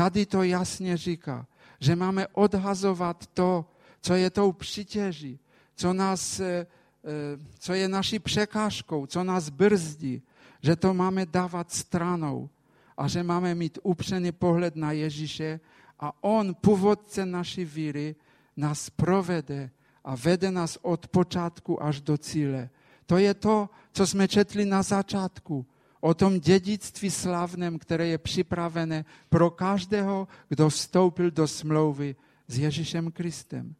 Tady 0.00 0.26
to 0.26 0.42
jasně 0.42 0.96
říká, 0.96 1.46
že 1.80 1.96
máme 1.96 2.26
odhazovat 2.32 3.26
to, 3.26 3.64
co 4.00 4.14
je 4.14 4.30
tou 4.30 4.52
přitěží, 4.52 5.38
co, 5.76 5.92
nás, 5.92 6.40
eh, 6.40 6.66
eh, 7.04 7.38
co 7.58 7.72
je 7.72 7.88
naší 7.88 8.18
překážkou, 8.18 9.06
co 9.06 9.24
nás 9.24 9.48
brzdí, 9.48 10.22
že 10.62 10.76
to 10.76 10.94
máme 10.94 11.26
dávat 11.26 11.72
stranou 11.72 12.48
a 12.96 13.08
že 13.08 13.22
máme 13.22 13.54
mít 13.54 13.78
upřený 13.82 14.32
pohled 14.32 14.76
na 14.76 14.92
Ježíše 14.92 15.60
a 16.00 16.24
On, 16.24 16.54
původce 16.54 17.26
naší 17.26 17.64
víry, 17.64 18.16
nás 18.56 18.90
provede 18.90 19.70
a 20.04 20.16
vede 20.16 20.50
nás 20.50 20.78
od 20.82 21.08
počátku 21.08 21.76
až 21.82 22.00
do 22.00 22.16
cíle. 22.16 22.70
To 23.06 23.18
je 23.18 23.34
to, 23.34 23.68
co 23.92 24.06
jsme 24.06 24.28
četli 24.28 24.64
na 24.64 24.82
začátku. 24.82 25.66
O 26.00 26.14
tom 26.14 26.40
dědictví 26.40 27.10
slavném, 27.10 27.78
které 27.78 28.06
je 28.06 28.18
připravené 28.18 29.04
pro 29.28 29.50
každého, 29.50 30.28
kdo 30.48 30.68
vstoupil 30.68 31.30
do 31.30 31.48
smlouvy 31.48 32.16
s 32.48 32.58
Ježíšem 32.58 33.12
Kristem. 33.12 33.74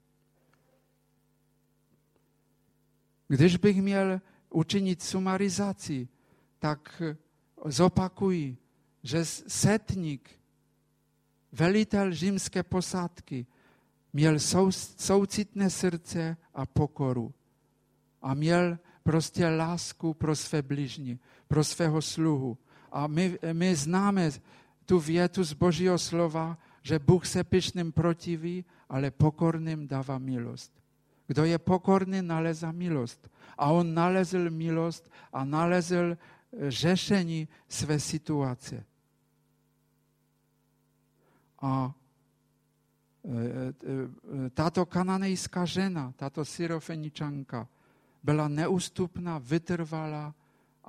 Když 3.29 3.57
bych 3.57 3.83
měl 3.83 4.21
učinit 4.51 5.03
sumarizaci, 5.03 6.09
tak 6.59 7.03
zopakuji, 7.65 8.57
že 9.03 9.25
setník, 9.25 10.31
velitel 11.53 12.15
římské 12.15 12.63
posádky, 12.63 13.47
měl 14.13 14.39
sou, 14.39 14.73
soucitné 14.73 15.71
srdce 15.71 16.37
a 16.55 16.67
pokoru. 16.67 17.35
A 18.23 18.35
měl 18.35 18.79
prostě 19.03 19.49
lásku 19.49 20.15
pro 20.15 20.37
své 20.37 20.63
bližní, 20.63 21.19
pro 21.51 21.65
svého 21.67 21.99
sluhu. 21.99 22.55
A 22.95 23.11
my, 23.11 23.39
my 23.53 23.75
známe 23.75 24.31
tu 24.87 25.03
větu 25.03 25.43
z 25.45 25.53
Božího 25.53 25.99
slova, 25.99 26.55
že 26.83 26.99
Bůh 26.99 27.27
se 27.27 27.45
pyšným 27.45 27.93
protiví, 27.93 28.65
ale 28.89 29.11
pokorným 29.11 29.89
dává 29.89 30.19
milost. 30.19 30.71
Kdo 31.27 31.45
je 31.45 31.59
pokorný, 31.59 32.23
nalezá 32.23 32.73
milost. 32.73 33.31
A 33.59 33.71
on 33.71 33.95
nalezl 33.95 34.51
milost 34.51 35.11
a 35.33 35.45
nalezl 35.45 36.19
řešení 36.69 37.49
své 37.69 38.01
situace. 38.01 38.87
A 41.63 41.95
tato 44.55 44.87
kananejská 44.87 45.67
žena, 45.67 46.15
tato 46.17 46.45
syrofeničanka, 46.45 47.69
byla 48.23 48.49
neústupná, 48.49 49.39
vytrvala 49.39 50.35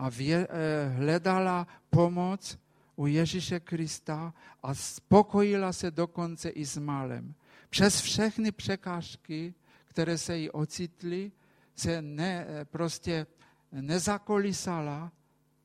a 0.02 0.10
vě, 0.10 0.48
hledala 0.96 1.68
pomoc 1.90 2.58
u 2.96 3.08
Ježíše 3.08 3.60
Krista 3.60 4.34
a 4.64 4.74
spokojila 4.74 5.74
se 5.74 5.92
dokonce 5.92 6.50
i 6.50 6.66
s 6.66 6.78
malem. 6.78 7.34
Přes 7.70 8.02
všechny 8.02 8.52
překážky, 8.52 9.54
které 9.86 10.18
se 10.18 10.38
jí 10.38 10.50
ocitly, 10.50 11.32
se 11.76 12.02
ne, 12.02 12.48
prostě 12.64 13.28
nezakolisala, 13.72 15.12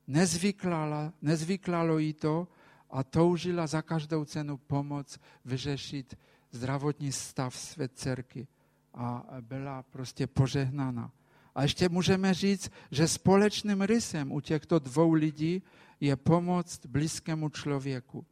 nezvyklala, 0.06 1.12
nezvyklalo 1.22 1.98
jí 1.98 2.12
to 2.12 2.48
a 2.90 3.04
toužila 3.04 3.66
za 3.66 3.82
každou 3.82 4.24
cenu 4.24 4.56
pomoc 4.56 5.18
vyřešit 5.44 6.18
zdravotní 6.50 7.12
stav 7.12 7.56
své 7.56 7.88
dcerky 7.88 8.46
a 8.94 9.24
byla 9.40 9.82
prostě 9.82 10.26
požehnána. 10.26 11.12
A 11.56 11.62
ještě 11.62 11.88
můžeme 11.88 12.34
říct, 12.34 12.70
že 12.90 13.08
společným 13.08 13.82
rysem 13.82 14.32
u 14.32 14.40
těchto 14.40 14.78
dvou 14.78 15.12
lidí 15.12 15.62
je 16.00 16.16
pomoc 16.16 16.80
blízkému 16.86 17.48
člověku. 17.48 18.26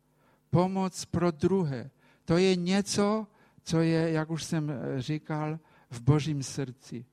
Pomoc 0.51 1.05
pro 1.05 1.31
druhé. 1.31 1.91
To 2.25 2.37
je 2.37 2.57
něco, 2.57 3.27
co 3.62 3.81
je, 3.81 4.11
jak 4.11 4.31
už 4.31 4.45
jsem 4.45 4.70
eh, 4.70 5.03
říkal, 5.03 5.59
v 5.91 6.01
božím 6.01 6.43
srdci. 6.43 7.05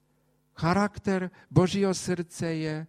Charakter 0.55 1.31
božího 1.51 1.93
srdce 1.93 2.53
je 2.53 2.87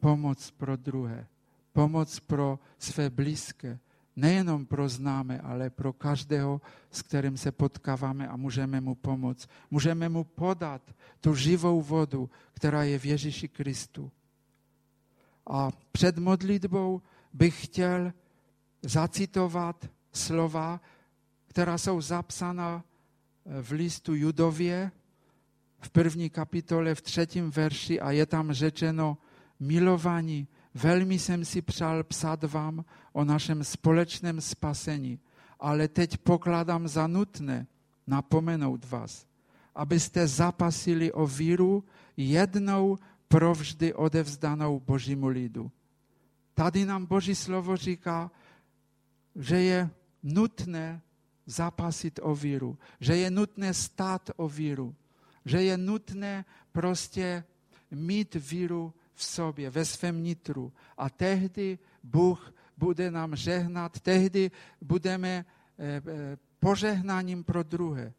pomoc 0.00 0.50
pro 0.50 0.76
druhé, 0.76 1.26
pomoc 1.72 2.20
pro 2.20 2.58
své 2.78 3.10
blízké, 3.10 3.78
nejenom 4.16 4.66
pro 4.66 4.88
známe, 4.88 5.40
ale 5.40 5.70
pro 5.70 5.92
každého, 5.92 6.60
s 6.90 7.02
kterým 7.02 7.36
se 7.36 7.52
potkáváme 7.52 8.28
a 8.28 8.36
můžeme 8.36 8.80
mu 8.80 8.94
pomoct. 8.94 9.48
Můžeme 9.70 10.08
mu 10.08 10.24
podat 10.24 10.82
tu 11.20 11.34
živou 11.34 11.82
vodu, 11.82 12.30
která 12.52 12.82
je 12.82 12.98
v 12.98 13.04
Ježíši 13.04 13.48
Kristu. 13.48 14.10
A 15.46 15.70
před 15.92 16.18
modlitbou 16.18 17.02
bych 17.32 17.64
chtěl 17.64 18.12
zacitovat 18.82 19.88
slova, 20.12 20.80
která 21.46 21.78
jsou 21.78 22.00
zapsána 22.00 22.84
v 23.62 23.70
listu 23.70 24.14
Judově 24.14 24.90
v 25.80 25.90
první 25.90 26.30
kapitole, 26.30 26.94
v 26.94 27.00
třetím 27.00 27.50
verši 27.50 28.00
a 28.00 28.10
je 28.10 28.26
tam 28.26 28.52
řečeno 28.52 29.18
milovaní, 29.60 30.48
Velmi 30.76 31.18
jsem 31.18 31.44
si 31.44 31.62
přál 31.62 32.04
psat 32.04 32.44
vám 32.44 32.84
o 33.12 33.24
našem 33.24 33.64
společném 33.64 34.40
spasení, 34.40 35.20
ale 35.60 35.88
teď 35.88 36.18
pokládám 36.18 36.88
za 36.88 37.06
nutné 37.06 37.66
napomenout 38.06 38.84
vás, 38.84 39.26
abyste 39.74 40.26
zapasili 40.26 41.12
o 41.12 41.26
víru 41.26 41.84
jednou 42.16 42.98
provždy 43.28 43.94
odevzdanou 43.94 44.80
Božímu 44.80 45.26
lidu. 45.26 45.72
Tady 46.54 46.84
nám 46.84 47.06
Boží 47.06 47.34
slovo 47.34 47.76
říká, 47.76 48.30
že 49.36 49.60
je 49.60 49.90
nutné 50.22 51.02
zapasit 51.46 52.20
o 52.22 52.34
víru, 52.34 52.78
že 53.00 53.16
je 53.16 53.30
nutné 53.30 53.74
stát 53.74 54.30
o 54.36 54.48
víru, 54.48 54.94
že 55.44 55.62
je 55.62 55.76
nutné 55.76 56.44
prostě 56.72 57.44
mít 57.90 58.34
víru 58.34 58.94
v 59.16 59.24
sobě, 59.24 59.70
ve 59.70 59.84
svém 59.84 60.22
nitru. 60.22 60.72
A 60.96 61.10
tehdy 61.10 61.78
Bůh 62.02 62.52
bude 62.76 63.10
nám 63.10 63.36
žehnat, 63.36 64.00
tehdy 64.00 64.50
budeme 64.80 65.44
eh, 65.78 66.02
eh, 66.06 66.36
požehnáním 66.58 67.44
pro 67.44 67.62
druhé. 67.62 68.12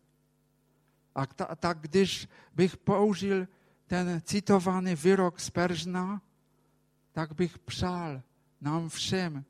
A 1.15 1.25
tak 1.55 1.79
když 1.79 2.27
bych 2.53 2.77
použil 2.77 3.47
ten 3.87 4.21
citovaný 4.25 4.95
výrok 4.95 5.39
z 5.39 5.49
Peržna, 5.49 6.21
tak 7.11 7.33
bych 7.33 7.59
přál 7.59 8.21
nám 8.61 8.89
všem, 8.89 9.45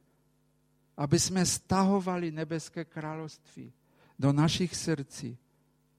aby 0.98 1.20
jsme 1.20 1.46
stahovali 1.46 2.32
nebeské 2.32 2.86
království 2.86 3.74
do 4.20 4.34
našich 4.34 4.76
srdcí, 4.76 5.38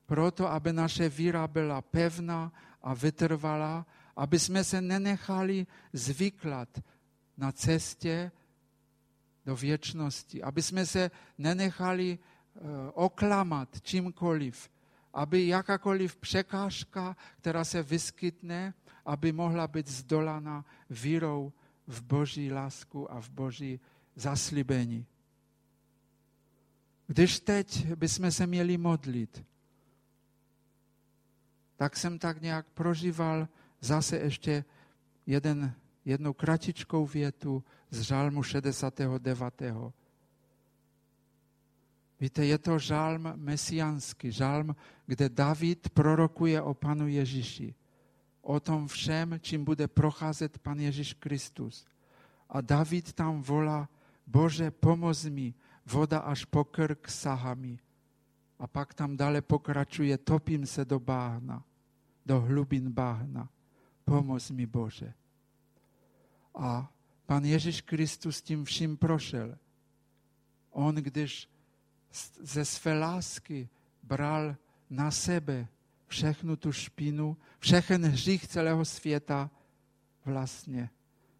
proto 0.06 0.48
aby 0.50 0.72
naše 0.72 1.08
víra 1.08 1.48
byla 1.48 1.82
pevná 1.82 2.52
a 2.82 2.94
vytrvalá, 2.94 3.86
aby 4.18 4.38
jsme 4.38 4.64
se 4.64 4.80
nenechali 4.80 5.66
zvyklat 5.92 6.68
na 7.36 7.52
cestě 7.52 8.32
do 9.46 9.56
věčnosti, 9.56 10.42
aby 10.42 10.62
jsme 10.62 10.86
se 10.86 11.10
nenechali 11.38 12.18
uh, 12.18 12.68
oklamat 12.94 13.80
čímkoliv, 13.82 14.70
aby 15.14 15.46
jakákoliv 15.46 16.16
překážka, 16.16 17.16
která 17.38 17.64
se 17.64 17.82
vyskytne, 17.82 18.74
aby 19.06 19.32
mohla 19.32 19.68
být 19.68 19.88
zdolana 19.88 20.64
vírou 20.90 21.52
v 21.86 22.02
Boží 22.02 22.52
lásku 22.52 23.12
a 23.12 23.20
v 23.20 23.30
Boží 23.30 23.80
zaslíbení. 24.16 25.06
Když 27.06 27.40
teď 27.40 27.86
bychom 27.94 28.30
se 28.30 28.46
měli 28.46 28.78
modlit, 28.78 29.44
tak 31.76 31.96
jsem 31.96 32.18
tak 32.18 32.42
nějak 32.42 32.66
prožíval 32.74 33.48
zase 33.80 34.16
ještě 34.16 34.64
jeden, 35.26 35.74
jednu 36.04 36.32
kratičkou 36.32 37.06
větu 37.06 37.64
z 37.90 38.00
žálmu 38.00 38.42
69. 38.42 39.62
Víte, 42.20 42.44
je 42.44 42.58
to 42.58 42.78
žálm 42.78 43.32
mesiánský, 43.36 44.32
žálm, 44.32 44.76
kde 45.06 45.28
David 45.28 45.88
prorokuje 45.88 46.62
o 46.62 46.74
Panu 46.74 47.08
Ježíši, 47.08 47.74
o 48.42 48.60
tom 48.60 48.88
všem, 48.88 49.38
čím 49.40 49.64
bude 49.64 49.88
procházet 49.88 50.58
Pan 50.58 50.80
Ježíš 50.80 51.14
Kristus. 51.14 51.86
A 52.48 52.60
David 52.60 53.12
tam 53.12 53.42
volá, 53.42 53.88
Bože, 54.26 54.70
pomoz 54.70 55.24
mi, 55.24 55.54
voda 55.86 56.18
až 56.18 56.44
po 56.44 56.64
krk 56.64 57.08
sahá. 57.08 57.56
A 58.58 58.66
pak 58.66 58.94
tam 58.94 59.16
dále 59.16 59.40
pokračuje, 59.40 60.18
topím 60.18 60.66
se 60.66 60.84
do 60.84 60.98
báhna, 60.98 61.64
do 62.26 62.40
hlubin 62.40 62.90
báhna. 62.90 63.48
Pomoz 64.08 64.50
mi, 64.50 64.66
Bože. 64.66 65.12
A 66.54 66.92
Pan 67.26 67.44
Ježíš 67.44 67.80
Kristus 67.80 68.42
tím 68.42 68.64
vším 68.64 68.96
prošel. 68.96 69.58
On, 70.70 70.94
když 70.94 71.48
ze 72.40 72.64
své 72.64 72.98
lásky 72.98 73.68
bral 74.02 74.56
na 74.90 75.10
sebe 75.10 75.68
všechnu 76.06 76.56
tu 76.56 76.72
špinu, 76.72 77.36
všechen 77.58 78.04
hřích 78.04 78.46
celého 78.46 78.84
světa, 78.84 79.50
vlastně, 80.24 80.90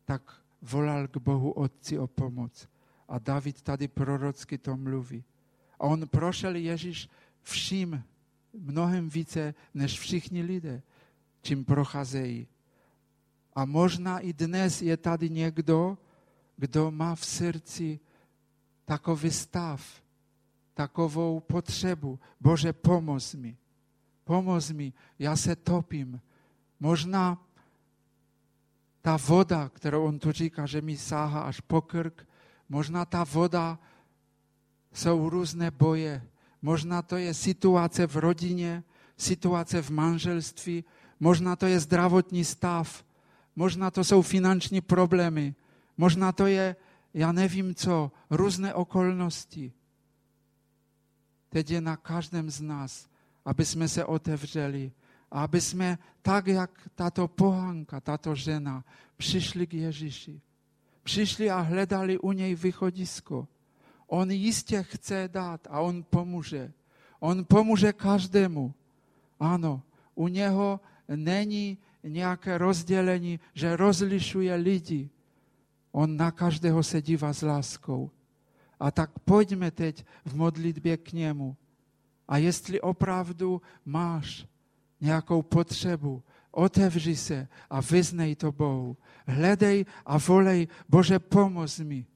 tak 0.05 0.43
volal 0.63 1.09
k 1.09 1.17
Bohu 1.17 1.51
Otci 1.51 1.99
o 1.99 2.07
pomoc. 2.07 2.69
A 3.09 3.19
David 3.19 3.63
tady 3.63 3.89
prorocky 3.89 4.59
to 4.59 4.77
mluví. 4.77 5.25
A 5.81 5.85
on 5.85 6.09
prošel 6.09 6.57
Ježíš 6.57 7.09
vším, 7.43 8.05
mnohem 8.53 9.09
více 9.09 9.55
než 9.75 9.99
všichni 10.01 10.43
lidé, 10.43 10.83
čím 11.43 11.65
procházejí. 11.65 12.47
A 13.55 13.65
možná 13.65 14.19
i 14.19 14.33
dnes 14.33 14.83
je 14.83 14.97
tady 14.97 15.31
někdo, 15.31 15.99
kdo 16.57 16.91
má 16.91 17.15
v 17.15 17.25
srdci 17.25 18.01
takový 18.85 19.31
stav, 19.31 20.03
takovou 20.75 21.41
potřebu. 21.41 22.19
Bože, 22.41 22.73
pomoz 22.73 23.35
mi. 23.35 23.57
Pomoz 24.25 24.71
mi, 24.71 24.93
já 25.19 25.37
se 25.37 25.57
topím. 25.57 26.21
Možná 26.81 27.39
ta 29.03 29.17
voda, 29.17 29.69
kterou 29.69 30.05
on 30.05 30.19
tu 30.19 30.33
říká, 30.33 30.67
že 30.67 30.81
mi 30.81 30.97
sáhá 30.97 31.41
až 31.41 31.61
po 31.61 31.81
krk, 31.81 32.27
možná 32.69 33.05
ta 33.05 33.25
voda 33.25 33.79
jsou 34.93 35.29
různé 35.29 35.71
boje. 35.71 36.23
Možná 36.63 37.03
to 37.03 37.17
je 37.17 37.35
situace 37.35 38.07
v 38.07 38.17
rodině, 38.17 38.85
situace 39.17 39.83
v 39.83 39.91
manželství, 39.91 40.85
možná 41.21 41.57
to 41.57 41.67
je 41.67 41.81
zdravotní 41.81 42.45
stav, 42.45 43.05
možná 43.59 43.91
to 43.91 44.05
jsou 44.05 44.23
finanční 44.23 44.81
problémy, 44.81 45.55
možná 45.97 46.33
to 46.33 46.47
je, 46.47 46.77
já 47.15 47.33
nevím 47.33 47.75
co, 47.75 48.13
různé 48.31 48.75
okolnosti. 48.75 49.73
Teď 51.49 51.71
je 51.71 51.81
na 51.81 51.97
každém 51.97 52.51
z 52.51 52.61
nás, 52.61 53.11
aby 53.45 53.65
jsme 53.65 53.89
se 53.89 54.05
otevřeli 54.05 54.93
a 55.31 55.43
aby 55.43 55.61
jsme 55.61 55.99
tak, 56.23 56.47
jak 56.47 56.71
tato 56.95 57.29
pohanka, 57.29 58.01
tato 58.01 58.35
žena, 58.35 58.85
přišli 59.17 59.67
k 59.67 59.75
Ježíši. 59.75 60.41
Přišli 61.03 61.51
a 61.51 61.61
hledali 61.61 62.19
u 62.19 62.33
něj 62.33 62.55
východisko. 62.55 63.49
On 64.07 64.31
jistě 64.31 64.83
chce 64.83 65.29
dát 65.33 65.67
a 65.71 65.81
on 65.81 66.05
pomůže. 66.11 66.73
On 67.21 67.45
pomůže 67.45 67.93
každému. 67.93 68.75
Ano, 69.41 69.83
u 70.15 70.29
něho 70.29 70.81
není 71.09 71.79
nějaké 72.03 72.59
rozdělení, 72.59 73.41
že 73.55 73.77
rozlišuje 73.77 74.55
lidi. 74.55 75.11
On 75.93 76.17
na 76.17 76.31
každého 76.31 76.83
se 76.83 77.03
dívá 77.03 77.33
s 77.33 77.43
láskou. 77.43 78.11
A 78.81 78.91
tak 78.91 79.19
pojďme 79.19 79.71
teď 79.71 80.07
v 80.25 80.37
modlitbě 80.37 80.97
k 80.97 81.13
němu. 81.13 81.57
A 82.29 82.37
jestli 82.37 82.81
opravdu 82.81 83.63
máš 83.85 84.47
nějakou 85.01 85.43
potřebu, 85.43 86.23
otevři 86.51 87.17
se 87.17 87.49
a 87.71 87.81
vyznej 87.81 88.37
to 88.37 88.53
Bohu. 88.53 88.97
Hledej 89.27 89.87
a 90.07 90.19
volej, 90.19 90.69
Bože, 90.89 91.19
pomoz 91.19 91.79
mi. 91.79 92.07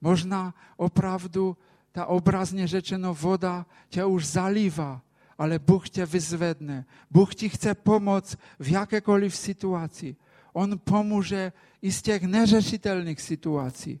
Možná 0.00 0.54
opravdu 0.76 1.56
ta 1.92 2.06
obrazně 2.06 2.66
řečeno 2.66 3.14
voda 3.14 3.66
tě 3.88 4.04
už 4.04 4.26
zalívá, 4.26 5.02
ale 5.40 5.58
Bůh 5.58 5.88
tě 5.90 6.06
vyzvedne. 6.06 6.84
Bůh 7.10 7.34
ti 7.34 7.48
chce 7.48 7.74
pomoct 7.74 8.36
v 8.58 8.68
jakékoliv 8.68 9.36
situaci. 9.36 10.16
On 10.52 10.78
pomůže 10.78 11.52
i 11.82 11.92
z 11.92 12.02
těch 12.02 12.22
neřešitelných 12.22 13.20
situací. 13.20 14.00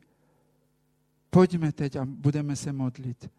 Pojďme 1.30 1.72
teď 1.72 1.96
a 1.96 2.04
budeme 2.04 2.56
se 2.56 2.72
modlit. 2.72 3.30